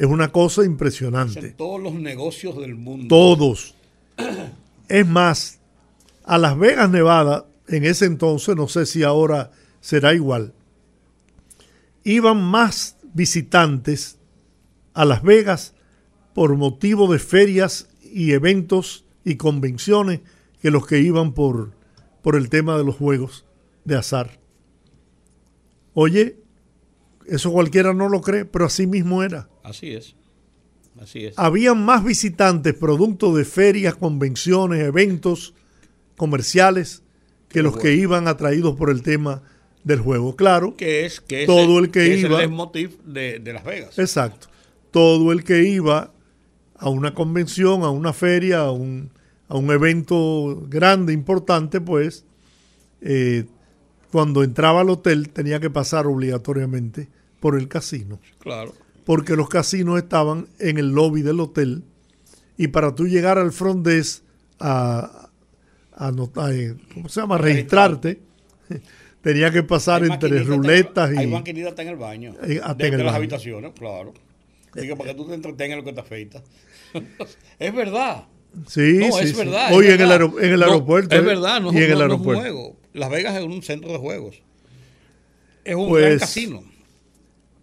Es 0.00 0.06
una 0.06 0.32
cosa 0.32 0.64
impresionante. 0.64 1.50
todos 1.50 1.78
los 1.78 1.92
negocios 1.92 2.56
del 2.56 2.74
mundo. 2.74 3.08
Todos. 3.08 3.74
es 4.88 5.06
más, 5.06 5.60
a 6.24 6.38
Las 6.38 6.58
Vegas, 6.58 6.88
Nevada, 6.88 7.44
en 7.68 7.84
ese 7.84 8.06
entonces, 8.06 8.56
no 8.56 8.66
sé 8.66 8.86
si 8.86 9.02
ahora 9.02 9.50
será 9.82 10.14
igual, 10.14 10.54
iban 12.02 12.42
más 12.42 12.96
visitantes 13.12 14.16
a 14.94 15.04
Las 15.04 15.22
Vegas 15.22 15.74
por 16.32 16.56
motivo 16.56 17.12
de 17.12 17.18
ferias 17.18 17.90
y 18.02 18.32
eventos 18.32 19.04
y 19.22 19.36
convenciones 19.36 20.20
que 20.62 20.70
los 20.70 20.86
que 20.86 21.00
iban 21.00 21.34
por, 21.34 21.72
por 22.22 22.36
el 22.36 22.48
tema 22.48 22.78
de 22.78 22.84
los 22.84 22.96
juegos 22.96 23.44
de 23.84 23.98
azar. 23.98 24.40
Oye, 25.92 26.38
eso 27.30 27.52
cualquiera 27.52 27.94
no 27.94 28.08
lo 28.08 28.20
cree, 28.20 28.44
pero 28.44 28.64
así 28.64 28.86
mismo 28.86 29.22
era. 29.22 29.48
Así 29.62 29.92
es. 29.92 30.16
Así 31.00 31.26
es. 31.26 31.38
Habían 31.38 31.84
más 31.84 32.04
visitantes 32.04 32.74
producto 32.74 33.34
de 33.34 33.44
ferias, 33.44 33.94
convenciones, 33.94 34.80
eventos 34.80 35.54
comerciales 36.16 37.04
que 37.48 37.62
los 37.62 37.76
que 37.76 37.94
iban 37.94 38.26
atraídos 38.26 38.76
por 38.76 38.90
el 38.90 39.02
tema 39.02 39.42
del 39.84 40.00
juego. 40.00 40.34
Claro, 40.34 40.76
que 40.76 41.06
es 41.06 41.20
que 41.20 41.46
todo 41.46 41.78
el, 41.78 41.90
que, 41.90 42.18
iba. 42.18 42.42
Es 42.42 42.50
el 42.50 42.90
de, 43.04 43.38
de 43.38 43.52
Las 43.52 43.64
Vegas. 43.64 43.98
Exacto. 43.98 44.48
Todo 44.90 45.30
el 45.30 45.44
que 45.44 45.62
iba 45.62 46.12
a 46.76 46.88
una 46.88 47.14
convención, 47.14 47.84
a 47.84 47.90
una 47.90 48.12
feria, 48.12 48.60
a 48.60 48.72
un, 48.72 49.10
a 49.48 49.56
un 49.56 49.70
evento 49.70 50.64
grande, 50.68 51.12
importante, 51.12 51.80
pues, 51.80 52.24
eh, 53.00 53.44
cuando 54.10 54.42
entraba 54.42 54.80
al 54.80 54.90
hotel 54.90 55.28
tenía 55.28 55.60
que 55.60 55.70
pasar 55.70 56.08
obligatoriamente 56.08 57.08
por 57.40 57.58
el 57.58 57.68
casino. 57.68 58.20
Claro. 58.38 58.74
Porque 59.04 59.34
los 59.34 59.48
casinos 59.48 59.98
estaban 59.98 60.46
en 60.58 60.78
el 60.78 60.90
lobby 60.90 61.22
del 61.22 61.40
hotel 61.40 61.82
y 62.56 62.68
para 62.68 62.94
tú 62.94 63.06
llegar 63.06 63.38
al 63.38 63.52
front 63.52 63.86
desk 63.86 64.22
a, 64.60 65.30
a, 65.94 66.12
eh, 66.52 66.76
¿cómo 66.92 67.08
se 67.08 67.20
llama? 67.20 67.38
registrarte, 67.38 68.20
tenía 69.22 69.50
que 69.50 69.62
pasar 69.62 70.04
entre 70.04 70.42
ruletas 70.42 71.10
y... 71.14 71.18
Hay 71.18 71.26
maquinitas 71.26 71.70
hasta 71.70 71.82
en 71.82 71.88
el 71.88 71.96
baño. 71.96 72.34
Eh, 72.42 72.60
de, 72.76 72.90
las 72.98 73.14
habitaciones, 73.14 73.72
claro. 73.72 74.12
Digo, 74.74 74.96
para 74.96 75.10
que 75.10 75.16
tú 75.16 75.26
te 75.26 75.34
entretengas 75.34 75.78
lo 75.78 75.84
que 75.84 75.92
te 75.94 76.00
afeitas. 76.00 76.42
es 77.58 77.74
verdad. 77.74 78.26
Sí, 78.66 78.98
no, 78.98 79.12
sí, 79.12 79.24
es 79.24 79.36
verdad. 79.36 79.72
Hoy 79.72 79.86
en, 79.86 80.00
el 80.00 80.10
en 80.10 80.52
el 80.52 80.62
aeropuerto. 80.62 81.16
es 81.16 81.24
verdad, 81.24 81.60
no, 81.60 81.72
y 81.72 81.78
en 81.78 81.92
el 81.92 82.00
aeropuerto. 82.02 82.44
es 82.44 82.52
un 82.52 82.56
juego. 82.56 82.76
Las 82.92 83.10
Vegas 83.10 83.36
es 83.36 83.44
un 83.44 83.62
centro 83.62 83.92
de 83.92 83.98
juegos. 83.98 84.42
Es 85.64 85.74
un 85.74 85.92
gran 85.92 86.08
pues, 86.08 86.20
casino. 86.20 86.64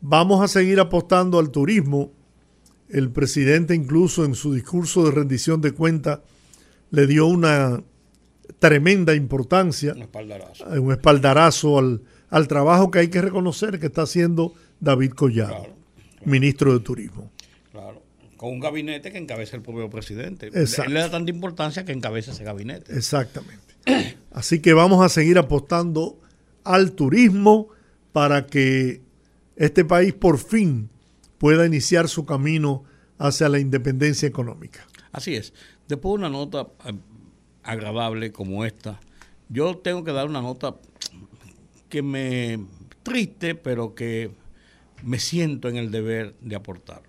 Vamos 0.02 0.42
a 0.44 0.48
seguir 0.48 0.80
apostando 0.80 1.40
al 1.40 1.52
turismo. 1.52 2.12
El 2.90 3.12
presidente 3.12 3.76
incluso 3.76 4.24
en 4.24 4.36
su 4.36 4.54
discurso 4.54 5.04
de 5.06 5.12
rendición 5.12 5.62
de 5.62 5.72
cuentas 5.72 6.20
le 6.92 7.06
dio 7.06 7.28
una 7.28 7.84
tremenda 8.60 9.14
importancia, 9.14 9.94
un 9.94 10.04
espaldarazo, 10.04 10.66
un 10.66 10.92
espaldarazo 10.92 11.80
al, 11.80 12.02
al, 12.30 12.48
trabajo 12.48 12.90
que 12.92 13.00
hay 13.00 13.08
que 13.10 13.22
reconocer 13.22 13.80
que 13.80 13.88
está 13.88 14.04
haciendo 14.04 14.54
David 14.80 15.12
Collado, 15.12 15.76
ministro 16.24 16.74
de 16.74 16.80
Turismo. 16.80 17.30
Claro, 17.72 18.02
con 18.38 18.52
un 18.52 18.60
gabinete 18.60 19.12
que 19.12 19.18
encabeza 19.18 19.58
el 19.58 19.62
propio 19.62 19.90
presidente. 19.90 20.50
Él 20.54 20.94
le 20.94 21.00
da 21.00 21.12
tanta 21.12 21.30
importancia 21.30 21.84
que 21.84 21.92
encabeza 21.92 22.32
ese 22.32 22.44
gabinete. 22.44 22.96
Exactamente. 22.96 23.76
Así 24.32 24.62
que 24.62 24.74
vamos 24.74 25.04
a 25.04 25.10
seguir 25.10 25.38
apostando 25.38 26.20
al 26.64 26.94
turismo 26.94 27.70
para 28.12 28.46
que 28.48 29.02
este 29.58 29.84
país 29.84 30.14
por 30.14 30.38
fin 30.38 30.90
pueda 31.38 31.66
iniciar 31.66 32.08
su 32.08 32.26
camino 32.26 32.84
hacia 33.18 33.50
la 33.50 33.60
independencia 33.60 34.28
económica. 34.28 34.88
Así 35.12 35.36
es. 35.36 35.54
Después 35.88 36.14
de 36.14 36.16
una 36.20 36.30
nota 36.30 36.68
eh, 36.86 36.94
agradable 37.64 38.32
como 38.32 38.66
esta, 38.66 39.00
yo 39.50 39.78
tengo 39.78 40.04
que 40.04 40.12
dar 40.12 40.28
una 40.28 40.42
nota 40.42 40.76
que 41.90 42.02
me 42.02 42.60
triste, 43.04 43.56
pero 43.56 43.96
que 43.96 44.32
me 45.04 45.20
siento 45.20 45.70
en 45.70 45.78
el 45.78 45.92
deber 45.92 46.36
de 46.42 46.56
aportarlo. 46.56 47.08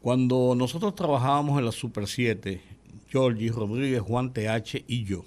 Cuando 0.00 0.54
nosotros 0.56 0.94
trabajábamos 0.94 1.58
en 1.58 1.66
la 1.66 1.72
Super 1.72 2.06
7, 2.06 2.62
Georgie 3.08 3.50
Rodríguez, 3.50 4.00
Juan 4.00 4.32
TH 4.32 4.84
y 4.86 5.04
yo, 5.04 5.24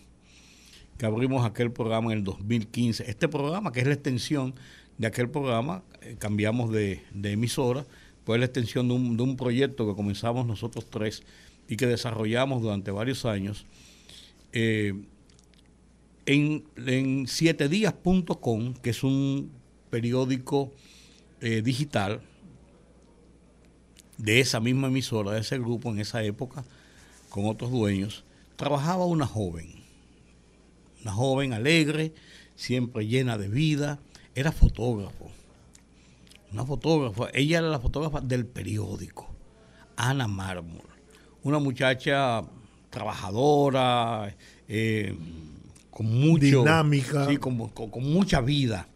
que 0.98 1.06
abrimos 1.06 1.46
aquel 1.46 1.72
programa 1.72 2.12
en 2.12 2.20
el 2.20 2.24
2015. 2.24 3.10
Este 3.10 3.28
programa, 3.28 3.72
que 3.72 3.82
es 3.82 3.88
la 3.88 3.94
extensión 3.94 4.56
de 5.04 5.08
aquel 5.08 5.30
programa, 5.30 5.84
eh, 6.02 6.16
cambiamos 6.18 6.72
de, 6.72 7.02
emisora, 7.24 7.86
pues 8.24 8.40
la 8.40 8.46
extensión 8.46 8.88
de 8.88 8.94
un, 8.94 9.18
de 9.18 9.24
un 9.24 9.36
proyecto 9.36 9.86
que 9.86 9.96
comenzamos 9.96 10.46
nosotros 10.46 10.88
tres 10.90 11.24
y 11.68 11.76
que 11.76 11.88
desarrollamos 11.88 12.62
durante 12.62 12.90
varios 12.90 13.26
años. 13.26 13.66
Eh, 14.54 14.94
en, 16.26 16.64
en 16.78 17.28
sietedías.com, 17.28 18.76
que 18.76 18.92
es 18.92 19.04
un 19.04 19.52
periódico 19.90 20.72
eh, 21.42 21.62
digital 21.62 22.22
de 24.18 24.40
esa 24.40 24.62
misma 24.62 24.88
emisora, 24.88 25.32
de 25.32 25.42
ese 25.42 25.60
grupo 25.60 25.92
en 25.92 26.00
esa 26.00 26.24
época, 26.24 26.64
con 27.30 27.46
otros 27.46 27.72
dueños, 27.72 28.24
trabajaba 28.56 29.06
una 29.06 29.28
joven 29.28 29.84
una 31.04 31.12
joven 31.12 31.52
alegre, 31.52 32.14
siempre 32.56 33.06
llena 33.06 33.38
de 33.38 33.50
vida, 33.50 34.00
era 34.36 34.52
fotógrafo. 34.52 35.32
Una 36.52 36.66
fotógrafa, 36.66 37.30
ella 37.34 37.60
era 37.60 37.68
la 37.68 37.80
fotógrafa 37.80 38.22
del 38.22 38.46
periódico, 38.46 39.28
Ana 39.96 40.28
Mármol, 40.28 40.84
una 41.42 41.58
muchacha 41.58 42.44
trabajadora, 42.92 44.36
eh, 44.68 45.18
con 45.90 46.06
mucho... 46.06 46.60
Dinámica. 46.60 47.28
Sí, 47.28 47.38
con, 47.38 47.58
mucha 48.02 48.40
vida. 48.42 48.88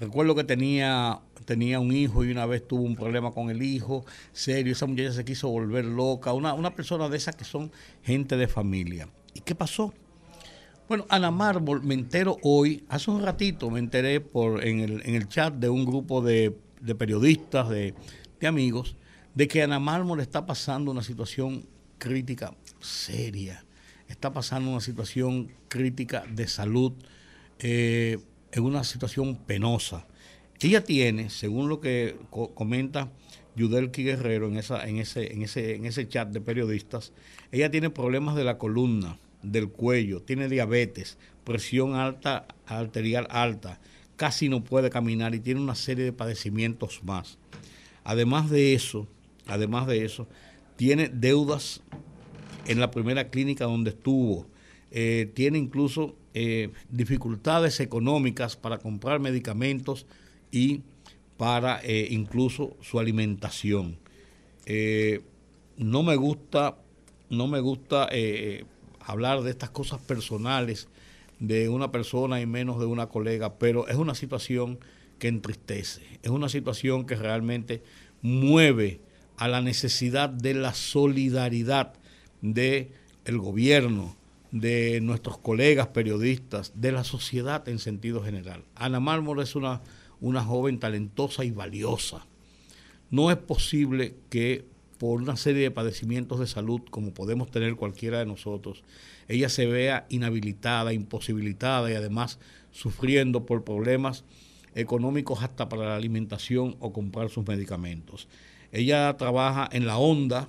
Recuerdo 0.00 0.34
que 0.34 0.44
tenía, 0.44 1.20
tenía 1.44 1.80
un 1.80 1.92
hijo 1.92 2.24
y 2.24 2.30
una 2.30 2.46
vez 2.46 2.66
tuvo 2.66 2.82
un 2.82 2.96
problema 2.96 3.30
con 3.30 3.50
el 3.50 3.62
hijo, 3.62 4.06
serio, 4.32 4.72
esa 4.72 4.86
muchacha 4.86 5.12
se 5.12 5.24
quiso 5.24 5.50
volver 5.50 5.84
loca, 5.84 6.32
una, 6.32 6.54
una 6.54 6.74
persona 6.74 7.10
de 7.10 7.18
esas 7.18 7.36
que 7.36 7.44
son 7.44 7.70
gente 8.02 8.38
de 8.38 8.48
familia. 8.48 9.08
¿Y 9.34 9.40
qué 9.40 9.54
pasó? 9.54 9.92
Bueno, 10.88 11.06
Ana 11.08 11.30
Mármol, 11.30 11.82
me 11.82 11.94
entero 11.94 12.38
hoy, 12.42 12.84
hace 12.88 13.10
un 13.10 13.22
ratito 13.22 13.70
me 13.70 13.78
enteré 13.78 14.20
por, 14.20 14.64
en, 14.64 14.80
el, 14.80 15.02
en 15.06 15.14
el 15.14 15.28
chat 15.28 15.54
de 15.54 15.68
un 15.68 15.86
grupo 15.86 16.20
de, 16.22 16.54
periodistas, 16.98 17.68
de, 17.68 17.94
amigos, 18.46 18.96
de 19.34 19.46
que 19.46 19.62
Ana 19.62 19.78
Mármol 19.78 20.20
está 20.20 20.44
pasando 20.44 20.90
una 20.90 21.02
situación 21.02 21.66
crítica 21.98 22.54
seria, 22.80 23.64
está 24.08 24.32
pasando 24.32 24.70
una 24.70 24.80
situación 24.80 25.52
crítica 25.68 26.24
de 26.28 26.48
salud, 26.48 26.92
eh, 27.60 28.18
en 28.50 28.64
una 28.64 28.82
situación 28.82 29.36
penosa. 29.36 30.06
Ella 30.60 30.84
tiene, 30.84 31.30
según 31.30 31.68
lo 31.68 31.80
que 31.80 32.16
comenta 32.54 33.12
Yudelki 33.54 34.02
Guerrero 34.02 34.48
en, 34.48 34.56
esa, 34.56 34.86
en, 34.86 34.98
ese, 34.98 35.32
en, 35.32 35.42
ese, 35.42 35.76
en 35.76 35.86
ese 35.86 36.08
chat 36.08 36.28
de 36.28 36.40
periodistas, 36.40 37.12
ella 37.52 37.70
tiene 37.70 37.88
problemas 37.88 38.34
de 38.34 38.44
la 38.44 38.58
columna 38.58 39.16
del 39.42 39.68
cuello, 39.68 40.22
tiene 40.22 40.48
diabetes, 40.48 41.18
presión 41.44 41.94
alta, 41.94 42.46
arterial 42.66 43.26
alta, 43.30 43.80
casi 44.16 44.48
no 44.48 44.62
puede 44.62 44.90
caminar 44.90 45.34
y 45.34 45.40
tiene 45.40 45.60
una 45.60 45.74
serie 45.74 46.04
de 46.04 46.12
padecimientos 46.12 47.02
más. 47.02 47.38
Además 48.04 48.50
de 48.50 48.74
eso, 48.74 49.06
además 49.46 49.86
de 49.86 50.04
eso, 50.04 50.28
tiene 50.76 51.08
deudas 51.08 51.82
en 52.66 52.80
la 52.80 52.90
primera 52.90 53.30
clínica 53.30 53.64
donde 53.64 53.90
estuvo, 53.90 54.46
eh, 54.90 55.30
tiene 55.34 55.58
incluso 55.58 56.16
eh, 56.34 56.70
dificultades 56.90 57.80
económicas 57.80 58.56
para 58.56 58.78
comprar 58.78 59.20
medicamentos 59.20 60.06
y 60.50 60.82
para 61.36 61.80
eh, 61.82 62.08
incluso 62.10 62.76
su 62.80 62.98
alimentación. 63.00 63.98
no 65.76 66.02
me 66.02 66.16
gusta, 66.16 66.76
no 67.30 67.48
me 67.48 67.60
gusta 67.60 68.08
hablar 69.06 69.42
de 69.42 69.50
estas 69.50 69.70
cosas 69.70 70.00
personales 70.00 70.88
de 71.38 71.68
una 71.68 71.90
persona 71.90 72.40
y 72.40 72.46
menos 72.46 72.78
de 72.78 72.86
una 72.86 73.08
colega, 73.08 73.58
pero 73.58 73.88
es 73.88 73.96
una 73.96 74.14
situación 74.14 74.78
que 75.18 75.28
entristece, 75.28 76.02
es 76.22 76.30
una 76.30 76.48
situación 76.48 77.04
que 77.04 77.16
realmente 77.16 77.82
mueve 78.22 79.00
a 79.36 79.48
la 79.48 79.60
necesidad 79.60 80.28
de 80.28 80.54
la 80.54 80.74
solidaridad 80.74 81.94
de 82.40 82.92
el 83.24 83.38
gobierno, 83.38 84.16
de 84.52 85.00
nuestros 85.00 85.38
colegas 85.38 85.88
periodistas, 85.88 86.72
de 86.76 86.92
la 86.92 87.04
sociedad 87.04 87.68
en 87.68 87.78
sentido 87.78 88.22
general. 88.22 88.64
Ana 88.74 89.00
Mármol 89.00 89.40
es 89.40 89.56
una, 89.56 89.80
una 90.20 90.44
joven 90.44 90.78
talentosa 90.78 91.44
y 91.44 91.50
valiosa. 91.50 92.26
No 93.10 93.30
es 93.30 93.36
posible 93.38 94.14
que 94.28 94.66
por 95.02 95.20
una 95.20 95.36
serie 95.36 95.62
de 95.64 95.72
padecimientos 95.72 96.38
de 96.38 96.46
salud 96.46 96.80
como 96.88 97.12
podemos 97.12 97.50
tener 97.50 97.74
cualquiera 97.74 98.20
de 98.20 98.24
nosotros, 98.24 98.84
ella 99.26 99.48
se 99.48 99.66
vea 99.66 100.06
inhabilitada, 100.10 100.92
imposibilitada 100.92 101.90
y 101.90 101.94
además 101.94 102.38
sufriendo 102.70 103.44
por 103.44 103.64
problemas 103.64 104.22
económicos 104.76 105.42
hasta 105.42 105.68
para 105.68 105.86
la 105.86 105.96
alimentación 105.96 106.76
o 106.78 106.92
comprar 106.92 107.30
sus 107.30 107.44
medicamentos. 107.44 108.28
Ella 108.70 109.16
trabaja 109.16 109.68
en 109.72 109.86
la 109.86 109.98
ONDA, 109.98 110.48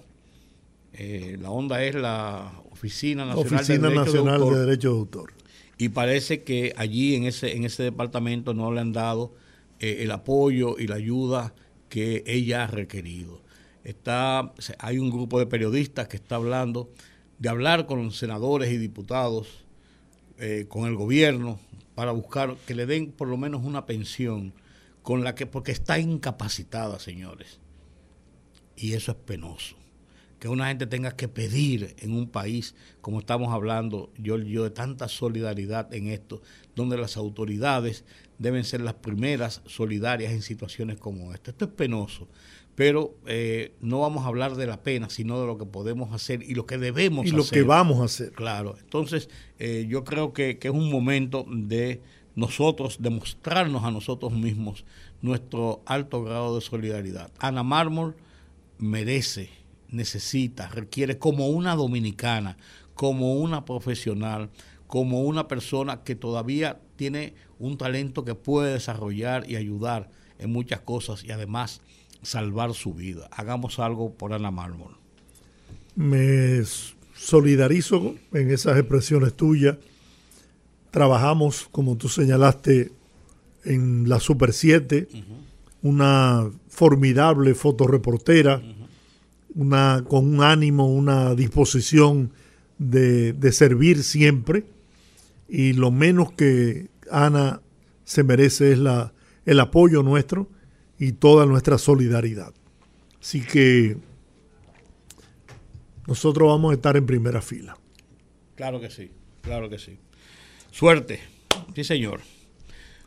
eh, 0.94 1.36
la 1.42 1.50
ONDA 1.50 1.84
es 1.84 1.96
la 1.96 2.54
Oficina 2.70 3.26
Nacional, 3.26 4.40
de, 4.40 4.60
Derecho 4.60 4.94
de, 4.94 5.00
Autor, 5.00 5.34
Y 5.80 5.90
parece 5.90 6.44
que 6.44 6.76
allí 6.78 7.16
en 7.16 7.24
ese, 7.24 7.56
en 7.56 7.64
ese 7.64 7.82
departamento 7.82 8.54
no 8.54 8.72
le 8.72 8.82
han 8.82 8.94
dado 8.94 9.34
eh, 9.80 10.04
el 10.04 10.12
apoyo 10.12 10.78
y 10.78 10.86
la 10.86 10.98
ayuda 10.98 11.56
que 11.90 12.24
ella 12.28 12.66
ha 12.66 12.68
requerido. 12.68 13.43
Está, 13.84 14.54
hay 14.80 14.98
un 14.98 15.10
grupo 15.10 15.40
de 15.40 15.46
periodistas 15.46 16.08
que 16.08 16.16
está 16.18 16.36
hablando 16.36 16.90
de 17.40 17.50
hablar 17.50 17.86
con 17.86 18.12
senadores 18.12 18.72
y 18.72 18.78
diputados, 18.78 19.66
eh, 20.38 20.66
con 20.70 20.86
el 20.88 20.96
gobierno, 20.96 21.60
para 21.96 22.12
buscar 22.12 22.56
que 22.66 22.76
le 22.76 22.86
den 22.86 23.12
por 23.12 23.28
lo 23.28 23.38
menos 23.38 23.64
una 23.64 23.86
pensión 23.86 24.54
con 25.02 25.24
la 25.24 25.36
que, 25.36 25.46
porque 25.46 25.72
está 25.72 26.00
incapacitada, 26.00 27.00
señores. 27.00 27.60
Y 28.76 28.94
eso 28.94 29.12
es 29.12 29.18
penoso. 29.18 29.76
que 30.40 30.50
una 30.50 30.68
gente 30.68 30.88
tenga 30.88 31.16
que 31.16 31.30
pedir 31.30 31.96
en 32.00 32.14
un 32.14 32.28
país, 32.28 32.76
como 33.00 33.20
estamos 33.20 33.54
hablando, 33.54 34.12
yo, 34.18 34.38
yo 34.38 34.66
de 34.66 34.72
tanta 34.72 35.08
solidaridad 35.08 35.94
en 35.94 36.08
esto, 36.08 36.42
donde 36.76 36.98
las 36.98 37.16
autoridades 37.16 38.04
deben 38.40 38.66
ser 38.66 38.82
las 38.82 38.96
primeras 38.96 39.62
solidarias 39.66 40.34
en 40.34 40.42
situaciones 40.42 40.98
como 40.98 41.34
esta. 41.34 41.52
Esto 41.52 41.66
es 41.66 41.72
penoso, 41.72 42.28
pero 42.76 43.16
eh, 43.28 43.74
no 43.82 44.00
vamos 44.00 44.26
a 44.26 44.28
hablar 44.28 44.56
de 44.56 44.68
la 44.68 44.82
pena, 44.82 45.10
sino 45.10 45.40
de 45.40 45.48
lo 45.48 45.58
que 45.58 45.66
podemos 45.66 46.14
hacer 46.14 46.44
y 46.44 46.56
lo 46.56 46.66
que 46.66 46.78
debemos 46.78 47.26
hacer. 47.26 47.34
Y 47.34 47.38
lo 47.38 47.46
que 47.46 47.64
vamos 47.64 48.02
a 48.02 48.06
hacer. 48.06 48.32
Claro, 48.32 48.76
entonces 48.80 49.30
eh, 49.60 49.86
yo 49.88 50.04
creo 50.04 50.34
que, 50.34 50.58
que 50.58 50.70
es 50.70 50.74
un 50.74 50.92
momento 50.92 51.46
de 51.48 52.02
nosotros 52.36 52.98
demostrarnos 53.00 53.84
a 53.84 53.92
nosotros 53.92 54.34
mismos 54.34 54.86
nuestro 55.22 55.82
alto 55.86 56.24
grado 56.24 56.56
de 56.56 56.62
solidaridad. 56.62 57.32
Ana 57.40 57.64
Mármol 57.64 58.16
merece 58.80 59.64
necesita, 59.94 60.68
requiere 60.70 61.18
como 61.18 61.48
una 61.48 61.76
dominicana, 61.76 62.58
como 62.96 63.36
una 63.36 63.64
profesional, 63.64 64.50
como 64.88 65.22
una 65.22 65.48
persona 65.48 66.04
que 66.04 66.16
todavía 66.16 66.80
tiene 66.96 67.36
un 67.60 67.78
talento 67.78 68.26
que 68.26 68.36
puede 68.36 68.74
desarrollar 68.74 69.50
y 69.50 69.56
ayudar 69.56 70.10
en 70.40 70.52
muchas 70.52 70.82
cosas 70.82 71.24
y 71.24 71.32
además 71.32 71.82
salvar 72.24 72.74
su 72.74 72.94
vida. 72.94 73.30
Hagamos 73.32 73.80
algo 73.80 74.14
por 74.14 74.34
Ana 74.34 74.52
Mármol. 74.52 74.98
Me 75.96 76.62
solidarizo 77.16 78.16
en 78.34 78.52
esas 78.52 78.78
expresiones 78.78 79.34
tuyas. 79.34 79.78
Trabajamos, 80.92 81.68
como 81.72 81.96
tú 81.98 82.10
señalaste, 82.10 82.92
en 83.64 84.10
la 84.10 84.20
Super 84.20 84.54
7, 84.54 85.08
una 85.82 86.50
formidable 86.68 87.56
fotoreportera 87.56 88.62
una, 89.56 90.04
con 90.08 90.36
un 90.36 90.44
ánimo, 90.44 90.88
una 90.88 91.36
disposición 91.36 92.32
de, 92.78 93.52
servir 93.52 94.04
siempre. 94.04 94.66
Y 95.48 95.74
lo 95.74 95.92
menos 95.92 96.32
que 96.32 96.90
Ana 97.12 97.62
se 98.06 98.24
merece 98.24 98.74
es 98.74 98.80
la, 98.80 99.14
el 99.46 99.60
apoyo 99.60 100.04
nuestro 100.04 100.48
y 101.04 101.12
toda 101.12 101.46
nuestra 101.46 101.78
solidaridad. 101.78 102.54
Así 103.22 103.42
que 103.42 103.98
nosotros 106.08 106.48
vamos 106.48 106.72
a 106.72 106.76
estar 106.76 106.96
en 106.96 107.06
primera 107.06 107.42
fila. 107.42 107.78
Claro 108.56 108.80
que 108.80 108.90
sí, 108.90 109.12
claro 109.42 109.70
que 109.70 109.80
sí. 109.80 110.00
Suerte. 110.72 111.20
Sí, 111.76 111.84
señor. 111.84 112.22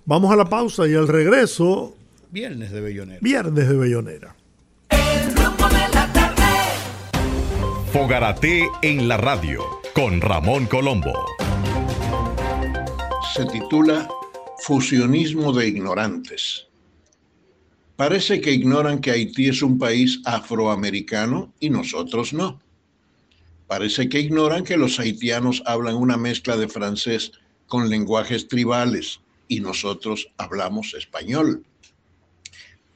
Vamos 0.05 0.31
a 0.31 0.37
la 0.37 0.45
pausa 0.45 0.87
y 0.87 0.95
al 0.95 1.09
regreso. 1.09 1.97
Viernes 2.31 2.71
de 2.71 2.83
Bellonera. 2.83 3.21
Viernes 3.23 3.67
de 3.67 3.77
Bellonera. 3.77 4.37
Fogarate 7.93 8.69
en 8.83 9.09
la 9.09 9.17
radio 9.17 9.65
con 9.95 10.21
Ramón 10.21 10.67
Colombo. 10.67 11.15
Se 13.35 13.47
titula 13.47 14.07
Fusionismo 14.59 15.55
de 15.55 15.69
ignorantes. 15.69 16.67
Parece 17.97 18.43
que 18.43 18.53
ignoran 18.53 19.01
que 19.01 19.11
Haití 19.11 19.49
es 19.49 19.63
un 19.63 19.79
país 19.79 20.21
afroamericano 20.27 21.55
y 21.61 21.71
nosotros 21.71 22.35
no. 22.35 22.61
Parece 23.67 24.09
que 24.09 24.21
ignoran 24.21 24.65
que 24.65 24.77
los 24.77 25.01
haitianos 25.01 25.63
hablan 25.67 25.97
una 25.97 26.17
mezcla 26.17 26.57
de 26.57 26.69
francés 26.69 27.33
con 27.67 27.89
lenguajes 27.89 28.49
tribales 28.49 29.21
y 29.49 29.61
nosotros 29.61 30.29
hablamos 30.37 30.95
español. 30.95 31.65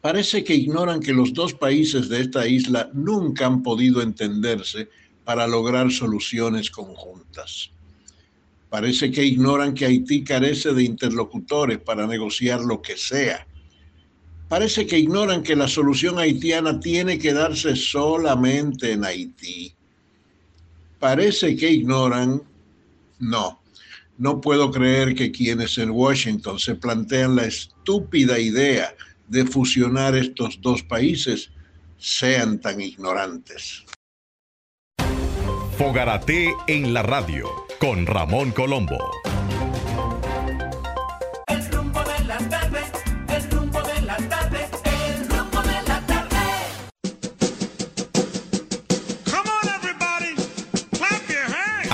Parece 0.01 0.45
que 0.45 0.55
ignoran 0.55 1.01
que 1.01 1.13
los 1.13 1.33
dos 1.33 1.55
países 1.55 2.09
de 2.09 2.21
esta 2.21 2.47
isla 2.47 2.91
nunca 2.93 3.47
han 3.47 3.63
podido 3.63 4.03
entenderse 4.03 4.89
para 5.25 5.47
lograr 5.47 5.91
soluciones 5.91 6.71
conjuntas. 6.71 7.71
Parece 8.69 9.11
que 9.11 9.25
ignoran 9.25 9.75
que 9.75 9.87
Haití 9.87 10.23
carece 10.25 10.73
de 10.73 10.85
interlocutores 10.85 11.79
para 11.79 12.07
negociar 12.07 12.61
lo 12.61 12.81
que 12.81 12.97
sea. 12.97 13.47
Parece 14.51 14.85
que 14.85 14.99
ignoran 14.99 15.45
que 15.45 15.55
la 15.55 15.69
solución 15.69 16.19
haitiana 16.19 16.81
tiene 16.81 17.21
que 17.21 17.33
darse 17.33 17.77
solamente 17.77 18.91
en 18.91 19.05
Haití. 19.05 19.73
Parece 20.99 21.55
que 21.55 21.71
ignoran, 21.71 22.43
no, 23.21 23.63
no 24.19 24.41
puedo 24.41 24.73
creer 24.73 25.15
que 25.15 25.31
quienes 25.31 25.79
en 25.79 25.93
Washington 25.93 26.59
se 26.59 26.75
plantean 26.75 27.37
la 27.37 27.45
estúpida 27.45 28.41
idea 28.41 28.93
de 29.29 29.47
fusionar 29.47 30.17
estos 30.17 30.61
dos 30.61 30.83
países 30.83 31.53
sean 31.97 32.61
tan 32.61 32.81
ignorantes. 32.81 33.85
Fogarate 35.79 36.53
en 36.67 36.93
la 36.93 37.05
radio 37.05 37.49
con 37.79 38.05
Ramón 38.05 38.51
Colombo. 38.51 38.99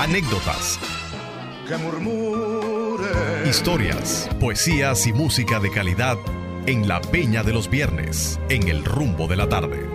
Anécdotas. 0.07 0.79
Que 1.67 1.75
murmure. 1.75 3.09
Historias, 3.45 4.29
poesías 4.39 5.05
y 5.05 5.11
música 5.11 5.59
de 5.59 5.69
calidad 5.69 6.17
en 6.65 6.87
la 6.87 7.01
Peña 7.01 7.43
de 7.43 7.51
los 7.51 7.69
Viernes, 7.69 8.39
en 8.47 8.69
el 8.69 8.85
rumbo 8.85 9.27
de 9.27 9.35
la 9.35 9.49
tarde. 9.49 9.85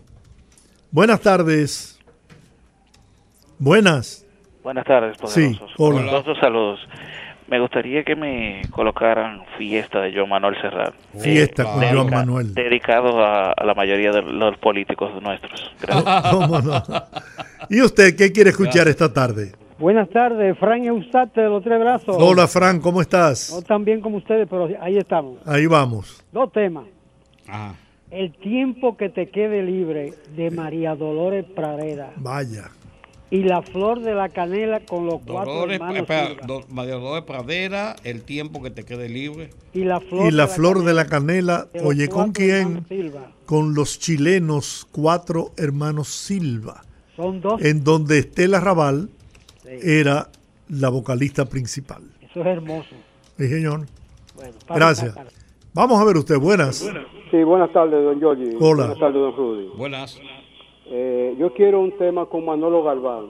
Buenas 0.90 1.22
tardes. 1.22 2.00
Buenas. 3.60 4.26
Buenas 4.64 4.86
tardes, 4.86 5.18
poderosos. 5.18 5.70
Sí, 5.70 5.76
hola. 5.78 6.24
Dos 6.24 6.38
saludos. 6.40 6.80
Me 7.52 7.60
gustaría 7.60 8.06
que 8.06 8.16
me 8.16 8.62
colocaran 8.72 9.42
Fiesta 9.58 10.00
de 10.00 10.14
Joan 10.14 10.30
Manuel 10.30 10.56
Serrat. 10.62 10.94
Fiesta 11.20 11.66
con 11.66 11.84
Joan 11.84 12.10
Manuel. 12.10 12.54
Dedicado 12.54 13.22
a, 13.22 13.54
la 13.66 13.74
mayoría 13.74 14.14
de 14.14 14.22
los 14.22 14.58
políticos 14.58 15.12
nuestros. 15.22 15.70
Gracias. 15.82 17.04
¿Y 17.70 17.82
usted 17.82 18.16
qué 18.16 18.32
quiere 18.32 18.52
escuchar 18.52 18.88
esta 18.88 19.12
tarde? 19.12 19.52
Buenas 19.80 20.10
tardes, 20.12 20.58
Fran 20.60 20.86
Eustate 20.86 21.42
de 21.42 21.50
los 21.50 21.62
Tres 21.62 21.78
Brazos. 21.78 22.16
Hola, 22.18 22.48
Fran, 22.48 22.80
¿cómo 22.80 23.02
estás? 23.02 23.52
No 23.54 23.62
tan 23.62 23.84
bien 23.84 24.00
como 24.00 24.16
ustedes, 24.16 24.48
pero 24.50 24.70
ahí 24.80 24.98
estamos. 24.98 25.46
Ahí 25.46 25.66
vamos. 25.66 26.24
Dos 26.32 26.54
temas. 26.54 26.86
El 28.12 28.32
tiempo 28.32 28.96
que 28.96 29.10
te 29.10 29.28
quede 29.28 29.62
libre 29.62 30.14
de 30.38 30.52
María 30.52 30.96
Dolores 30.96 31.44
Pradera. 31.54 32.12
Vaya 32.16 32.70
y 33.32 33.44
la 33.44 33.62
flor 33.62 34.02
de 34.02 34.14
la 34.14 34.28
canela 34.28 34.82
con 34.82 35.06
los 35.06 35.22
cuatro 35.26 35.72
hermanos 35.72 36.06
María 36.70 36.96
Dolores 36.96 37.24
Pradera, 37.24 37.96
el 38.04 38.24
tiempo 38.24 38.62
que 38.62 38.70
te 38.70 38.84
quede 38.84 39.08
libre. 39.08 39.52
Y 39.74 39.86
la 39.86 40.02
flor, 40.02 40.28
y 40.28 40.32
la 40.32 40.48
de, 40.48 40.54
flor 40.54 40.80
la 40.80 40.84
de 40.84 40.94
la 40.94 41.06
canela, 41.08 41.68
oye, 41.82 42.10
¿con 42.10 42.34
quién? 42.34 42.86
Con 43.46 43.74
los 43.74 44.00
chilenos, 44.00 44.86
cuatro 44.92 45.52
hermanos 45.58 46.10
Silva. 46.10 46.84
Son 47.16 47.40
dos. 47.40 47.62
En 47.64 47.86
donde 47.86 48.20
Estela 48.20 48.60
Raval 48.60 49.10
era 49.66 50.28
la 50.68 50.90
vocalista 50.90 51.46
principal. 51.46 52.04
Eso 52.22 52.42
es 52.42 52.48
hermoso. 52.48 52.90
Sí, 53.38 53.48
señor. 53.48 53.86
Gracias. 54.68 55.16
Vamos 55.74 56.02
a 56.02 56.04
ver 56.04 56.18
usted, 56.18 56.38
buenas. 56.38 56.86
Sí, 57.32 57.44
buenas 57.44 57.72
tardes, 57.72 58.04
don 58.04 58.20
Giorgi. 58.20 58.58
Hola. 58.60 58.88
Buenas 58.88 59.00
tardes, 59.00 59.22
don 59.22 59.36
Rudy. 59.38 59.70
Buenas. 59.78 60.20
Eh, 60.94 61.36
yo 61.40 61.54
quiero 61.54 61.80
un 61.80 61.98
tema 61.98 62.26
con 62.26 62.46
Manolo 62.46 62.84
Galván. 62.84 63.28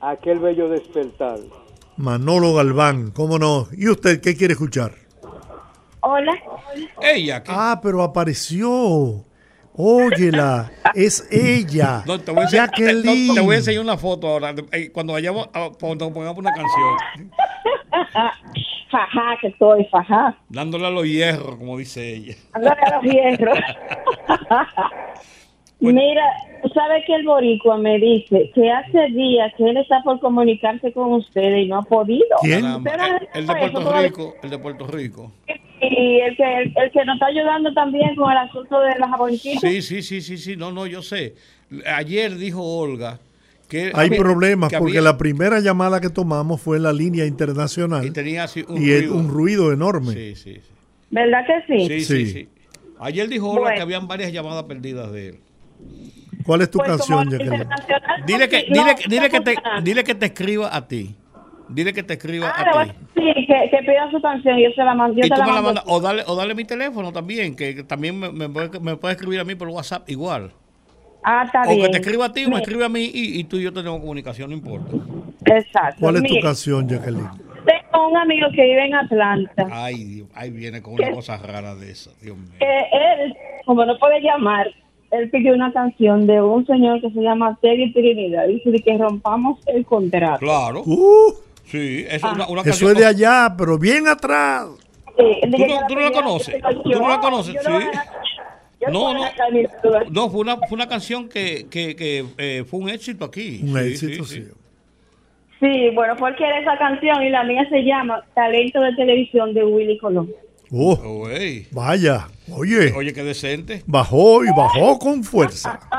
Aquel 0.00 0.38
bello 0.40 0.68
despertar. 0.68 1.38
Manolo 1.96 2.54
Galván, 2.54 3.10
¿cómo 3.12 3.38
no? 3.38 3.66
¿Y 3.76 3.88
usted 3.88 4.20
qué 4.20 4.34
quiere 4.36 4.52
escuchar? 4.54 4.92
Hola. 6.00 6.32
Ella. 7.02 7.42
Ah, 7.46 7.78
pero 7.82 8.02
apareció. 8.02 9.24
Óyela, 9.74 10.72
es 10.94 11.28
ella. 11.30 12.02
No, 12.06 12.18
te, 12.18 12.32
voy 12.32 12.40
a 12.40 12.44
enseñar, 12.44 12.70
te- 12.70 12.82
Jacqueline. 12.84 13.28
no, 13.28 13.34
te 13.34 13.40
voy 13.40 13.54
a 13.54 13.58
enseñar 13.58 13.82
una 13.82 13.96
foto 13.96 14.26
ahora. 14.28 14.54
eh, 14.72 14.90
Cuando 14.90 15.12
vayamos 15.12 15.48
a, 15.52 15.70
cuando 15.78 16.12
pongamos 16.12 16.38
una 16.38 16.50
canción. 16.52 17.30
Fajá, 18.90 19.36
que 19.40 19.46
estoy, 19.48 19.84
fajá. 19.84 20.36
Dándole 20.48 20.86
a 20.86 20.90
los 20.90 21.04
hierros, 21.04 21.54
como 21.56 21.78
dice 21.78 22.12
ella. 22.14 22.34
Ándale 22.52 22.80
a 22.80 22.96
los 22.96 23.04
hierros. 23.04 23.58
Mira, 25.80 26.22
¿sabe 26.74 27.02
que 27.06 27.14
el 27.14 27.24
boricua 27.24 27.78
me 27.78 27.98
dice 27.98 28.50
que 28.54 28.70
hace 28.70 29.06
días 29.12 29.52
que 29.56 29.64
él 29.70 29.76
está 29.78 30.02
por 30.02 30.20
comunicarse 30.20 30.92
con 30.92 31.12
ustedes 31.14 31.64
y 31.64 31.68
no 31.68 31.78
ha 31.78 31.82
podido? 31.82 32.24
Caramba, 32.42 32.76
¿Usted 32.78 32.96
no 32.96 33.06
El, 33.16 33.28
el 33.34 33.46
de 33.46 33.54
Puerto? 33.54 34.02
Rico. 34.02 34.34
El 34.42 34.50
de 34.50 34.58
Puerto 34.58 34.86
Rico. 34.86 35.32
Y 35.82 36.20
el 36.20 36.36
que, 36.36 36.42
el, 36.58 36.74
el 36.76 36.90
que 36.92 37.04
nos 37.06 37.14
está 37.14 37.26
ayudando 37.26 37.72
también 37.72 38.14
con 38.14 38.30
el 38.30 38.36
asunto 38.38 38.78
de 38.80 38.98
las 38.98 39.10
abonquitas. 39.12 39.60
Sí, 39.62 39.80
sí, 39.80 40.02
sí, 40.02 40.20
sí, 40.20 40.36
sí. 40.36 40.54
No, 40.56 40.70
no, 40.70 40.86
yo 40.86 41.00
sé. 41.00 41.34
Ayer 41.86 42.36
dijo 42.36 42.62
Olga 42.62 43.18
que. 43.68 43.90
Hay 43.94 44.08
había- 44.08 44.18
problemas 44.18 44.68
que 44.70 44.76
porque 44.78 44.98
había- 44.98 45.10
la 45.12 45.16
primera 45.16 45.60
llamada 45.60 45.98
que 46.00 46.10
tomamos 46.10 46.60
fue 46.60 46.76
en 46.76 46.82
la 46.82 46.92
línea 46.92 47.24
internacional 47.24 48.04
Y 48.04 48.10
tenía 48.10 48.44
así 48.44 48.62
un 48.68 48.82
y 48.82 48.90
es 48.90 49.00
ruido. 49.00 49.14
un 49.14 49.28
ruido 49.30 49.72
enorme. 49.72 50.12
Sí, 50.12 50.34
sí, 50.34 50.54
sí. 50.56 50.60
¿Verdad 51.10 51.44
que 51.46 51.62
sí? 51.78 51.86
Sí, 51.88 52.00
sí, 52.02 52.26
Sí. 52.26 52.32
sí. 52.32 52.48
Ayer 52.98 53.28
dijo 53.28 53.48
Olga 53.48 53.60
Bueno. 53.62 53.76
que 53.76 53.82
habían 53.82 54.06
varias 54.06 54.30
llamadas 54.32 54.64
perdidas 54.64 55.10
de 55.12 55.28
él. 55.30 55.38
¿Cuál 56.44 56.62
es 56.62 56.70
tu 56.70 56.78
Pues 56.78 56.88
canción, 56.90 57.28
Dile 57.28 58.48
que, 58.48 58.66
no, 58.68 58.74
dile, 58.74 58.94
que- 58.96 59.08
dile, 59.08 59.28
que 59.30 59.40
te, 59.40 59.56
dile 59.82 60.04
que 60.04 60.14
te 60.14 60.26
escriba 60.26 60.74
a 60.74 60.86
ti. 60.88 61.14
Dile 61.68 61.92
que 61.92 62.02
te 62.02 62.14
escriba 62.14 62.48
Ah, 62.48 62.64
a 62.80 62.84
ti. 62.84 62.92
decir 63.14 63.46
que, 63.46 63.70
que 63.70 63.78
pida 63.78 64.10
su 64.10 64.20
canción 64.20 64.58
y 64.58 64.64
yo 64.64 64.70
se 64.74 64.82
la 64.82 64.94
mando. 64.94 65.14
Yo 65.20 65.26
Y 65.26 65.28
te 65.28 65.34
tú 65.34 65.40
la 65.40 65.46
me 65.46 65.52
la 65.52 65.62
mando. 65.62 65.66
mandas, 65.66 65.84
o 65.86 66.00
dale, 66.00 66.24
o 66.26 66.34
dale 66.34 66.54
mi 66.54 66.64
teléfono 66.64 67.12
también, 67.12 67.54
que 67.54 67.74
que 67.76 67.84
también 67.84 68.18
me, 68.18 68.32
me, 68.32 68.48
puede, 68.48 68.80
me 68.80 68.96
puede 68.96 69.14
escribir 69.14 69.38
a 69.40 69.44
mí 69.44 69.54
por 69.54 69.68
WhatsApp 69.68 70.08
igual. 70.10 70.50
Ah, 71.22 71.44
está 71.44 71.62
O 71.62 71.68
bien. 71.68 71.82
que 71.82 71.88
te 71.90 71.96
escriba 71.98 72.26
a 72.26 72.32
ti 72.32 72.40
o 72.40 72.44
me 72.44 72.48
Mira, 72.56 72.62
escribe 72.62 72.84
a 72.84 72.88
mí 72.88 73.10
y, 73.12 73.38
y 73.38 73.44
tú 73.44 73.56
y 73.58 73.62
yo 73.62 73.72
tenemos 73.72 74.00
comunicación, 74.00 74.50
no 74.50 74.56
importa. 74.56 74.90
Exacto. 75.44 75.96
¿Cuál 76.00 76.16
es 76.16 76.24
tu 76.24 76.40
canción, 76.40 76.88
Jacqueline? 76.88 77.30
Tengo 77.64 78.08
un 78.08 78.16
amigo 78.16 78.48
que 78.52 78.62
vive 78.62 78.86
en 78.86 78.94
Atlanta. 78.94 79.66
Ay, 79.70 80.02
Dios, 80.04 80.28
ahí 80.34 80.50
viene 80.50 80.82
con 80.82 80.94
una 80.94 81.10
cosa 81.12 81.36
rara 81.36 81.74
de 81.76 81.90
esa, 81.92 82.10
Dios 82.20 82.36
mío. 82.36 82.50
que 82.58 82.66
él, 83.22 83.36
como 83.64 83.84
no 83.84 83.96
puede 83.98 84.20
llamar, 84.22 84.66
él 85.10 85.30
pidió 85.30 85.54
una 85.54 85.72
canción 85.72 86.26
de 86.26 86.40
un 86.40 86.66
señor 86.66 87.00
que 87.00 87.10
se 87.10 87.20
llama 87.20 87.58
Teddy 87.60 87.92
Trinidad. 87.92 88.46
Dice 88.48 88.70
de 88.70 88.78
que 88.80 88.96
rompamos 88.98 89.58
el 89.66 89.84
contrato. 89.84 90.38
Claro. 90.40 90.82
Uh, 90.86 91.32
Sí, 91.64 92.04
eso 92.08 92.26
Ah. 92.26 92.30
es 92.30 92.36
una, 92.36 92.48
una 92.48 92.60
eso 92.62 92.70
canción. 92.70 92.90
es 92.92 92.98
de 92.98 93.06
allá, 93.06 93.54
pero 93.56 93.78
bien 93.78 94.08
atrás. 94.08 94.66
Sí, 95.16 95.24
¿Tú 95.42 95.48
no- 95.50 95.56
que 95.56 95.74
tú 95.88 95.94
no 95.94 96.00
la 96.00 96.10
conoces? 96.10 96.54
yo- 96.62 96.82
¿Tú 96.82 96.90
no 97.00 97.08
la 97.08 97.20
conoces? 97.20 97.54
yo 97.54 97.60
Sí. 97.60 97.86
No, 98.90 99.12
no. 99.14 99.20
No, 100.10 100.30
fue 100.30 100.40
una, 100.40 100.56
fue 100.56 100.74
una 100.74 100.88
canción 100.88 101.28
que, 101.28 101.66
que, 101.70 101.94
que 101.94 102.24
eh, 102.38 102.64
fue 102.64 102.80
un 102.80 102.88
éxito 102.88 103.24
aquí. 103.26 103.60
Un 103.62 103.78
Sí, 103.78 103.88
éxito, 103.92 104.24
sí. 104.24 104.44
Sí, 105.60 105.90
bueno, 105.94 106.16
porque 106.18 106.42
era 106.44 106.58
esa 106.60 106.78
canción 106.78 107.22
y 107.22 107.28
la 107.28 107.44
mía 107.44 107.66
se 107.68 107.82
llama 107.84 108.24
Talento 108.34 108.80
de 108.80 108.94
Televisión 108.96 109.52
de 109.52 109.62
Willy 109.64 109.98
Colón. 109.98 110.30
Oh, 110.72 111.24
Oye, 111.24 111.66
vaya, 111.72 112.28
oye, 112.52 112.92
oye, 112.96 113.12
qué 113.12 113.24
decente. 113.24 113.82
bajó 113.86 114.44
y 114.44 114.48
bajó 114.56 114.98
con 115.00 115.24
fuerza. 115.24 115.80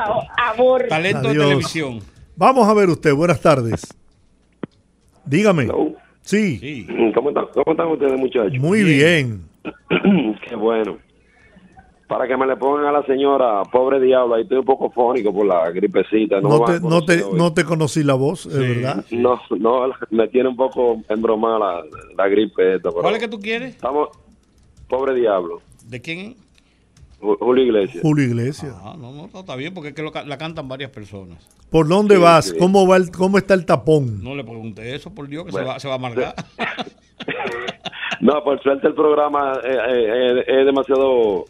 Amor. 0.54 0.86
Talento 0.88 1.18
Adiós. 1.28 1.34
de 1.34 1.40
televisión. 1.40 1.98
Vamos 2.36 2.66
a 2.66 2.72
ver 2.72 2.88
usted, 2.88 3.12
buenas 3.14 3.40
tardes. 3.40 3.82
Dígame. 5.26 5.68
Sí, 6.22 6.58
Sí. 6.58 6.86
¿Cómo 7.14 7.28
están, 7.30 7.46
cómo 7.52 7.72
están 7.72 7.88
ustedes, 7.88 8.18
muchachos? 8.18 8.58
muy 8.58 8.82
bien. 8.82 9.42
Qué 10.48 10.56
bueno. 10.56 10.96
Para 12.08 12.26
que 12.28 12.36
me 12.36 12.46
le 12.46 12.56
pongan 12.56 12.86
a 12.86 12.92
la 12.92 13.06
señora, 13.06 13.62
pobre 13.64 13.98
diablo, 14.00 14.34
ahí 14.34 14.42
estoy 14.42 14.58
un 14.58 14.64
poco 14.66 14.90
fónico 14.90 15.32
por 15.32 15.46
la 15.46 15.70
gripecita. 15.70 16.40
No, 16.40 16.48
No 16.58 16.64
te, 16.64 16.80
no, 16.80 17.04
te, 17.04 17.24
no 17.34 17.52
te 17.54 17.64
conocí 17.64 18.02
la 18.02 18.14
voz, 18.14 18.44
es 18.46 18.58
verdad. 18.58 19.04
No, 19.10 19.40
no, 19.58 19.90
me 20.10 20.28
tiene 20.28 20.50
un 20.50 20.56
poco 20.56 21.00
embromada 21.08 21.58
la, 21.58 21.82
la 22.16 22.28
gripe 22.28 22.74
esta. 22.76 22.90
pero 22.90 23.02
¿Cuál 23.02 23.14
es 23.14 23.20
que 23.20 23.28
tú 23.28 23.40
quieres? 23.40 23.74
Estamos, 23.76 24.08
pobre 24.92 25.14
diablo, 25.14 25.62
¿De 25.86 26.00
quién 26.02 26.18
es? 26.20 26.36
Ju- 27.20 27.38
Julio 27.38 27.64
Iglesias. 27.64 28.02
Julio 28.02 28.24
Iglesias. 28.26 28.74
Ah, 28.82 28.94
no, 28.98 29.10
no, 29.10 29.28
no, 29.32 29.40
está 29.40 29.56
bien, 29.56 29.72
porque 29.72 29.88
es 29.90 29.94
que 29.94 30.02
lo 30.02 30.10
la 30.12 30.36
cantan 30.36 30.68
varias 30.68 30.90
personas. 30.90 31.38
¿Por 31.70 31.88
dónde 31.88 32.16
Sí, 32.16 32.20
vas? 32.20 32.44
sí. 32.48 32.56
¿Cómo, 32.58 32.86
va 32.86 32.96
el, 32.98 33.10
¿Cómo 33.10 33.38
está 33.38 33.54
el 33.54 33.64
tapón? 33.64 34.22
No 34.22 34.34
le 34.34 34.44
pregunte 34.44 34.94
eso, 34.94 35.14
por 35.14 35.28
Dios, 35.28 35.46
que 35.46 35.52
Bueno. 35.52 35.66
se, 35.68 35.72
va, 35.72 35.80
se 35.80 35.88
va 35.88 35.94
a 35.94 35.96
amargar. 35.96 36.34
No, 38.20 38.44
por 38.44 38.62
suerte 38.62 38.86
el 38.86 38.94
programa 38.94 39.54
eh, 39.64 39.68
eh, 39.88 40.44
eh, 40.46 40.60
es 40.60 40.66
demasiado... 40.66 41.44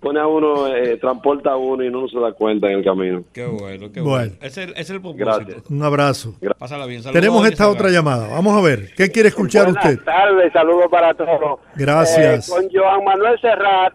Pone 0.00 0.20
a 0.20 0.26
uno, 0.28 0.68
eh, 0.68 0.96
transporta 0.98 1.50
a 1.50 1.56
uno 1.56 1.82
y 1.82 1.88
uno 1.88 2.06
se 2.08 2.20
da 2.20 2.30
cuenta 2.32 2.68
en 2.70 2.78
el 2.78 2.84
camino. 2.84 3.24
qué 3.32 3.44
bueno, 3.46 3.90
qué 3.90 4.00
Bueno. 4.00 4.30
bueno. 4.30 4.32
Ese 4.40 4.62
es 4.62 4.68
el, 4.68 4.70
ese 4.74 4.80
es 4.80 4.90
el 4.90 5.00
propósito. 5.00 5.24
Gracias. 5.26 5.70
Un 5.70 5.82
abrazo. 5.82 6.34
Pásala 6.56 6.86
bien. 6.86 7.02
saludos 7.02 7.20
Tenemos 7.20 7.46
esta 7.48 7.68
otra 7.68 7.90
llamada. 7.90 8.28
Vamos 8.28 8.56
a 8.56 8.60
ver. 8.60 8.92
¿Qué 8.96 9.10
quiere 9.10 9.30
escuchar 9.30 9.64
Buenas 9.64 9.84
usted? 9.84 10.04
tardes, 10.04 10.52
saludos 10.52 10.86
para 10.88 11.12
todos. 11.14 11.58
Gracias. 11.74 12.48
Eh, 12.48 12.52
con 12.52 12.68
Joan 12.72 13.04
Manuel 13.04 13.40
Serrat, 13.40 13.92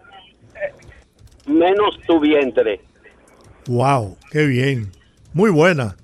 eh, 0.56 1.50
menos 1.50 1.98
tu 2.06 2.20
vientre. 2.20 2.80
Wow, 3.66 4.18
qué 4.30 4.44
bien. 4.46 4.90
Muy 5.32 5.50
buena. 5.50 5.96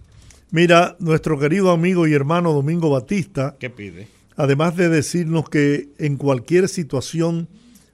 Mira, 0.50 0.96
nuestro 0.98 1.38
querido 1.38 1.70
amigo 1.72 2.06
y 2.08 2.14
hermano 2.14 2.52
Domingo 2.54 2.88
Batista, 2.90 3.54
¿Qué 3.60 3.68
pide? 3.70 4.08
además 4.36 4.76
de 4.76 4.88
decirnos 4.88 5.48
que 5.50 5.88
en 5.98 6.16
cualquier 6.16 6.68
situación 6.68 7.48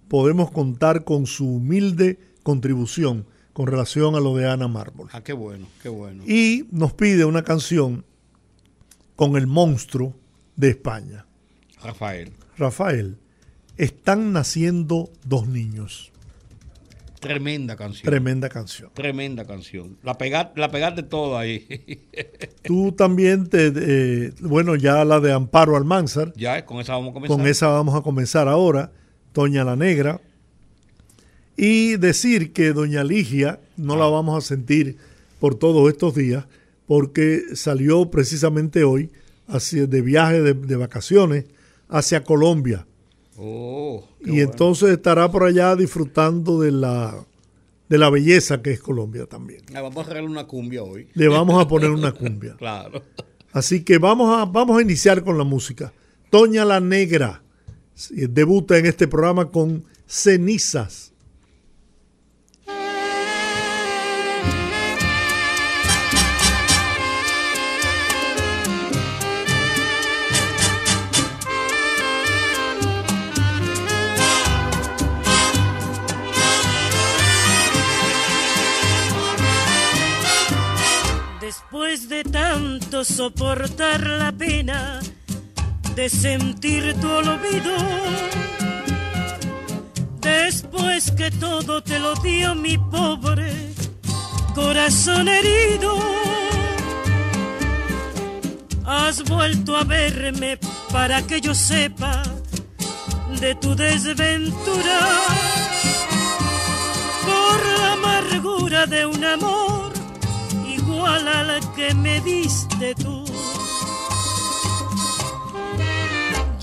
podemos 0.08 0.50
contar 0.50 1.04
con 1.04 1.26
su 1.26 1.46
humilde 1.56 2.18
contribución 2.42 3.26
con 3.52 3.66
relación 3.66 4.14
a 4.16 4.20
lo 4.20 4.36
de 4.36 4.46
Ana 4.46 4.68
Mármol. 4.68 5.08
Ah, 5.12 5.22
qué 5.22 5.32
bueno, 5.32 5.66
qué 5.82 5.88
bueno. 5.88 6.22
Y 6.26 6.66
nos 6.70 6.92
pide 6.92 7.24
una 7.24 7.42
canción 7.42 8.04
con 9.16 9.36
el 9.36 9.46
monstruo 9.46 10.14
de 10.56 10.68
España. 10.68 11.24
Rafael, 11.82 12.32
Rafael, 12.58 13.16
están 13.78 14.32
naciendo 14.32 15.10
dos 15.24 15.48
niños. 15.48 16.12
tremenda 17.18 17.76
canción. 17.76 18.04
Tremenda 18.04 18.48
canción. 18.50 18.90
Tremenda 18.92 19.46
canción. 19.46 19.96
La 20.02 20.18
pegaste 20.18 20.60
la 20.60 20.70
pegaste 20.70 21.02
todo 21.02 21.38
ahí. 21.38 21.66
Tú 22.62 22.92
también 22.92 23.48
te, 23.48 23.72
eh, 23.74 24.32
bueno, 24.42 24.76
ya 24.76 25.02
la 25.06 25.18
de 25.20 25.32
Amparo 25.32 25.76
Almanzar, 25.76 26.32
ya, 26.36 26.64
con 26.66 26.78
esa 26.80 26.92
vamos 26.92 27.10
a 27.10 27.14
comenzar. 27.14 27.36
con 27.38 27.46
esa 27.46 27.68
vamos 27.68 27.94
a 27.94 28.02
comenzar 28.02 28.48
ahora, 28.48 28.92
Doña 29.36 29.64
la 29.64 29.76
Negra. 29.76 30.20
Y 31.58 31.96
decir 31.96 32.52
que 32.54 32.72
Doña 32.72 33.04
Ligia 33.04 33.60
no 33.76 33.96
la 33.96 34.06
vamos 34.06 34.42
a 34.42 34.46
sentir 34.46 34.96
por 35.38 35.54
todos 35.54 35.90
estos 35.90 36.14
días, 36.14 36.46
porque 36.86 37.42
salió 37.54 38.10
precisamente 38.10 38.84
hoy 38.84 39.10
hacia, 39.46 39.86
de 39.86 40.00
viaje 40.00 40.40
de, 40.40 40.54
de 40.54 40.76
vacaciones 40.76 41.44
hacia 41.88 42.24
Colombia. 42.24 42.86
Oh, 43.38 44.08
y 44.20 44.30
bueno. 44.30 44.42
entonces 44.44 44.88
estará 44.90 45.30
por 45.30 45.44
allá 45.44 45.76
disfrutando 45.76 46.60
de 46.60 46.72
la, 46.72 47.22
de 47.88 47.98
la 47.98 48.08
belleza 48.08 48.62
que 48.62 48.72
es 48.72 48.80
Colombia 48.80 49.26
también. 49.26 49.60
Ah, 49.74 49.82
vamos 49.82 50.06
a 50.06 50.08
regalar 50.08 50.30
una 50.30 50.46
cumbia 50.46 50.82
hoy. 50.82 51.08
Le 51.12 51.28
vamos 51.28 51.62
a 51.62 51.68
poner 51.68 51.90
una 51.90 52.12
cumbia. 52.12 52.56
Claro. 52.58 53.02
Así 53.52 53.84
que 53.84 53.98
vamos 53.98 54.38
a, 54.38 54.46
vamos 54.46 54.78
a 54.78 54.82
iniciar 54.82 55.22
con 55.22 55.36
la 55.36 55.44
música. 55.44 55.92
Toña 56.30 56.64
la 56.64 56.80
Negra 56.80 57.42
debuta 58.10 58.76
en 58.78 58.86
este 58.86 59.08
programa 59.08 59.50
con 59.50 59.84
Cenizas. 60.06 61.12
Después 81.40 82.08
de 82.08 82.24
tanto 82.24 83.04
soportar 83.04 84.06
la 84.06 84.32
pena 84.32 85.00
de 85.96 86.10
sentir 86.10 86.94
tu 87.00 87.10
olvido, 87.10 87.74
después 90.20 91.10
que 91.12 91.30
todo 91.30 91.82
te 91.82 91.98
lo 91.98 92.14
dio 92.16 92.54
mi 92.54 92.76
pobre 92.76 93.50
corazón 94.54 95.26
herido, 95.26 95.98
has 98.84 99.24
vuelto 99.24 99.74
a 99.74 99.84
verme 99.84 100.58
para 100.92 101.26
que 101.26 101.40
yo 101.40 101.54
sepa 101.54 102.22
de 103.40 103.54
tu 103.54 103.74
desventura 103.74 105.00
por 107.24 107.66
la 107.78 107.92
amargura 107.92 108.84
de 108.84 109.06
un 109.06 109.24
amor 109.24 109.92
igual 110.68 111.26
al 111.26 111.74
que 111.74 111.94
me 111.94 112.20
diste 112.20 112.94
tú. 112.96 113.25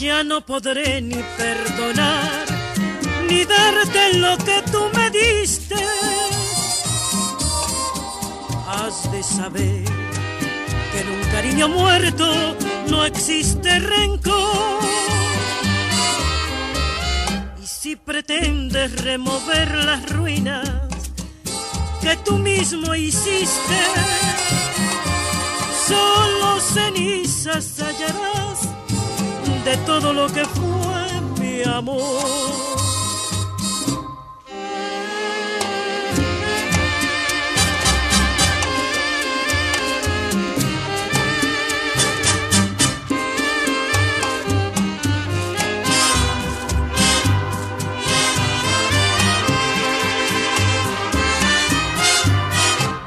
Ya 0.04 0.22
no 0.22 0.42
podré 0.42 1.02
ni 1.02 1.16
perdonar 1.38 2.46
ni 3.30 3.46
darte 3.46 4.16
lo 4.16 4.38
que 4.38 4.62
tú 4.70 4.82
me 4.94 5.10
diste. 5.10 5.78
Has 8.68 9.10
de 9.14 9.24
saber 9.24 9.86
que 10.92 11.00
en 11.00 11.08
un 11.10 11.24
cariño 11.32 11.70
muerto 11.70 12.28
no 12.90 13.06
existe 13.06 13.80
rencor. 13.80 14.84
Y 17.64 17.66
si 17.66 17.96
pretendes 17.96 19.02
remover 19.02 19.74
las 19.86 20.10
ruinas 20.10 20.70
que 22.02 22.18
tú 22.26 22.38
mismo 22.40 22.94
hiciste, 22.94 23.80
solo 25.88 26.60
cenizas 26.60 27.80
hallarás 27.80 28.53
de 29.66 29.78
todo 29.86 30.12
lo 30.12 30.28
que 30.28 30.44
fue 30.46 31.22
mi 31.40 31.64
amor. 31.64 32.24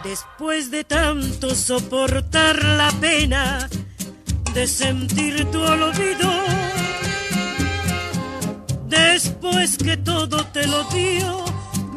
Después 0.04 0.70
de 0.70 0.84
tanto 0.84 1.54
soportar 1.54 2.64
la 2.64 2.90
pena 3.00 3.68
de 4.57 4.66
sentir 4.66 5.44
tu 5.50 5.61
olvido, 5.61 6.30
después 8.88 9.76
que 9.76 9.98
todo 9.98 10.46
te 10.46 10.66
lo 10.66 10.82
dio 10.84 11.44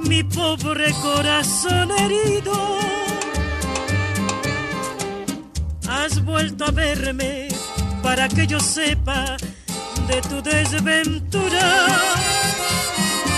mi 0.09 0.23
pobre 0.23 0.93
corazón 1.01 1.89
herido, 1.91 2.51
has 5.87 6.21
vuelto 6.25 6.65
a 6.65 6.71
verme 6.71 7.47
para 8.03 8.27
que 8.27 8.45
yo 8.45 8.59
sepa 8.59 9.37
de 10.09 10.21
tu 10.23 10.41
desventura. 10.41 11.67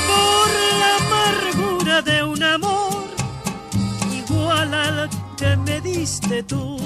Por 0.09 0.49
la 0.81 0.91
amargura 1.05 2.01
de 2.01 2.23
un 2.23 2.41
amor 2.41 3.05
igual 4.11 4.73
al 4.73 5.09
que 5.37 5.55
me 5.57 5.79
diste 5.79 6.41
tú. 6.41 6.81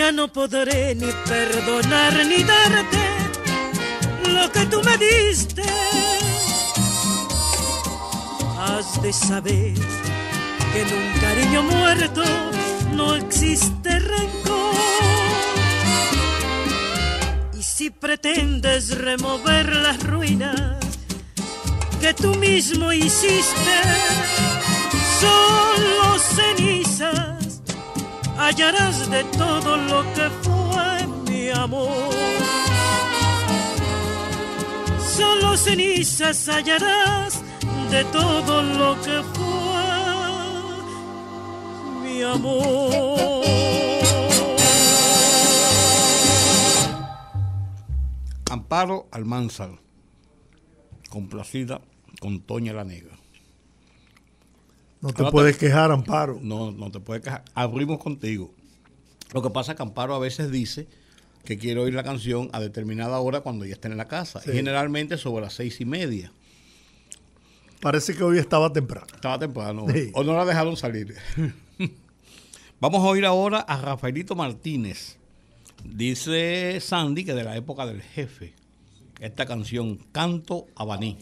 Ya 0.00 0.12
no 0.12 0.28
podré 0.28 0.94
ni 0.94 1.12
perdonar 1.28 2.24
ni 2.24 2.42
darte 2.42 3.04
lo 4.32 4.50
que 4.50 4.64
tú 4.64 4.80
me 4.82 4.96
diste. 4.96 5.62
Has 8.58 9.02
de 9.02 9.12
saber 9.12 9.74
que 10.72 10.80
en 10.80 10.88
un 11.00 11.20
cariño 11.20 11.62
muerto 11.64 12.22
no 12.94 13.14
existe 13.14 13.98
rencor. 13.98 14.74
Y 17.58 17.62
si 17.62 17.90
pretendes 17.90 18.96
remover 18.96 19.76
las 19.76 20.02
ruinas 20.02 20.78
que 22.00 22.14
tú 22.14 22.34
mismo 22.36 22.90
hiciste, 22.90 23.76
solo 25.20 26.18
cenizas 26.18 27.29
hallarás 28.40 29.10
de 29.10 29.22
todo 29.24 29.76
lo 29.76 30.02
que 30.14 30.30
fue 30.42 31.06
mi 31.28 31.50
amor. 31.50 32.10
Solo 34.98 35.56
cenizas 35.56 36.48
hallarás 36.48 37.42
de 37.90 38.02
todo 38.04 38.62
lo 38.62 38.94
que 39.02 39.22
fue 39.34 39.88
mi 42.02 42.22
amor. 42.22 43.44
Amparo 48.50 49.06
Almanzar, 49.12 49.70
complacida 51.10 51.80
con 52.20 52.40
Toña 52.40 52.72
la 52.72 52.84
Negra. 52.84 53.19
No 55.00 55.12
te 55.12 55.24
puedes 55.30 55.56
quejar, 55.56 55.90
Amparo. 55.90 56.38
No, 56.42 56.70
no 56.72 56.90
te 56.90 57.00
puedes 57.00 57.22
quejar. 57.22 57.44
Abrimos 57.54 57.98
contigo. 57.98 58.52
Lo 59.32 59.42
que 59.42 59.50
pasa 59.50 59.72
es 59.72 59.76
que 59.76 59.82
Amparo 59.82 60.14
a 60.14 60.18
veces 60.18 60.50
dice 60.50 60.88
que 61.44 61.56
quiere 61.56 61.80
oír 61.80 61.94
la 61.94 62.02
canción 62.02 62.50
a 62.52 62.60
determinada 62.60 63.18
hora 63.20 63.40
cuando 63.40 63.64
ya 63.64 63.72
esté 63.72 63.88
en 63.88 63.96
la 63.96 64.08
casa. 64.08 64.40
Sí. 64.40 64.52
Generalmente 64.52 65.16
sobre 65.16 65.42
las 65.42 65.54
seis 65.54 65.80
y 65.80 65.84
media. 65.84 66.32
Parece 67.80 68.14
que 68.14 68.22
hoy 68.22 68.38
estaba 68.38 68.72
temprano. 68.72 69.06
Estaba 69.14 69.38
temprano. 69.38 69.86
Sí. 69.92 70.10
O 70.12 70.22
no 70.22 70.36
la 70.36 70.44
dejaron 70.44 70.76
salir. 70.76 71.14
Vamos 72.80 73.02
a 73.02 73.08
oír 73.08 73.24
ahora 73.24 73.60
a 73.60 73.80
Rafaelito 73.80 74.34
Martínez. 74.34 75.16
Dice 75.84 76.78
Sandy 76.80 77.24
que 77.24 77.34
de 77.34 77.44
la 77.44 77.56
época 77.56 77.86
del 77.86 78.02
jefe. 78.02 78.52
Esta 79.18 79.46
canción, 79.46 79.98
Canto 80.12 80.66
Abaní. 80.76 81.18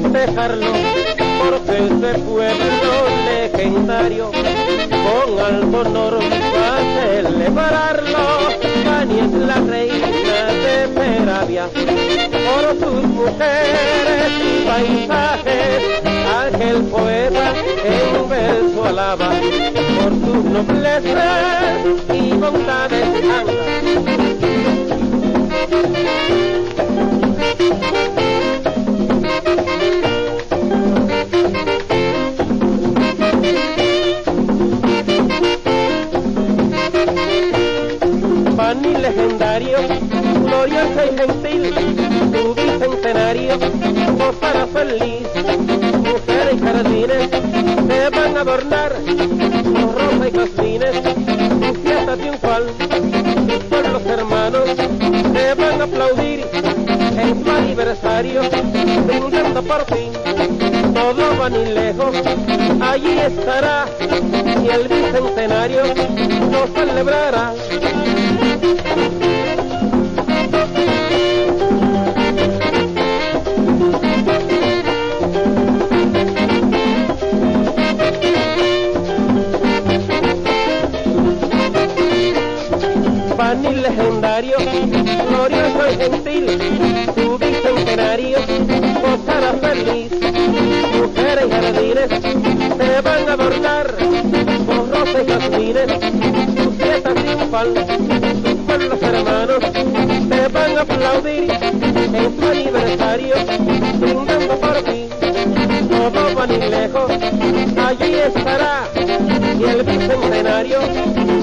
Festejarlo 0.00 0.72
porque 1.38 1.76
ese 1.86 2.18
pueblo 2.20 2.92
legendario 3.26 4.30
con 4.32 5.38
alto 5.38 5.78
honor 5.80 6.18
va 6.54 6.76
a 6.76 6.80
celebrarlo. 6.94 8.24
Bani 8.84 9.20
es 9.20 9.32
la 9.32 9.54
reina 9.54 10.46
de 10.64 10.88
Peravia 10.88 11.66
por 11.68 12.64
sus 12.80 13.02
mujeres 13.04 14.32
y 14.42 14.66
paisajes. 14.66 15.82
Aquel 16.44 16.82
poeta 16.84 17.52
en 17.84 18.20
un 18.20 18.28
verso 18.28 18.84
alaba 18.84 19.30
por 20.00 20.12
sus 20.12 20.44
noblezas 20.44 21.78
y 22.12 22.32
bondades 22.32 23.08
anda. 23.30 23.64
Bani 38.56 38.94
legendario, 38.94 39.78
glorioso 40.44 41.00
y 41.04 41.16
gentil, 41.18 41.74
su 42.32 42.54
bicentenario, 42.54 43.58
gozará 44.18 44.66
feliz. 44.68 45.28
Mujeres 45.98 46.54
y 46.54 46.58
jardines 46.60 47.28
se 47.88 48.08
van 48.10 48.36
a 48.36 48.40
adornar 48.40 48.92
con 49.64 49.92
rosa 49.92 50.28
y 50.28 50.32
jazmines, 50.32 50.96
su 50.96 51.74
fiesta 51.82 52.16
triunfal. 52.16 52.64
Sus 53.48 53.64
pueblos 53.64 54.06
hermanos 54.06 54.68
se 55.34 55.54
van 55.54 55.80
a 55.80 55.84
aplaudir 55.84 56.46
en 57.16 57.44
su 57.44 57.50
aniversario, 57.50 58.42
jugando 59.12 59.62
por 59.62 59.84
ti, 59.84 60.10
todo 60.94 61.38
va 61.38 61.50
ni 61.50 61.64
lejos, 61.66 62.16
allí 62.80 63.18
estará 63.18 63.86
y 64.62 64.68
el 64.68 64.88
bicentenario 64.88 65.82
lo 66.50 66.66
celebrará. 66.74 67.52
Van 83.36 83.62
legendario, 83.62 84.56
glorioso 85.28 85.90
y 85.90 85.96
gentil, 85.96 86.46
tu 87.14 87.38
bicentenario 87.38 88.38
gozará 89.16 89.52
feliz. 89.60 90.10
Mujeres 91.00 91.46
y 91.46 91.50
jardines 91.50 92.08
te 92.78 93.00
van 93.00 93.28
a 93.28 93.32
adornar 93.32 93.94
con 94.66 94.90
rosas 94.90 95.22
y 95.22 95.30
jazmines, 95.30 95.86
tu 96.56 96.70
fiesta 96.72 97.14
triunfal, 97.14 97.74
tus 98.42 98.54
pueblos 98.66 99.02
hermanos 99.02 99.58
te 100.28 100.48
van 100.48 100.78
a 100.78 100.80
aplaudir 100.80 101.52
en 101.52 102.36
tu 102.36 102.46
aniversario, 102.46 103.34
brindando 104.00 104.54
por 104.58 104.76
ti. 104.82 105.08
Todo 105.90 106.34
va 106.34 106.46
ni 106.46 106.58
lejos, 106.58 107.10
allí 107.86 108.14
estará 108.14 108.88
y 109.58 109.64
el 109.64 109.82
bicentenario 109.82 110.78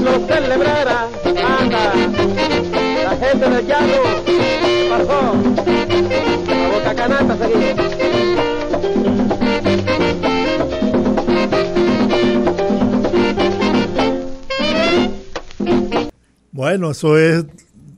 lo 0.04 0.28
celebrará. 0.28 1.08
Anda, 1.60 1.94
la 3.04 3.18
gente 3.18 3.50
del 3.50 3.68
llano, 3.68 4.02
pasó, 4.90 5.31
Bueno, 16.62 16.91
eso 16.91 17.18
es 17.18 17.43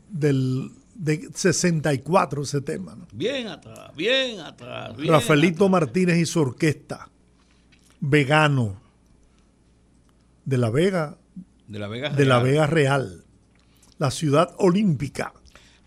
del 0.09 0.71
de 0.95 1.27
64 1.33 2.43
ese 2.43 2.61
tema. 2.61 2.95
¿no? 2.95 3.05
Bien 3.11 3.49
atrás, 3.49 3.93
bien 3.93 4.39
atrás. 4.39 4.95
Bien 4.95 5.11
Rafaelito 5.11 5.67
Martínez 5.67 6.17
y 6.17 6.25
su 6.25 6.39
orquesta, 6.39 7.09
vegano, 7.99 8.79
de 10.45 10.57
La 10.57 10.69
Vega, 10.69 11.17
De 11.67 11.77
la 11.77 11.89
Vega 11.89 12.09
de 12.11 12.23
La 12.23 12.39
Real. 12.39 12.51
Vega 12.51 12.67
Real, 12.67 13.23
la 13.97 14.11
ciudad 14.11 14.55
olímpica. 14.57 15.33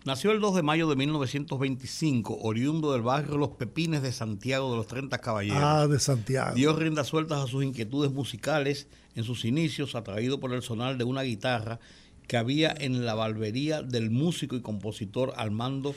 Nació 0.05 0.29
el 0.29 0.39
2 0.39 0.57
de 0.57 0.61
mayo 0.61 0.87
de 0.87 0.97
1925, 0.97 2.37
oriundo 2.43 2.93
del 2.93 3.01
barrio 3.01 3.37
Los 3.37 3.49
Pepines 3.49 4.03
de 4.03 4.11
Santiago 4.11 4.69
de 4.69 4.77
los 4.77 4.85
30 4.85 5.17
Caballeros. 5.17 5.63
Ah, 5.63 5.87
de 5.87 5.99
Santiago. 5.99 6.53
Dio 6.53 6.75
rienda 6.75 7.03
sueltas 7.03 7.43
a 7.43 7.47
sus 7.47 7.63
inquietudes 7.63 8.11
musicales 8.11 8.87
en 9.15 9.23
sus 9.23 9.45
inicios, 9.45 9.95
atraído 9.95 10.39
por 10.39 10.53
el 10.53 10.61
sonar 10.61 10.95
de 10.95 11.05
una 11.05 11.23
guitarra 11.23 11.79
que 12.27 12.37
había 12.37 12.75
en 12.77 13.05
la 13.05 13.15
barbería 13.15 13.81
del 13.81 14.11
músico 14.11 14.55
y 14.55 14.61
compositor 14.61 15.33
Armando 15.37 15.95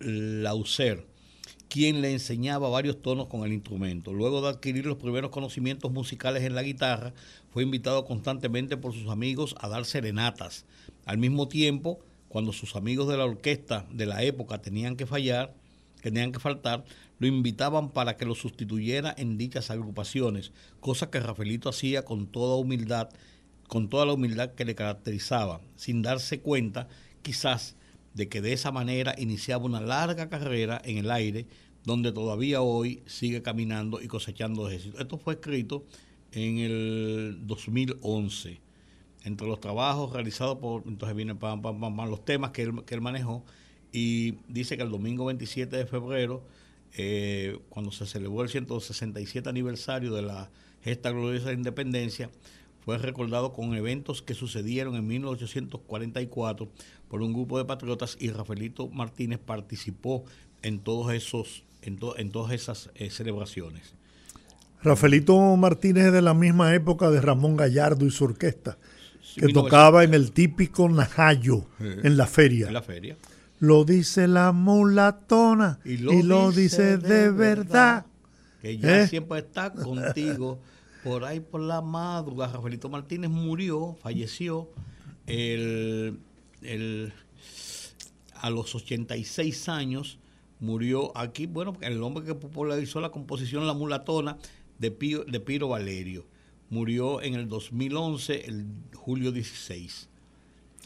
Lauser, 0.00 1.06
quien 1.68 2.00
le 2.00 2.12
enseñaba 2.12 2.68
varios 2.68 3.02
tonos 3.02 3.26
con 3.26 3.44
el 3.44 3.52
instrumento. 3.52 4.12
Luego 4.12 4.40
de 4.40 4.48
adquirir 4.48 4.86
los 4.86 4.96
primeros 4.96 5.30
conocimientos 5.30 5.92
musicales 5.92 6.42
en 6.44 6.54
la 6.54 6.62
guitarra, 6.62 7.12
fue 7.50 7.62
invitado 7.62 8.04
constantemente 8.04 8.76
por 8.76 8.92
sus 8.92 9.08
amigos 9.08 9.54
a 9.60 9.68
dar 9.68 9.84
serenatas. 9.84 10.64
Al 11.04 11.18
mismo 11.18 11.48
tiempo, 11.48 12.00
cuando 12.28 12.52
sus 12.52 12.76
amigos 12.76 13.08
de 13.08 13.16
la 13.16 13.24
orquesta 13.24 13.86
de 13.90 14.06
la 14.06 14.22
época 14.22 14.60
tenían 14.60 14.96
que 14.96 15.06
fallar, 15.06 15.54
tenían 16.02 16.32
que 16.32 16.38
faltar, 16.38 16.84
lo 17.18 17.26
invitaban 17.26 17.90
para 17.90 18.16
que 18.16 18.26
lo 18.26 18.34
sustituyera 18.34 19.14
en 19.16 19.38
dichas 19.38 19.70
agrupaciones, 19.70 20.52
cosa 20.80 21.10
que 21.10 21.20
Rafaelito 21.20 21.68
hacía 21.68 22.04
con 22.04 22.26
toda 22.26 22.56
humildad, 22.56 23.08
con 23.68 23.88
toda 23.88 24.06
la 24.06 24.12
humildad 24.12 24.54
que 24.54 24.64
le 24.64 24.74
caracterizaba, 24.74 25.60
sin 25.76 26.02
darse 26.02 26.40
cuenta, 26.40 26.88
quizás, 27.22 27.76
de 28.14 28.28
que 28.28 28.40
de 28.40 28.52
esa 28.52 28.72
manera 28.72 29.14
iniciaba 29.18 29.64
una 29.64 29.80
larga 29.80 30.28
carrera 30.28 30.80
en 30.84 30.98
el 30.98 31.10
aire, 31.10 31.46
donde 31.84 32.12
todavía 32.12 32.62
hoy 32.62 33.02
sigue 33.06 33.42
caminando 33.42 34.00
y 34.00 34.08
cosechando 34.08 34.68
éxito. 34.70 34.98
Esto 34.98 35.18
fue 35.18 35.34
escrito 35.34 35.84
en 36.32 36.58
el 36.58 37.38
2011 37.42 38.60
entre 39.24 39.46
los 39.46 39.60
trabajos 39.60 40.12
realizados 40.12 40.58
por, 40.58 40.84
entonces 40.86 41.16
vienen 41.16 41.36
pam, 41.36 41.60
pam, 41.60 42.08
los 42.08 42.24
temas 42.24 42.52
que 42.52 42.62
él, 42.62 42.84
que 42.84 42.94
él 42.94 43.00
manejó 43.00 43.44
y 43.92 44.34
dice 44.48 44.76
que 44.76 44.82
el 44.82 44.90
domingo 44.90 45.24
27 45.24 45.76
de 45.76 45.86
febrero, 45.86 46.44
eh, 46.96 47.58
cuando 47.68 47.90
se 47.90 48.06
celebró 48.06 48.42
el 48.42 48.48
167 48.48 49.48
aniversario 49.48 50.14
de 50.14 50.22
la 50.22 50.50
gesta 50.82 51.10
gloriosa 51.10 51.48
de 51.48 51.54
independencia, 51.54 52.30
fue 52.86 52.96
recordado 52.98 53.52
con 53.52 53.74
eventos 53.74 54.22
que 54.22 54.32
sucedieron 54.32 54.94
en 54.96 55.06
1844 55.08 56.68
por 57.08 57.20
un 57.20 57.32
grupo 57.34 57.58
de 57.58 57.64
patriotas 57.64 58.16
y 58.18 58.30
Rafaelito 58.30 58.88
Martínez 58.88 59.38
participó 59.44 60.24
en 60.62 60.78
todos 60.78 61.12
esos 61.12 61.64
en, 61.82 61.98
to- 61.98 62.16
en 62.18 62.30
todas 62.30 62.52
esas 62.52 62.90
eh, 62.94 63.10
celebraciones. 63.10 63.94
Rafaelito 64.82 65.36
Martínez 65.56 66.06
es 66.06 66.12
de 66.12 66.22
la 66.22 66.34
misma 66.34 66.74
época 66.74 67.10
de 67.10 67.20
Ramón 67.20 67.56
Gallardo 67.56 68.06
y 68.06 68.10
su 68.10 68.24
orquesta, 68.24 68.78
que 69.34 69.46
1900. 69.46 69.52
tocaba 69.64 70.04
en 70.04 70.14
el 70.14 70.32
típico 70.32 70.88
Najayo, 70.88 71.66
Sí. 71.78 71.84
en 72.04 72.16
la 72.16 72.26
feria. 72.26 72.68
En 72.68 72.72
la 72.74 72.82
feria. 72.82 73.16
Lo 73.58 73.84
dice 73.84 74.28
la 74.28 74.52
mulatona 74.52 75.78
Y 75.84 75.92
y 75.94 76.22
lo 76.22 76.50
dice 76.52 76.60
dice, 76.60 76.98
de 76.98 77.08
de 77.22 77.30
verdad. 77.30 78.06
que 78.62 78.78
ya 78.78 79.02
¿Eh? 79.02 79.08
siempre 79.08 79.38
está 79.40 79.72
contigo. 79.72 80.60
Por 81.06 81.24
ahí 81.24 81.38
por 81.38 81.60
la 81.60 81.80
madrugada, 81.82 82.54
Rafaelito 82.54 82.88
Martínez 82.88 83.30
murió, 83.30 83.94
falleció 84.02 84.68
el, 85.28 86.18
el- 86.62 87.12
a 88.34 88.50
los 88.50 88.74
86 88.74 89.68
años. 89.68 90.18
Murió 90.58 91.16
aquí, 91.16 91.46
bueno, 91.46 91.74
el 91.80 92.02
hombre 92.02 92.24
que 92.24 92.34
popularizó 92.34 93.00
la 93.00 93.10
composición 93.10 93.68
La 93.68 93.72
Mulatona 93.74 94.36
de 94.80 94.90
Pío, 94.90 95.22
de 95.24 95.38
Piro 95.38 95.68
Valerio. 95.68 96.26
Murió 96.70 97.22
en 97.22 97.34
el 97.34 97.48
2011, 97.48 98.46
el 98.46 98.66
julio 98.94 99.30
16. 99.30 100.08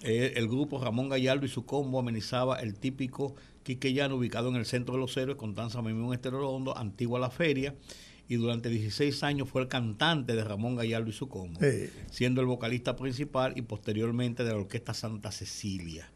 Eh, 0.03 0.35
el 0.37 0.49
grupo 0.49 0.83
Ramón 0.85 1.09
Gallardo 1.09 1.47
y 1.47 1.49
su 1.49 1.65
combo 1.65 1.99
amenizaba 1.99 2.57
el 2.61 2.75
típico 2.75 3.35
quiqueyano 3.63 4.17
ubicado 4.17 4.51
en 4.51 4.57
el 4.57 4.67
centro 4.67 4.95
de 4.97 5.01
los 5.01 5.17
héroes 5.17 5.39
con 5.39 5.55
danza 5.55 5.81
Memón 5.81 6.13
Estero 6.13 6.47
Hondo, 6.51 6.77
antigua 6.77 7.19
la 7.21 7.31
feria, 7.31 7.75
y 8.31 8.37
durante 8.37 8.69
16 8.69 9.25
años 9.25 9.49
fue 9.49 9.61
el 9.61 9.67
cantante 9.67 10.37
de 10.37 10.45
Ramón 10.45 10.77
Gallardo 10.77 11.11
y 11.11 11.13
su 11.13 11.29
combo, 11.29 11.59
siendo 12.13 12.41
el 12.41 12.47
vocalista 12.47 12.95
principal 12.95 13.55
y 13.57 13.63
posteriormente 13.63 14.45
de 14.45 14.51
la 14.51 14.57
Orquesta 14.57 14.95
Santa 14.95 15.33
Cecilia. 15.33 16.09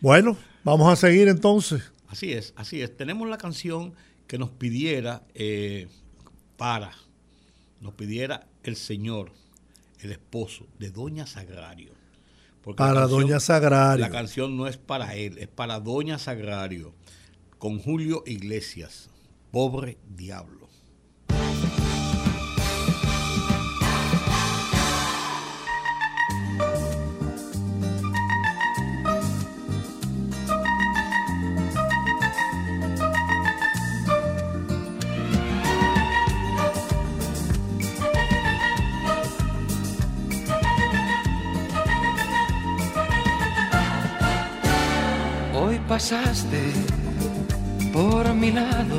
Bueno, 0.00 0.36
vamos 0.62 0.90
a 0.92 0.94
seguir 0.94 1.26
entonces. 1.26 1.82
Así 2.06 2.32
es, 2.32 2.52
así 2.54 2.80
es. 2.80 2.96
Tenemos 2.96 3.28
la 3.28 3.38
canción 3.38 3.92
que 4.28 4.38
nos 4.38 4.50
pidiera 4.50 5.24
eh, 5.34 5.88
para, 6.56 6.92
nos 7.80 7.94
pidiera 7.94 8.46
el 8.62 8.76
señor, 8.76 9.32
el 9.98 10.12
esposo 10.12 10.68
de 10.78 10.90
Doña 10.92 11.26
Sagrario. 11.26 11.90
Porque 12.62 12.78
Para 12.78 13.00
canción- 13.00 13.20
Doña 13.22 13.40
Sagrario. 13.40 14.00
La 14.06 14.10
canción 14.12 14.56
no 14.56 14.68
es 14.68 14.76
para 14.76 15.16
él, 15.16 15.38
es 15.38 15.48
para 15.48 15.80
Doña 15.80 16.20
Sagrario, 16.20 16.94
con 17.58 17.80
Julio 17.80 18.22
Iglesias, 18.26 19.10
pobre 19.50 19.98
diablo. 20.16 20.61
Pasaste 46.02 46.60
por 47.92 48.34
mi 48.34 48.50
lado 48.50 48.98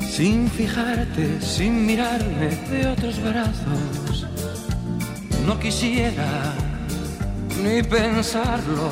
sin 0.00 0.48
fijarte, 0.48 1.38
sin 1.42 1.84
mirarme 1.84 2.48
de 2.70 2.86
otros 2.86 3.20
brazos. 3.20 4.26
No 5.46 5.58
quisiera 5.58 6.54
ni 7.62 7.82
pensarlo, 7.82 8.88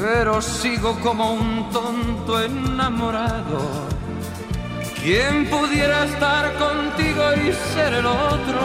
pero 0.00 0.40
sigo 0.40 0.96
como 1.00 1.32
un 1.32 1.68
tonto 1.70 2.40
enamorado. 2.40 3.60
¿Quién 5.02 5.50
pudiera 5.50 6.04
estar 6.04 6.54
contigo 6.54 7.22
y 7.44 7.52
ser 7.74 7.94
el 7.94 8.06
otro? 8.06 8.60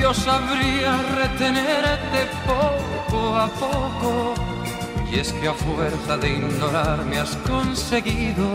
Yo 0.00 0.14
sabría 0.14 0.92
retenerte 1.20 2.20
poco 2.46 3.36
a 3.36 3.46
poco. 3.48 4.33
Y 5.14 5.20
es 5.20 5.32
que 5.32 5.46
a 5.46 5.52
fuerza 5.52 6.16
de 6.16 6.28
ignorarme 6.28 7.18
has 7.18 7.36
conseguido 7.48 8.46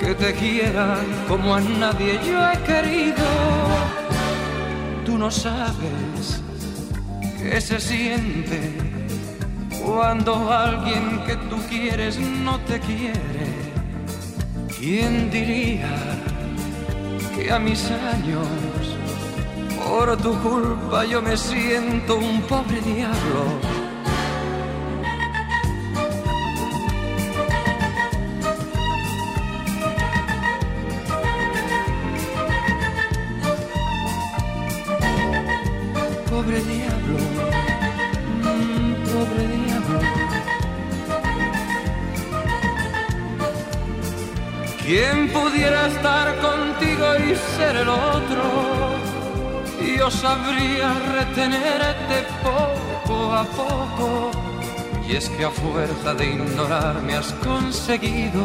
que 0.00 0.14
te 0.16 0.32
quiera 0.34 0.98
como 1.28 1.54
a 1.54 1.60
nadie 1.60 2.18
yo 2.26 2.38
he 2.50 2.58
querido. 2.64 3.24
Tú 5.04 5.16
no 5.18 5.30
sabes 5.30 6.42
qué 7.38 7.60
se 7.60 7.78
siente 7.78 8.72
cuando 9.84 10.52
alguien 10.52 11.22
que 11.24 11.36
tú 11.36 11.56
quieres 11.68 12.18
no 12.18 12.58
te 12.60 12.80
quiere. 12.80 13.46
¿Quién 14.76 15.30
diría 15.30 15.94
que 17.36 17.52
a 17.52 17.60
mis 17.60 17.88
años 17.92 18.48
por 19.86 20.16
tu 20.16 20.36
culpa 20.40 21.04
yo 21.04 21.22
me 21.22 21.36
siento 21.36 22.16
un 22.16 22.42
pobre 22.42 22.80
diablo? 22.80 23.81
Ser 47.62 47.76
el 47.76 47.88
otro? 47.88 48.42
Yo 49.98 50.10
sabría 50.10 50.88
retenerte 51.18 52.16
poco 52.42 53.32
a 53.32 53.44
poco. 53.44 54.30
Y 55.08 55.16
es 55.16 55.28
que 55.28 55.44
a 55.44 55.50
fuerza 55.50 56.14
de 56.14 56.24
ignorarme 56.34 57.14
has 57.14 57.32
conseguido 57.48 58.44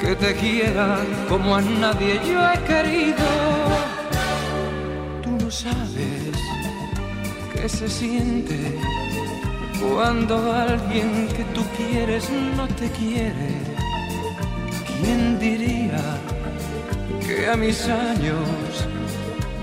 que 0.00 0.14
te 0.16 0.34
quiera 0.34 0.98
como 1.28 1.56
a 1.56 1.60
nadie 1.60 2.20
yo 2.30 2.38
he 2.50 2.58
querido. 2.72 3.28
Tú 5.22 5.30
no 5.42 5.50
sabes 5.50 6.34
qué 7.52 7.68
se 7.68 7.88
siente 7.88 8.58
cuando 9.80 10.34
alguien 10.52 11.28
que 11.36 11.44
tú 11.54 11.62
quieres 11.78 12.28
no 12.56 12.66
te 12.68 12.88
quiere. 12.90 13.52
¿Quién 15.00 15.38
diría 15.38 16.02
que 17.34 17.48
a 17.48 17.56
mis 17.56 17.88
años, 17.88 18.86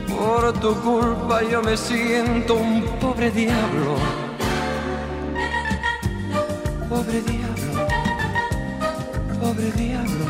por 0.07 0.53
tu 0.59 0.73
culpa, 0.81 1.41
yo 1.43 1.61
me 1.61 1.77
siento 1.77 2.55
un 2.55 2.83
pobre 2.99 3.31
diablo? 3.31 3.95
Pobre 6.89 7.21
diablo, 7.21 7.87
pobre 9.39 9.71
diablo, 9.71 10.20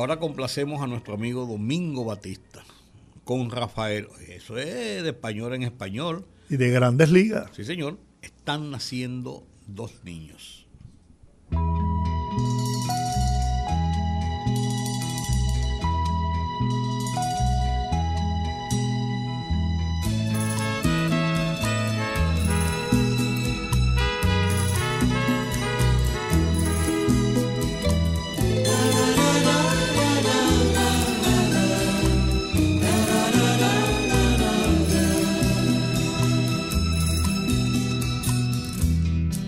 ahora 0.00 0.18
complacemos 0.18 0.82
a 0.82 0.86
nuestro 0.86 1.14
amigo 1.14 1.46
Domingo 1.46 2.04
Batista 2.04 2.64
con 3.24 3.50
Rafael. 3.50 4.08
Eso 4.28 4.56
es 4.56 5.02
de 5.02 5.10
español 5.10 5.54
en 5.54 5.62
español. 5.62 6.24
Y 6.48 6.56
de 6.56 6.70
grandes 6.70 7.10
ligas. 7.10 7.50
Sí, 7.54 7.64
señor. 7.64 7.98
Están 8.22 8.70
naciendo 8.70 9.46
dos 9.66 10.02
niños. 10.02 10.59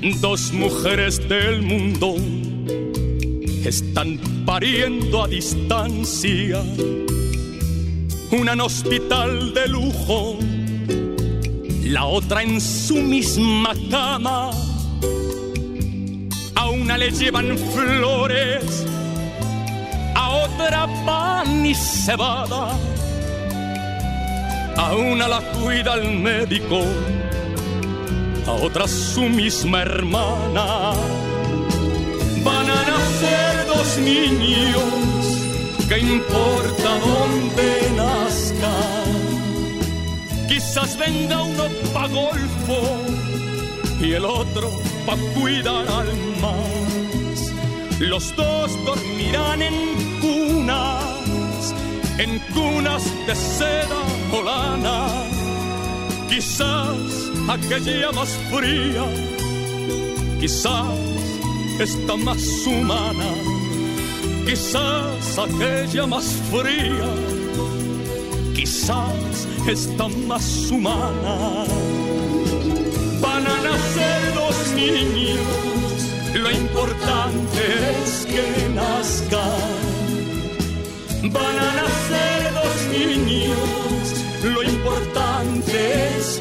Dos 0.03 0.53
mujeres 0.53 1.29
del 1.29 1.63
mundo 1.63 2.17
están 3.65 4.19
pariendo 4.45 5.23
a 5.23 5.29
distancia. 5.29 6.61
Una 8.33 8.55
en 8.55 8.61
hospital 8.63 9.55
de 9.55 9.69
lujo, 9.69 10.39
la 11.85 12.07
otra 12.07 12.43
en 12.43 12.61
su 12.61 12.97
misma 12.97 13.75
cama. 13.93 14.51
A 16.57 16.69
una 16.69 16.99
le 16.99 17.13
llevan 17.13 17.57
flores, 17.57 18.85
a 20.17 20.31
otra 20.31 20.89
pan 21.07 21.65
y 21.65 21.77
cebada. 21.77 22.77
A 24.77 24.95
una 24.97 25.29
la 25.29 25.41
cuida 25.53 25.95
el 25.95 26.19
médico 26.19 26.83
a 28.47 28.53
otra 28.53 28.87
su 28.89 29.23
misma 29.23 29.83
hermana. 29.83 30.93
Van 32.45 32.71
a 32.71 32.83
nacer 32.91 33.67
dos 33.67 33.99
niños, 33.99 34.83
que 35.89 35.99
importa 35.99 36.99
dónde 37.09 37.93
nazcan? 37.97 39.13
Quizás 40.49 40.99
venga 40.99 41.43
uno 41.43 41.65
pa' 41.93 42.09
golfo 42.09 42.79
y 44.01 44.13
el 44.13 44.25
otro 44.25 44.71
pa' 45.07 45.17
cuidar 45.35 45.87
al 45.89 46.13
más. 46.41 47.53
Los 48.01 48.35
dos 48.37 48.85
dormirán 48.85 49.63
en 49.63 49.75
cunas, 50.21 51.75
en 52.19 52.39
cunas 52.55 53.05
de 53.27 53.35
seda 53.35 54.03
o. 54.33 54.43
Quizás 56.29 57.32
aquella 57.53 58.11
más 58.13 58.31
fría, 58.51 59.05
quizás 60.41 60.87
esta 61.79 62.17
más 62.17 62.43
humana, 62.67 63.31
quizás 64.47 65.39
aquella 65.39 66.07
más 66.07 66.25
fría, 66.51 67.11
quizás 68.55 69.47
esta 69.69 70.09
más 70.09 70.71
humana. 70.71 71.65
Van 73.21 73.47
a 73.47 73.57
nacer 73.69 74.35
dos 74.35 74.57
niños, 74.75 75.39
lo 76.35 76.51
importante 76.51 77.61
es 78.03 78.27
que 78.33 78.69
nazcan. 78.75 79.93
Van 81.31 81.59
a 81.59 81.73
nacer 81.81 82.41
dos 82.55 82.79
niños, 82.97 83.82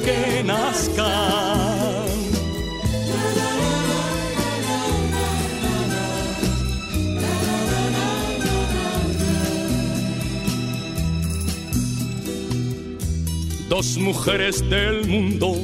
que. 0.04 0.32
Dos 13.70 13.98
mujeres 13.98 14.70
del 14.70 15.08
mundo 15.08 15.56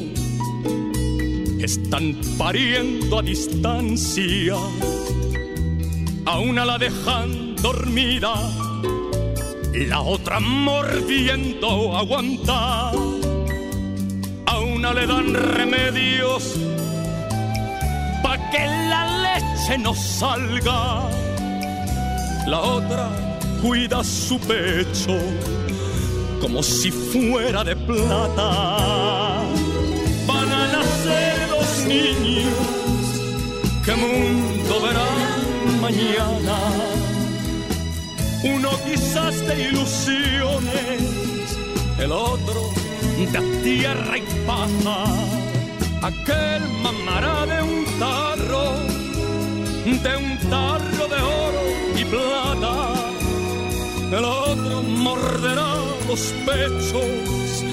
están 1.60 2.16
pariendo 2.38 3.20
a 3.20 3.22
distancia. 3.22 4.56
A 6.26 6.40
una 6.40 6.64
la 6.64 6.78
dejan 6.78 7.56
dormida 7.58 8.34
la 9.86 10.02
otra 10.02 10.40
mordiendo 10.40 11.96
aguanta. 11.96 12.92
Le 14.96 15.06
dan 15.06 15.34
remedios 15.34 16.56
pa' 18.24 18.38
que 18.52 18.66
la 18.90 19.04
leche 19.26 19.78
no 19.78 19.94
salga. 19.94 21.10
La 22.48 22.60
otra 22.62 23.10
cuida 23.62 24.02
su 24.04 24.40
pecho 24.40 25.20
como 26.42 26.64
si 26.64 26.90
fuera 26.90 27.64
de 27.64 27.76
plata. 27.76 29.44
Van 30.26 30.52
a 30.52 30.68
nacer 30.78 31.36
dos 31.50 31.86
niños, 31.86 32.68
¿qué 33.86 33.94
mundo 33.94 34.82
verán 34.82 35.82
mañana? 35.82 36.58
Uno 38.44 38.70
quizás 38.86 39.46
de 39.48 39.70
ilusiones, 39.70 41.02
el 42.00 42.12
otro 42.12 42.87
de 43.26 43.40
tierra 43.64 44.18
y 44.18 44.22
paja. 44.46 45.06
Aquel 46.02 46.62
mamará 46.84 47.46
de 47.46 47.62
un 47.64 47.86
tarro, 48.00 48.74
de 49.86 50.18
un 50.18 50.38
tarro 50.50 51.08
de 51.08 51.22
oro 51.22 51.64
y 51.96 52.06
plata. 52.06 52.76
El 54.12 54.24
otro 54.24 54.84
morderá 54.84 55.76
los 56.08 56.34
pechos 56.46 57.64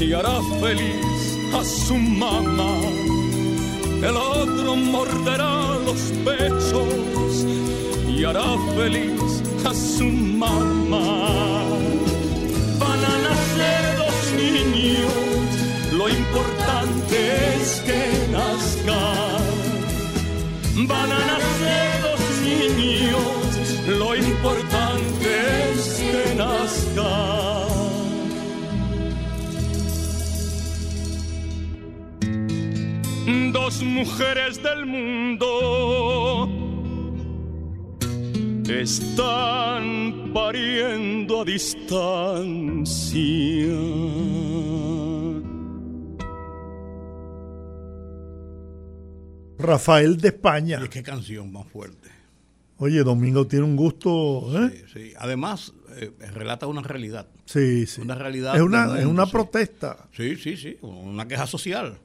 y 0.00 0.12
hará 0.12 0.40
feliz 0.60 1.38
a 1.54 1.64
su 1.64 1.96
mamá. 1.96 2.74
El 4.02 4.16
otro 4.16 4.76
morderá 4.76 5.76
los 5.84 6.00
pechos 6.24 7.44
y 8.08 8.24
hará 8.24 8.56
feliz 8.76 9.42
a 9.64 9.74
su 9.74 10.04
mamá. 10.04 11.64
Van 12.80 13.04
a 13.04 13.18
nacer 13.26 13.98
dos 13.98 14.18
niños, 14.36 14.77
importante 16.28 17.16
es 17.56 17.80
que 17.86 18.02
nazcan. 18.30 19.42
Van 20.86 21.10
a 21.12 21.18
nacer 21.18 22.02
dos 22.02 22.20
niños, 22.44 23.88
lo 23.98 24.14
importante 24.14 25.28
es 25.72 25.82
que 26.00 26.34
nazcan. 26.34 27.68
dos 33.52 33.82
mujeres 33.82 34.62
del 34.62 34.86
mundo 34.86 36.48
están 38.68 39.84
pariendo 40.32 41.42
a 41.42 41.44
distancia. 41.44 42.88
Rafael 49.58 50.16
de 50.18 50.28
España. 50.28 50.80
¿Y 50.84 50.88
qué 50.88 51.02
canción 51.02 51.52
más 51.52 51.66
fuerte? 51.66 52.08
Oye, 52.78 53.02
Domingo 53.02 53.46
tiene 53.46 53.64
un 53.64 53.76
gusto. 53.76 54.64
¿eh? 54.64 54.84
Sí, 54.86 54.92
sí. 54.92 55.12
Además, 55.18 55.72
eh, 55.96 56.12
relata 56.32 56.66
una 56.66 56.82
realidad. 56.82 57.26
Sí, 57.44 57.86
sí. 57.86 58.00
Una 58.00 58.14
realidad. 58.14 58.54
Es 58.54 58.62
una, 58.62 58.98
es 58.98 59.06
una 59.06 59.26
sí. 59.26 59.32
protesta. 59.32 60.08
Sí, 60.16 60.36
sí, 60.36 60.56
sí. 60.56 60.78
Una 60.82 61.26
queja 61.26 61.46
social. 61.46 61.98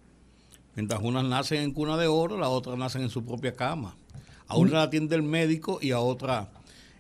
Mientras 0.76 1.02
unas 1.04 1.24
nacen 1.26 1.62
en 1.62 1.72
cuna 1.72 1.96
de 1.98 2.08
oro, 2.08 2.40
las 2.40 2.50
otras 2.50 2.78
nacen 2.78 3.04
en 3.04 3.10
su 3.10 3.24
propia 3.24 3.54
cama. 3.54 3.96
A 4.48 4.58
una 4.58 4.72
la 4.72 4.84
atiende 4.84 5.16
el 5.16 5.24
médico 5.24 5.80
y 5.82 5.92
a 5.92 6.00
otra 6.00 6.50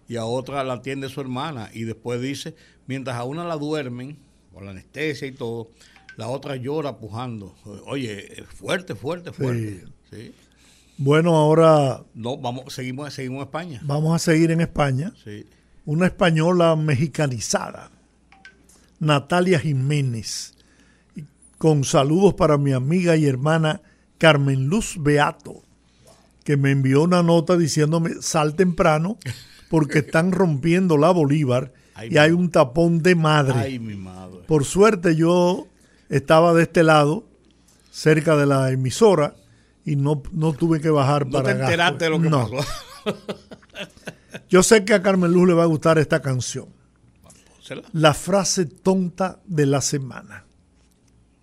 y 0.07 0.17
a 0.17 0.25
otra 0.25 0.63
la 0.63 0.73
atiende 0.73 1.09
su 1.09 1.21
hermana. 1.21 1.69
Y 1.73 1.83
después 1.83 2.21
dice, 2.21 2.55
mientras 2.85 3.15
a 3.15 3.23
una 3.23 3.43
la 3.43 3.57
duermen, 3.57 4.17
con 4.53 4.65
la 4.65 4.71
anestesia 4.71 5.27
y 5.27 5.31
todo, 5.31 5.71
la 6.15 6.27
otra 6.27 6.55
llora 6.55 6.97
pujando. 6.97 7.55
Oye, 7.85 8.43
fuerte, 8.47 8.93
fuerte, 8.93 9.31
fuerte. 9.31 9.85
Sí. 10.11 10.31
Bueno, 10.97 11.35
ahora 11.35 12.03
No, 12.13 12.37
vamos, 12.37 12.73
seguimos, 12.73 13.13
seguimos 13.13 13.37
en 13.37 13.43
España. 13.47 13.81
vamos 13.83 14.15
a 14.15 14.19
seguir 14.19 14.51
en 14.51 14.61
España. 14.61 15.13
Sí. 15.23 15.45
Una 15.85 16.05
española 16.05 16.75
mexicanizada, 16.75 17.89
Natalia 18.99 19.59
Jiménez. 19.59 20.53
Con 21.57 21.83
saludos 21.83 22.33
para 22.33 22.57
mi 22.57 22.73
amiga 22.73 23.15
y 23.15 23.25
hermana 23.25 23.81
Carmen 24.17 24.67
Luz 24.67 24.95
Beato, 24.99 25.61
que 26.43 26.57
me 26.57 26.71
envió 26.71 27.03
una 27.03 27.23
nota 27.23 27.57
diciéndome 27.57 28.21
sal 28.21 28.55
temprano 28.55 29.17
porque 29.69 29.99
están 29.99 30.31
rompiendo 30.31 30.97
la 30.97 31.11
Bolívar 31.11 31.73
Ay, 31.95 32.09
y 32.11 32.17
hay 32.17 32.31
un 32.31 32.49
tapón 32.49 33.01
de 33.03 33.15
madre. 33.15 33.59
Ay, 33.59 33.79
mi 33.79 33.95
madre. 33.95 34.39
Por 34.47 34.65
suerte 34.65 35.15
yo 35.15 35.67
estaba 36.09 36.53
de 36.53 36.63
este 36.63 36.83
lado, 36.83 37.25
cerca 37.91 38.35
de 38.35 38.45
la 38.45 38.71
emisora, 38.71 39.35
y 39.85 39.95
no, 39.95 40.21
no 40.31 40.53
tuve 40.53 40.79
que 40.81 40.89
bajar 40.89 41.25
No 41.25 41.31
para 41.33 41.45
te 41.55 41.61
enteraste 41.61 42.05
de 42.05 42.09
lo 42.09 42.21
que 42.21 42.29
No. 42.29 42.49
pasó. 42.49 42.67
Yo 44.49 44.63
sé 44.63 44.85
que 44.85 44.93
a 44.93 45.01
Carmen 45.01 45.31
Luz 45.31 45.47
le 45.47 45.53
va 45.53 45.63
a 45.63 45.67
gustar 45.67 45.97
esta 45.97 46.21
canción. 46.21 46.67
La 47.93 48.13
frase 48.13 48.65
tonta 48.65 49.39
de 49.45 49.65
la 49.65 49.81
semana. 49.81 50.45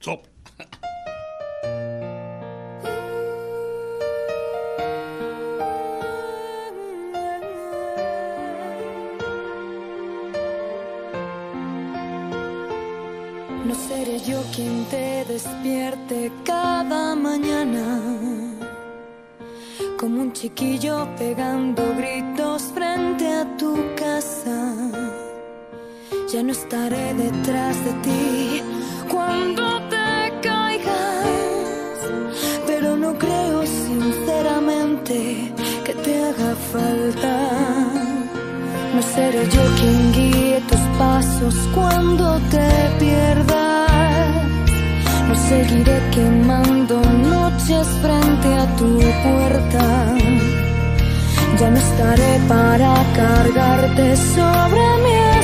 Sop. 0.00 0.26
Yo 14.26 14.42
quien 14.54 14.84
te 14.86 15.24
despierte 15.24 16.30
cada 16.44 17.14
mañana, 17.14 18.00
como 19.98 20.22
un 20.22 20.32
chiquillo 20.32 21.08
pegando 21.16 21.82
gritos 21.96 22.62
frente 22.74 23.26
a 23.28 23.44
tu 23.56 23.76
casa. 23.96 24.74
Ya 26.32 26.42
no 26.42 26.52
estaré 26.52 27.14
detrás 27.14 27.76
de 27.84 27.92
ti 28.04 28.62
cuando 29.10 29.80
te 29.88 30.32
caigas, 30.42 31.98
pero 32.66 32.96
no 32.96 33.16
creo 33.18 33.64
sinceramente 33.66 35.52
que 35.84 35.94
te 35.94 36.24
haga 36.24 36.54
falta. 36.72 37.34
No 38.94 39.02
seré 39.02 39.44
yo 39.48 39.62
quien 39.78 40.12
guíe 40.12 40.60
tus 40.68 40.80
pasos 40.98 41.54
cuando 41.74 42.38
te 42.50 42.68
pierdas. 42.98 43.89
Seguiré 45.34 46.00
quemando 46.10 47.00
noches 47.00 47.86
frente 48.02 48.48
a 48.54 48.66
tu 48.76 48.98
puerta. 48.98 50.14
Ya 51.58 51.70
no 51.70 51.78
estaré 51.78 52.40
para 52.48 52.94
cargarte 53.14 54.16
sobre 54.16 54.80
mí. 55.04 55.39